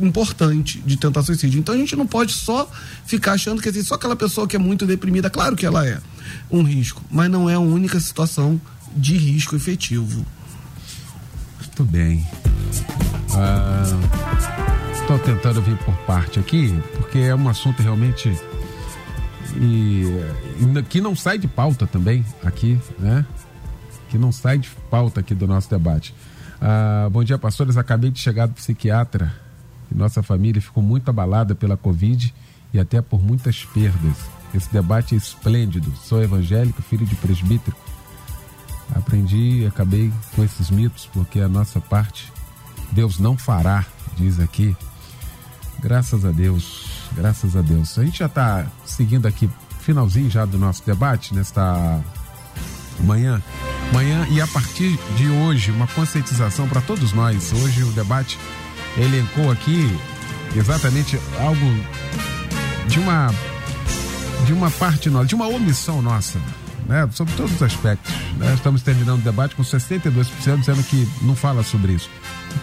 importante 0.05 0.79
de 0.85 0.97
tentar 0.97 1.23
suicídio. 1.23 1.59
Então 1.59 1.73
a 1.73 1.77
gente 1.77 1.95
não 1.95 2.05
pode 2.05 2.33
só 2.33 2.69
ficar 3.05 3.33
achando 3.33 3.61
que 3.61 3.69
assim, 3.69 3.83
só 3.83 3.95
aquela 3.95 4.15
pessoa 4.15 4.47
que 4.47 4.55
é 4.55 4.59
muito 4.59 4.85
deprimida, 4.85 5.29
claro 5.29 5.55
que 5.55 5.65
ela 5.65 5.85
é 5.87 5.99
um 6.51 6.63
risco, 6.63 7.01
mas 7.09 7.29
não 7.29 7.49
é 7.49 7.55
a 7.55 7.59
única 7.59 7.99
situação 7.99 8.59
de 8.95 9.15
risco 9.17 9.55
efetivo. 9.55 10.25
Muito 11.59 11.83
bem. 11.83 12.25
Estou 14.93 15.15
ah, 15.15 15.19
tentando 15.23 15.61
vir 15.61 15.77
por 15.77 15.95
parte 15.99 16.39
aqui, 16.39 16.73
porque 16.95 17.19
é 17.19 17.35
um 17.35 17.47
assunto 17.47 17.81
realmente 17.81 18.35
e, 19.55 20.03
e, 20.59 20.83
que 20.89 20.99
não 21.01 21.15
sai 21.15 21.37
de 21.37 21.47
pauta 21.47 21.87
também 21.87 22.25
aqui, 22.43 22.79
né? 22.99 23.25
Que 24.09 24.17
não 24.17 24.31
sai 24.31 24.57
de 24.57 24.69
pauta 24.89 25.19
aqui 25.19 25.35
do 25.35 25.47
nosso 25.47 25.69
debate. 25.69 26.13
Ah, 26.59 27.07
bom 27.11 27.23
dia, 27.23 27.37
pastores. 27.37 27.77
Acabei 27.77 28.09
de 28.09 28.19
chegar 28.19 28.47
do 28.47 28.53
psiquiatra 28.53 29.46
nossa 29.95 30.21
família 30.23 30.61
ficou 30.61 30.83
muito 30.83 31.09
abalada 31.09 31.55
pela 31.55 31.77
Covid 31.77 32.33
e 32.73 32.79
até 32.79 33.01
por 33.01 33.21
muitas 33.21 33.65
perdas. 33.65 34.17
Esse 34.53 34.71
debate 34.71 35.15
é 35.15 35.17
esplêndido. 35.17 35.93
Sou 36.03 36.21
evangélico, 36.21 36.81
filho 36.81 37.05
de 37.05 37.15
presbítero. 37.15 37.75
Aprendi 38.95 39.61
e 39.61 39.65
acabei 39.65 40.11
com 40.35 40.43
esses 40.43 40.69
mitos, 40.69 41.09
porque 41.11 41.39
a 41.41 41.47
nossa 41.47 41.81
parte 41.81 42.31
Deus 42.91 43.19
não 43.19 43.37
fará, 43.37 43.85
diz 44.15 44.39
aqui. 44.39 44.75
Graças 45.79 46.25
a 46.25 46.31
Deus, 46.31 46.87
graças 47.15 47.55
a 47.55 47.61
Deus. 47.61 47.97
A 47.97 48.03
gente 48.03 48.19
já 48.19 48.25
está 48.25 48.65
seguindo 48.85 49.27
aqui, 49.27 49.49
finalzinho 49.79 50.29
já 50.29 50.45
do 50.45 50.57
nosso 50.57 50.85
debate, 50.85 51.35
nesta 51.35 52.01
manhã. 53.03 53.41
Manhã 53.93 54.27
e 54.29 54.41
a 54.41 54.47
partir 54.47 54.97
de 55.15 55.29
hoje, 55.29 55.71
uma 55.71 55.87
conscientização 55.87 56.67
para 56.67 56.81
todos 56.81 57.13
nós. 57.13 57.53
Hoje 57.53 57.83
o 57.83 57.91
debate 57.91 58.37
elencou 58.97 59.51
aqui 59.51 59.95
exatamente 60.55 61.19
algo 61.39 61.65
de 62.87 62.99
uma 62.99 63.29
de 64.45 64.53
uma 64.53 64.71
parte 64.71 65.09
nossa, 65.09 65.25
de 65.25 65.35
uma 65.35 65.47
omissão 65.47 66.01
nossa, 66.01 66.39
né? 66.87 67.07
Sobre 67.11 67.33
todos 67.35 67.53
os 67.55 67.61
aspectos. 67.61 68.13
Né? 68.37 68.53
Estamos 68.53 68.81
terminando 68.81 69.19
o 69.19 69.23
debate 69.23 69.55
com 69.55 69.63
62% 69.63 70.59
dizendo 70.59 70.83
que 70.83 71.07
não 71.21 71.35
fala 71.35 71.63
sobre 71.63 71.93
isso. 71.93 72.09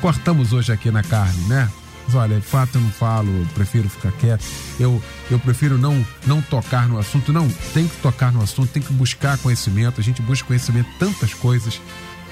cortamos 0.00 0.52
hoje 0.52 0.72
aqui 0.72 0.90
na 0.90 1.02
carne, 1.02 1.42
né? 1.46 1.68
Mas 2.06 2.14
olha, 2.14 2.36
de 2.38 2.46
fato 2.46 2.76
eu 2.76 2.80
não 2.80 2.90
falo, 2.90 3.28
prefiro 3.54 3.88
ficar 3.88 4.12
quieto. 4.12 4.44
Eu, 4.78 5.02
eu 5.30 5.38
prefiro 5.38 5.78
não, 5.78 6.04
não 6.26 6.40
tocar 6.42 6.88
no 6.88 6.98
assunto. 6.98 7.32
Não, 7.32 7.48
tem 7.72 7.88
que 7.88 7.96
tocar 7.96 8.32
no 8.32 8.42
assunto, 8.42 8.70
tem 8.70 8.82
que 8.82 8.92
buscar 8.92 9.38
conhecimento. 9.38 10.00
A 10.00 10.04
gente 10.04 10.20
busca 10.22 10.46
conhecimento 10.46 10.88
tantas 10.98 11.32
coisas 11.32 11.80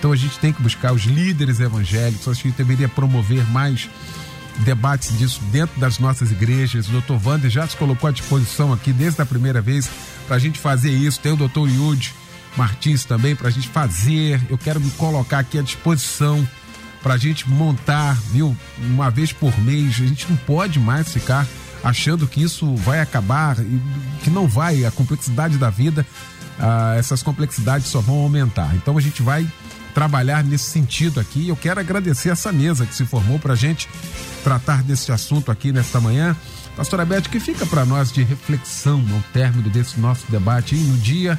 então 0.03 0.11
a 0.11 0.16
gente 0.16 0.36
tem 0.40 0.53
que 0.53 0.61
buscar 0.61 0.92
os 0.92 1.05
líderes 1.05 1.61
evangélicos, 1.61 2.26
acho 2.26 2.42
que 2.42 2.50
deveria 2.50 2.88
promover 2.88 3.48
mais 3.50 3.88
debates 4.64 5.16
disso 5.16 5.40
dentro 5.53 5.78
das 5.78 6.00
nossas 6.00 6.32
igrejas. 6.32 6.88
O 6.88 6.90
doutor 6.90 7.20
Wander 7.24 7.48
já 7.48 7.64
se 7.68 7.76
colocou 7.76 8.09
à 8.09 8.11
disposição 8.11 8.72
aqui 8.72 8.92
desde 8.92 9.22
a 9.22 9.24
primeira 9.24 9.61
vez 9.61 9.88
para 10.26 10.34
a 10.34 10.38
gente 10.40 10.59
fazer 10.59 10.90
isso. 10.90 11.20
Tem 11.20 11.30
o 11.30 11.36
doutor 11.36 11.70
Yud 11.70 12.12
Martins 12.57 13.05
também 13.05 13.36
para 13.36 13.46
a 13.46 13.50
gente 13.53 13.68
fazer. 13.68 14.40
Eu 14.50 14.59
quero 14.59 14.80
me 14.80 14.90
colocar 14.90 15.38
aqui 15.38 15.57
à 15.57 15.62
disposição 15.62 16.44
para 17.00 17.14
a 17.14 17.16
gente 17.16 17.48
montar, 17.48 18.14
viu, 18.32 18.57
uma 18.80 19.09
vez 19.09 19.32
por 19.32 19.57
mês. 19.61 20.00
A 20.00 20.07
gente 20.07 20.28
não 20.28 20.36
pode 20.36 20.80
mais 20.80 21.12
ficar 21.12 21.46
achando 21.84 22.26
que 22.26 22.42
isso 22.42 22.74
vai 22.74 22.98
acabar 22.98 23.57
e 23.61 23.80
que 24.24 24.30
não 24.30 24.48
vai. 24.48 24.84
A 24.84 24.90
complexidade 24.90 25.59
da 25.59 25.70
vida, 25.70 26.05
ah, 26.59 26.96
essas 26.98 27.22
complexidades 27.22 27.86
só 27.86 28.00
vão 28.00 28.16
aumentar. 28.16 28.74
Então 28.74 28.98
a 28.98 29.00
gente 29.00 29.22
vai 29.22 29.48
trabalhar 29.95 30.43
nesse 30.45 30.70
sentido 30.70 31.20
aqui. 31.20 31.49
Eu 31.49 31.57
quero 31.57 31.80
agradecer 31.80 32.30
essa 32.30 32.53
mesa 32.53 32.86
que 32.86 32.95
se 32.95 33.05
formou 33.05 33.38
para 33.38 33.53
a 33.53 33.57
gente 33.57 33.88
tratar 34.43 34.82
desse 34.82 35.12
assunto 35.12 35.51
aqui 35.51 35.72
nesta 35.72 36.01
manhã. 36.01 36.36
Pastora 36.76 37.05
Beth, 37.05 37.22
que 37.22 37.38
fica 37.38 37.66
para 37.66 37.84
nós 37.84 38.11
de 38.11 38.22
reflexão 38.22 39.05
ao 39.12 39.20
término 39.32 39.68
desse 39.68 40.01
nosso 40.01 40.30
debate 40.30 40.74
no 40.74 40.97
Dia 40.97 41.38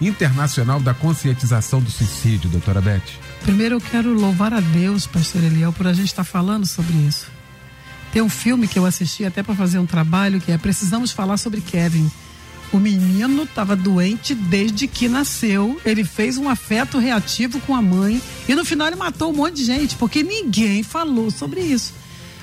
Internacional 0.00 0.80
da 0.80 0.92
Conscientização 0.92 1.80
do 1.80 1.90
Suicídio, 1.90 2.50
doutora 2.50 2.80
Beth? 2.80 3.02
Primeiro 3.42 3.76
eu 3.76 3.80
quero 3.80 4.12
louvar 4.12 4.52
a 4.52 4.60
Deus, 4.60 5.06
pastor 5.06 5.42
Eliel, 5.44 5.72
por 5.72 5.86
a 5.86 5.92
gente 5.92 6.06
estar 6.06 6.24
falando 6.24 6.66
sobre 6.66 6.94
isso. 6.94 7.30
Tem 8.12 8.20
um 8.20 8.28
filme 8.28 8.68
que 8.68 8.78
eu 8.78 8.84
assisti 8.84 9.24
até 9.24 9.42
para 9.42 9.54
fazer 9.54 9.78
um 9.78 9.86
trabalho 9.86 10.40
que 10.40 10.52
é 10.52 10.58
Precisamos 10.58 11.12
Falar 11.12 11.36
sobre 11.36 11.60
Kevin 11.60 12.10
o 12.72 12.78
menino 12.78 13.42
estava 13.42 13.76
doente 13.76 14.34
desde 14.34 14.88
que 14.88 15.08
nasceu. 15.08 15.80
Ele 15.84 16.04
fez 16.04 16.38
um 16.38 16.48
afeto 16.48 16.98
reativo 16.98 17.60
com 17.60 17.74
a 17.74 17.82
mãe 17.82 18.20
e 18.48 18.54
no 18.54 18.64
final 18.64 18.86
ele 18.86 18.96
matou 18.96 19.30
um 19.30 19.36
monte 19.36 19.56
de 19.56 19.64
gente, 19.64 19.96
porque 19.96 20.22
ninguém 20.22 20.82
falou 20.82 21.30
sobre 21.30 21.60
isso. 21.60 21.92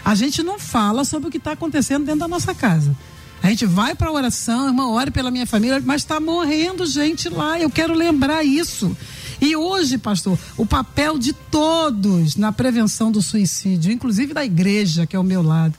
A 0.05 0.15
gente 0.15 0.43
não 0.43 0.59
fala 0.59 1.03
sobre 1.03 1.27
o 1.27 1.31
que 1.31 1.37
está 1.37 1.53
acontecendo 1.53 2.05
dentro 2.05 2.21
da 2.21 2.27
nossa 2.27 2.53
casa. 2.53 2.95
A 3.41 3.49
gente 3.49 3.65
vai 3.65 3.95
para 3.95 4.09
a 4.09 4.11
oração, 4.11 4.67
irmã, 4.67 4.87
ore 4.87 5.11
pela 5.11 5.31
minha 5.31 5.47
família, 5.47 5.81
mas 5.83 6.01
está 6.01 6.19
morrendo 6.19 6.85
gente 6.85 7.29
lá. 7.29 7.59
Eu 7.59 7.69
quero 7.69 7.93
lembrar 7.93 8.43
isso. 8.43 8.95
E 9.41 9.55
hoje, 9.55 9.97
pastor, 9.97 10.37
o 10.57 10.65
papel 10.65 11.17
de 11.17 11.31
todos 11.31 12.35
na 12.35 12.51
prevenção 12.51 13.11
do 13.11 13.21
suicídio, 13.21 13.91
inclusive 13.91 14.33
da 14.33 14.43
igreja, 14.43 15.07
que 15.07 15.15
é 15.15 15.19
o 15.19 15.23
meu 15.23 15.41
lado, 15.41 15.75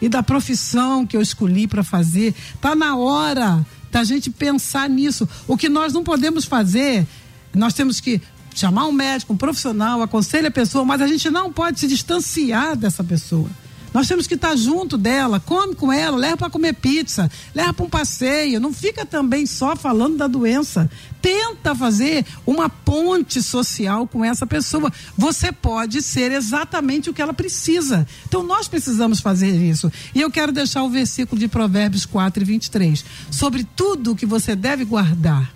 e 0.00 0.08
da 0.08 0.22
profissão 0.22 1.06
que 1.06 1.16
eu 1.16 1.22
escolhi 1.22 1.68
para 1.68 1.84
fazer, 1.84 2.34
está 2.54 2.74
na 2.74 2.96
hora 2.96 3.64
da 3.94 4.02
gente 4.02 4.28
pensar 4.28 4.90
nisso. 4.90 5.28
O 5.46 5.56
que 5.56 5.68
nós 5.68 5.92
não 5.92 6.02
podemos 6.02 6.44
fazer, 6.44 7.06
nós 7.54 7.74
temos 7.74 8.00
que 8.00 8.20
chamar 8.52 8.86
um 8.86 8.92
médico, 8.92 9.32
um 9.32 9.36
profissional, 9.36 10.02
aconselhar 10.02 10.48
a 10.48 10.50
pessoa, 10.50 10.84
mas 10.84 11.00
a 11.00 11.06
gente 11.06 11.30
não 11.30 11.52
pode 11.52 11.78
se 11.78 11.86
distanciar 11.86 12.74
dessa 12.76 13.04
pessoa. 13.04 13.48
Nós 13.94 14.08
temos 14.08 14.26
que 14.26 14.34
estar 14.34 14.56
junto 14.56 14.98
dela, 14.98 15.38
come 15.38 15.76
com 15.76 15.92
ela, 15.92 16.16
leva 16.16 16.36
para 16.36 16.50
comer 16.50 16.72
pizza, 16.74 17.30
leva 17.54 17.72
para 17.72 17.86
um 17.86 17.88
passeio. 17.88 18.58
Não 18.58 18.72
fica 18.72 19.06
também 19.06 19.46
só 19.46 19.76
falando 19.76 20.16
da 20.16 20.26
doença. 20.26 20.90
Tenta 21.22 21.76
fazer 21.76 22.26
uma 22.44 22.68
ponte 22.68 23.40
social 23.40 24.08
com 24.08 24.24
essa 24.24 24.44
pessoa. 24.48 24.92
Você 25.16 25.52
pode 25.52 26.02
ser 26.02 26.32
exatamente 26.32 27.08
o 27.08 27.14
que 27.14 27.22
ela 27.22 27.32
precisa. 27.32 28.04
Então 28.26 28.42
nós 28.42 28.66
precisamos 28.66 29.20
fazer 29.20 29.54
isso. 29.54 29.92
E 30.12 30.20
eu 30.20 30.28
quero 30.28 30.50
deixar 30.50 30.82
o 30.82 30.90
versículo 30.90 31.38
de 31.38 31.46
Provérbios 31.46 32.04
4 32.04 32.42
e 32.42 32.46
23. 32.46 33.04
Sobre 33.30 33.62
tudo 33.62 34.10
o 34.10 34.16
que 34.16 34.26
você 34.26 34.56
deve 34.56 34.84
guardar 34.84 35.52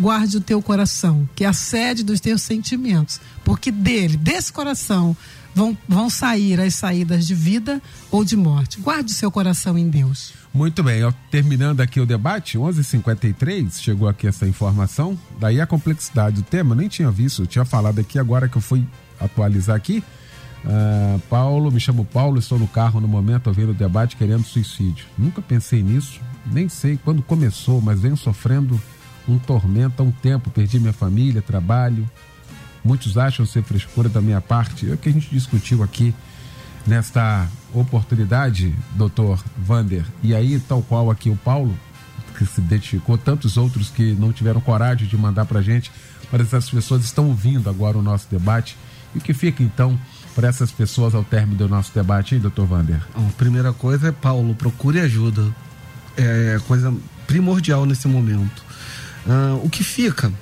guarde 0.00 0.36
o 0.36 0.40
teu 0.40 0.62
coração, 0.62 1.28
que 1.34 1.44
é 1.44 1.48
a 1.48 1.52
sede 1.52 2.04
dos 2.04 2.20
teus 2.20 2.42
sentimentos, 2.42 3.20
porque 3.44 3.70
dele, 3.70 4.16
desse 4.16 4.52
coração, 4.52 5.16
vão, 5.54 5.76
vão 5.88 6.08
sair 6.08 6.60
as 6.60 6.74
saídas 6.74 7.26
de 7.26 7.34
vida 7.34 7.80
ou 8.10 8.24
de 8.24 8.36
morte. 8.36 8.80
Guarde 8.80 9.12
o 9.12 9.14
seu 9.14 9.30
coração 9.30 9.76
em 9.76 9.88
Deus. 9.88 10.32
Muito 10.52 10.82
bem, 10.82 11.02
terminando 11.30 11.80
aqui 11.80 12.00
o 12.00 12.06
debate, 12.06 12.58
11:53 12.58 13.80
chegou 13.80 14.08
aqui 14.08 14.26
essa 14.26 14.46
informação. 14.46 15.18
Daí 15.38 15.60
a 15.60 15.66
complexidade 15.66 16.36
do 16.36 16.42
tema, 16.42 16.74
nem 16.74 16.88
tinha 16.88 17.10
visto, 17.10 17.42
eu 17.42 17.46
tinha 17.46 17.64
falado 17.64 18.00
aqui 18.00 18.18
agora 18.18 18.48
que 18.48 18.56
eu 18.56 18.62
fui 18.62 18.84
atualizar 19.20 19.76
aqui. 19.76 20.02
Uh, 20.64 21.18
Paulo, 21.30 21.70
me 21.70 21.78
chamo 21.78 22.04
Paulo, 22.04 22.38
estou 22.38 22.58
no 22.58 22.66
carro 22.66 23.00
no 23.00 23.06
momento 23.06 23.46
ouvindo 23.46 23.70
o 23.70 23.74
debate 23.74 24.16
querendo 24.16 24.44
suicídio. 24.44 25.06
Nunca 25.16 25.40
pensei 25.40 25.82
nisso, 25.82 26.20
nem 26.46 26.68
sei 26.68 26.98
quando 27.04 27.22
começou, 27.22 27.80
mas 27.80 28.00
venho 28.00 28.16
sofrendo 28.16 28.80
um 29.28 29.38
tormento 29.38 30.02
há 30.02 30.06
um 30.06 30.10
tempo. 30.10 30.50
Perdi 30.50 30.80
minha 30.80 30.92
família, 30.92 31.40
trabalho, 31.40 32.08
Muitos 32.84 33.18
acham 33.18 33.44
ser 33.44 33.62
frescura 33.62 34.08
da 34.08 34.20
minha 34.20 34.40
parte. 34.40 34.88
É 34.90 34.94
o 34.94 34.96
que 34.96 35.08
a 35.08 35.12
gente 35.12 35.28
discutiu 35.30 35.82
aqui 35.82 36.14
nesta 36.86 37.48
oportunidade, 37.72 38.74
doutor 38.94 39.42
Vander. 39.56 40.04
E 40.22 40.34
aí, 40.34 40.58
tal 40.60 40.82
qual 40.82 41.10
aqui 41.10 41.28
o 41.28 41.36
Paulo, 41.36 41.78
que 42.36 42.46
se 42.46 42.60
identificou, 42.60 43.18
tantos 43.18 43.56
outros 43.56 43.90
que 43.90 44.12
não 44.12 44.32
tiveram 44.32 44.60
coragem 44.60 45.06
de 45.06 45.16
mandar 45.16 45.44
para 45.44 45.58
a 45.58 45.62
gente, 45.62 45.90
mas 46.30 46.40
essas 46.40 46.70
pessoas 46.70 47.04
estão 47.04 47.26
ouvindo 47.28 47.68
agora 47.68 47.98
o 47.98 48.02
nosso 48.02 48.26
debate. 48.30 48.76
E 49.14 49.18
o 49.18 49.20
que 49.20 49.34
fica 49.34 49.62
então 49.62 49.98
para 50.34 50.48
essas 50.48 50.70
pessoas 50.70 51.14
ao 51.14 51.24
término 51.24 51.56
do 51.56 51.68
nosso 51.68 51.92
debate, 51.92 52.34
hein, 52.34 52.40
doutor 52.40 52.66
Vander? 52.66 53.00
A 53.14 53.20
primeira 53.36 53.72
coisa 53.72 54.08
é, 54.08 54.12
Paulo, 54.12 54.54
procure 54.54 55.00
ajuda. 55.00 55.44
É 56.16 56.58
coisa 56.66 56.94
primordial 57.26 57.86
nesse 57.86 58.08
momento. 58.08 58.62
Uh, 59.26 59.64
o 59.64 59.70
que 59.70 59.84
fica 59.84 60.32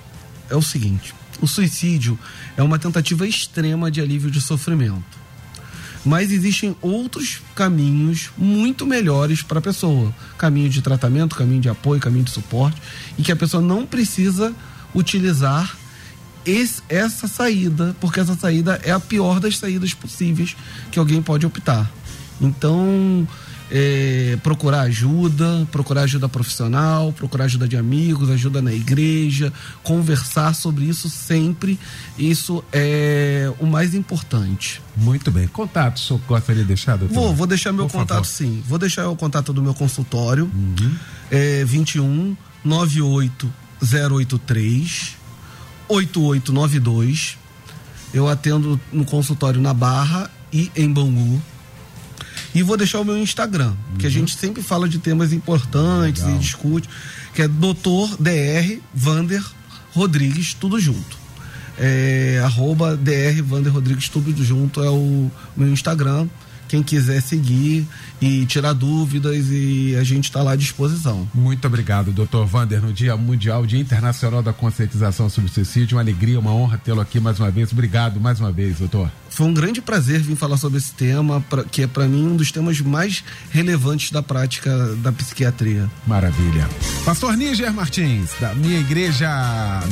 é 0.49 0.57
o 0.57 0.63
seguinte: 0.63 1.15
o 1.41 1.47
suicídio 1.47 2.19
é 2.57 2.63
uma 2.63 2.79
tentativa 2.79 3.27
extrema 3.27 3.91
de 3.91 4.01
alívio 4.01 4.31
de 4.31 4.41
sofrimento. 4.41 5.27
Mas 6.05 6.31
existem 6.31 6.77
outros 6.81 7.41
caminhos 7.55 8.31
muito 8.39 8.87
melhores 8.87 9.43
para 9.43 9.59
a 9.59 9.63
pessoa: 9.63 10.15
caminho 10.39 10.71
de 10.71 10.81
tratamento, 10.81 11.35
caminho 11.35 11.61
de 11.61 11.69
apoio, 11.69 12.01
caminho 12.01 12.25
de 12.25 12.31
suporte, 12.31 12.81
e 13.19 13.23
que 13.23 13.33
a 13.33 13.37
pessoa 13.37 13.61
não 13.61 13.85
precisa 13.85 14.55
utilizar 14.95 15.77
esse, 16.45 16.81
essa 16.89 17.27
saída, 17.27 17.97
porque 18.01 18.21
essa 18.21 18.37
saída 18.37 18.81
é 18.85 18.93
a 18.93 19.01
pior 19.01 19.41
das 19.41 19.59
saídas 19.59 19.93
possíveis 19.95 20.57
que 20.93 20.99
alguém 20.99 21.21
pode 21.21 21.45
optar. 21.45 21.91
Então, 22.41 23.27
é, 23.71 24.39
procurar 24.43 24.83
ajuda, 24.83 25.67
procurar 25.73 26.03
ajuda 26.03 26.29
profissional, 26.29 27.13
procurar 27.13 27.45
ajuda 27.45 27.67
de 27.67 27.77
amigos, 27.77 28.31
ajuda 28.31 28.63
na 28.63 28.73
igreja, 28.73 29.53
conversar 29.83 30.55
sobre 30.55 30.85
isso 30.85 31.09
sempre. 31.09 31.79
Isso 32.19 32.63
é 32.73 33.53
o 33.59 33.67
mais 33.67 33.95
importante. 33.95 34.81
Muito 34.97 35.31
bem. 35.31 35.47
Contato, 35.49 36.01
senhor 36.01 36.21
gostaria 36.27 36.63
de 36.63 36.69
deixar, 36.69 36.97
doutor? 36.97 37.15
Vou, 37.15 37.35
vou 37.35 37.47
deixar 37.47 37.73
meu 37.73 37.87
Por 37.87 37.93
contato 37.93 38.25
favor. 38.25 38.27
sim. 38.27 38.63
Vou 38.67 38.79
deixar 38.79 39.09
o 39.09 39.17
contato 39.17 39.53
do 39.53 39.63
meu 39.63 39.75
consultório. 39.75 40.51
É 41.31 41.65
21 41.65 42.37
98 42.65 43.53
083 44.13 45.17
8892. 45.89 47.39
Eu 48.15 48.29
atendo 48.29 48.81
no 48.93 49.05
consultório 49.05 49.61
na 49.61 49.75
Barra 49.75 50.31
e 50.53 50.71
em 50.77 50.91
Bangu. 50.91 51.41
E 52.57 52.63
vou 52.63 52.75
deixar 52.75 53.01
o 53.01 53.05
meu 53.05 53.19
Instagram, 53.19 53.75
que 53.99 54.07
a 54.07 54.11
gente 54.11 54.35
sempre 54.35 54.63
fala 54.63 54.89
de 54.89 54.99
temas 54.99 55.31
importantes 55.31 56.23
Legal. 56.23 56.39
e 56.39 56.41
discute, 56.41 56.89
que 57.35 57.43
é 57.43 57.47
Dr. 57.47 58.17
Dr. 58.19 58.81
Vander 58.95 59.45
Rodrigues, 59.93 60.55
tudo 60.55 60.81
junto. 60.81 61.19
É, 61.79 62.41
arroba 62.43 62.97
Dr. 62.97 63.43
Vander 63.45 63.71
Rodrigues, 63.71 64.09
tudo 64.09 64.35
junto 64.43 64.83
é 64.83 64.89
o 64.89 65.31
meu 65.55 65.69
Instagram. 65.69 66.27
Quem 66.67 66.83
quiser 66.83 67.21
seguir 67.21 67.87
e 68.23 68.47
tirar 68.47 68.73
dúvidas 68.73 69.49
e 69.51 69.95
a 69.95 70.03
gente 70.03 70.25
está 70.25 70.43
lá 70.43 70.53
à 70.53 70.57
disposição. 70.57 71.29
Muito 71.35 71.67
obrigado, 71.67 72.11
doutor 72.11 72.47
Vander, 72.47 72.81
no 72.81 72.91
Dia 72.91 73.19
Mundial, 73.19 73.67
Dia 73.67 73.79
Internacional 73.79 74.43
da 74.43 74.55
Conscientização 74.55 75.29
sobre 75.29 75.51
o 75.51 75.53
Suicídio. 75.53 75.97
Uma 75.97 76.03
alegria, 76.03 76.41
uma 76.41 76.53
honra 76.53 76.79
tê-lo 76.79 77.03
aqui 77.03 77.21
mais 77.21 77.39
uma 77.39 77.51
vez. 77.51 77.71
Obrigado 77.71 78.19
mais 78.19 78.41
uma 78.41 78.51
vez, 78.51 78.79
doutor. 78.79 79.11
Foi 79.37 79.47
um 79.47 79.53
grande 79.53 79.83
prazer 79.83 80.21
vir 80.23 80.35
falar 80.35 80.57
sobre 80.57 80.79
esse 80.79 80.93
tema, 80.93 81.43
pra- 81.43 81.63
que 81.63 81.83
é 81.83 81.87
para 81.87 82.07
mim 82.09 82.27
um 82.27 82.37
dos 82.37 82.51
temas 82.51 82.81
mais 82.81 83.23
relevantes 83.51 84.11
da 84.11 84.23
prática 84.23 84.71
da 84.97 85.13
psiquiatria. 85.13 85.91
Maravilha. 86.07 86.67
Pastor 87.05 87.37
Níger 87.37 87.71
Martins, 87.71 88.31
da 88.41 88.55
minha 88.55 88.81
igreja 88.81 89.29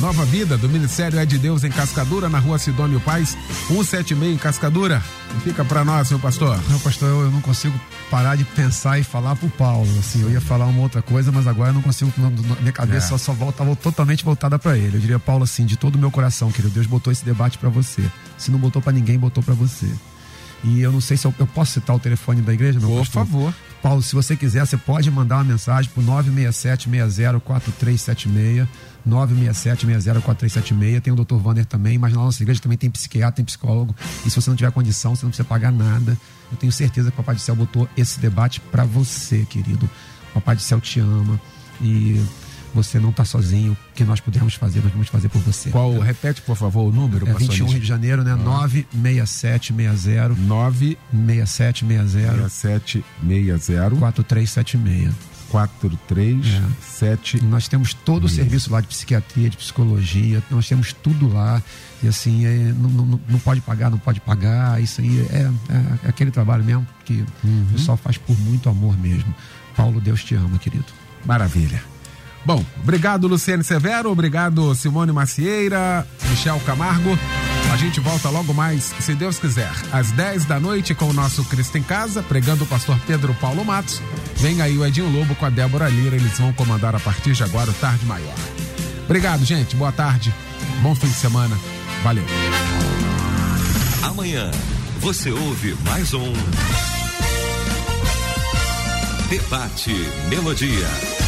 Nova 0.01 0.25
Vida, 0.25 0.57
do 0.57 0.67
Ministério 0.69 1.19
É 1.19 1.27
de 1.27 1.37
Deus 1.39 1.63
em 1.63 1.71
Cascadura, 1.71 2.29
na 2.31 2.39
rua 2.39 2.59
Sidônio 2.59 2.99
Paz, 3.01 3.37
176 3.69 4.35
em 4.35 4.39
Cascadura. 4.39 5.03
Fica 5.43 5.65
para 5.65 5.85
nós, 5.85 6.09
meu 6.11 6.19
pastor. 6.21 6.59
Não, 6.71 6.79
pastor, 6.79 7.09
eu, 7.09 7.21
eu 7.23 7.31
não 7.31 7.41
consigo 7.41 7.79
parar 8.11 8.37
de 8.37 8.45
pensar 8.45 8.99
e 9.01 9.05
falar 9.05 9.35
pro 9.37 9.49
Paulo. 9.51 9.89
Assim, 9.99 10.23
eu 10.23 10.31
ia 10.31 10.41
falar 10.41 10.65
uma 10.67 10.81
outra 10.81 11.03
coisa, 11.03 11.31
mas 11.33 11.47
agora 11.47 11.71
eu 11.71 11.75
não 11.75 11.83
consigo. 11.83 12.11
não- 12.17 12.31
minha 12.61 12.73
cabeça 12.73 13.07
É. 13.07 13.09
só, 13.11 13.19
só 13.19 13.33
volta, 13.33 13.59
tava 13.59 13.75
totalmente 13.77 14.25
voltada 14.25 14.59
para 14.59 14.79
ele. 14.79 14.97
Eu 14.97 15.01
diria, 15.01 15.19
Paulo, 15.19 15.43
assim, 15.45 15.67
de 15.67 15.77
todo 15.77 15.97
o 15.97 15.99
meu 15.99 16.11
coração, 16.11 16.51
querido, 16.53 16.73
Deus 16.73 16.87
botou 16.87 17.13
esse 17.13 17.25
debate 17.25 17.59
para 17.59 17.69
você. 17.69 18.03
Se 18.39 18.51
não 18.51 18.59
botou 18.59 18.81
para 18.81 18.93
ninguém, 18.93 19.19
botou 19.19 19.34
para 19.43 19.55
você. 19.55 19.91
E 20.65 20.81
eu 20.81 20.91
não 20.91 21.01
sei 21.01 21.17
se 21.19 21.27
eu, 21.27 21.35
eu 21.39 21.47
posso 21.47 21.73
citar 21.73 21.95
o 21.95 21.99
telefone 21.99 22.41
da 22.41 22.55
igreja, 22.55 22.81
meu 22.81 22.89
Por 22.89 23.01
pastor? 23.01 23.27
favor. 23.27 23.55
Paulo, 23.83 24.03
se 24.03 24.15
você 24.15 24.35
quiser, 24.35 24.67
você 24.67 24.79
pode 24.79 25.11
mandar 25.11 25.37
uma 25.37 25.45
mensagem 25.45 25.91
pro 25.93 26.03
967-60-4376. 26.03 28.67
967-60-4376. 29.07 31.03
Tem 31.03 31.13
o 31.13 31.17
Dr. 31.17 31.37
Vander 31.37 31.67
também, 31.67 31.99
mas 31.99 32.15
na 32.15 32.21
nossa 32.21 32.43
igreja 32.43 32.61
também 32.61 32.79
tem 32.79 32.91
psiquiatra, 32.91 33.37
tem 33.37 33.45
psicólogo. 33.45 33.95
E 34.25 34.31
se 34.31 34.41
você 34.41 34.49
não 34.49 34.57
tiver 34.57 34.71
condição, 34.71 35.15
você 35.15 35.27
não 35.27 35.31
precisa 35.31 35.47
pagar 35.47 35.71
nada. 35.71 36.17
Eu 36.51 36.57
tenho 36.57 36.73
certeza 36.73 37.11
que 37.11 37.15
o 37.15 37.19
Papai 37.19 37.35
do 37.35 37.43
Céu 37.43 37.55
botou 37.55 37.87
esse 37.95 38.19
debate 38.19 38.59
para 38.61 38.85
você, 38.85 39.45
querido. 39.45 39.85
O 40.31 40.35
Papai 40.35 40.57
do 40.57 40.63
Céu 40.63 40.81
te 40.81 40.99
ama 41.01 41.39
e 41.81 42.23
você 42.75 42.99
não 42.99 43.13
tá 43.13 43.25
sozinho. 43.25 43.73
O 43.73 43.77
que 43.95 44.05
nós 44.05 44.21
pudermos 44.21 44.55
fazer, 44.55 44.81
nós 44.83 44.93
vamos 44.93 45.09
fazer 45.09 45.29
por 45.29 45.41
você. 45.43 45.71
Qual, 45.71 45.99
repete, 45.99 46.41
por 46.43 46.57
favor, 46.57 46.89
o 46.89 46.93
número, 46.93 47.29
É 47.29 47.33
pastor 47.33 47.49
21 47.51 47.67
Rio 47.69 47.81
de 47.81 47.87
Janeiro, 47.87 48.25
né? 48.25 48.35
96760 48.35 50.35
9 50.47 50.99
6760 51.13 52.51
6760 52.51 53.97
4376. 53.97 55.15
4376. 55.51 57.43
Nós 57.43 57.69
temos 57.69 57.95
todo 57.95 58.25
o 58.25 58.29
serviço 58.29 58.73
lá 58.73 58.81
de 58.81 58.89
psiquiatria, 58.89 59.49
de 59.49 59.57
psicologia, 59.57 60.43
nós 60.51 60.69
temos 60.69 60.93
tudo 60.93 61.33
lá. 61.33 61.63
E 62.03 62.09
assim, 62.09 62.45
é, 62.45 62.73
não, 62.77 62.91
não, 62.91 63.21
não 63.29 63.39
pode 63.39 63.61
pagar, 63.61 63.89
não 63.91 63.99
pode 63.99 64.21
pagar. 64.21 64.83
Isso 64.83 65.01
aí 65.01 65.21
é, 65.31 65.49
é- 65.69 66.07
é 66.07 66.09
aquele 66.09 66.33
trabalho 66.33 66.65
mesmo 66.65 66.85
que 67.05 67.25
o 67.45 67.67
pessoal 67.73 67.97
faz 67.97 68.19
por 68.19 68.37
muito 68.41 68.69
amor 68.69 68.99
mesmo. 68.99 69.33
Paulo, 69.77 70.01
Deus 70.01 70.25
te 70.25 70.35
ama, 70.35 70.59
querido. 70.59 70.87
Maravilha. 71.25 71.81
Bom, 72.45 72.65
obrigado 72.83 73.27
Luciane 73.27 73.65
Severo, 73.65 74.11
obrigado 74.11 74.75
Simone 74.75 75.13
Macieira, 75.13 76.07
Michel 76.29 76.61
Camargo. 76.67 77.19
A 77.73 77.77
gente 77.77 77.99
volta 78.01 78.29
logo 78.29 78.53
mais, 78.53 78.95
se 79.01 79.15
Deus 79.15 79.39
quiser, 79.39 79.73
às 79.91 80.11
10 80.13 80.45
da 80.45 80.61
noite 80.61 80.95
com 80.95 81.07
o 81.07 81.13
nosso 81.13 81.45
Cristo 81.47 81.79
em 81.79 81.83
Casa, 81.83 82.23
pregando 82.23 82.65
o 82.65 82.67
pastor 82.67 82.99
Pedro 83.07 83.35
Paulo 83.41 83.65
Matos. 83.65 84.01
Vem 84.37 84.61
aí 84.61 84.77
o 84.77 84.85
Edinho 84.85 85.11
Lobo 85.11 85.35
com 85.35 85.47
a 85.47 85.51
Débora 85.51 85.89
Lira, 85.89 86.17
eles 86.17 86.39
vão 86.39 86.53
comandar 86.53 86.95
a 86.95 87.01
partir 87.01 87.33
de 87.33 87.43
agora 87.43 87.71
o 87.71 87.75
Tarde 87.75 88.05
Maior. 88.05 88.35
Obrigado, 89.05 89.45
gente, 89.45 89.75
boa 89.75 89.93
tarde, 89.93 90.33
bom 90.83 90.95
fim 90.95 91.09
de 91.09 91.15
semana, 91.15 91.59
valeu. 92.03 92.25
Amanhã 94.03 94.51
você 95.01 95.31
ouve 95.31 95.75
mais 95.85 96.13
um 96.13 96.33
Debate 99.31 99.93
Melodia. 100.29 101.24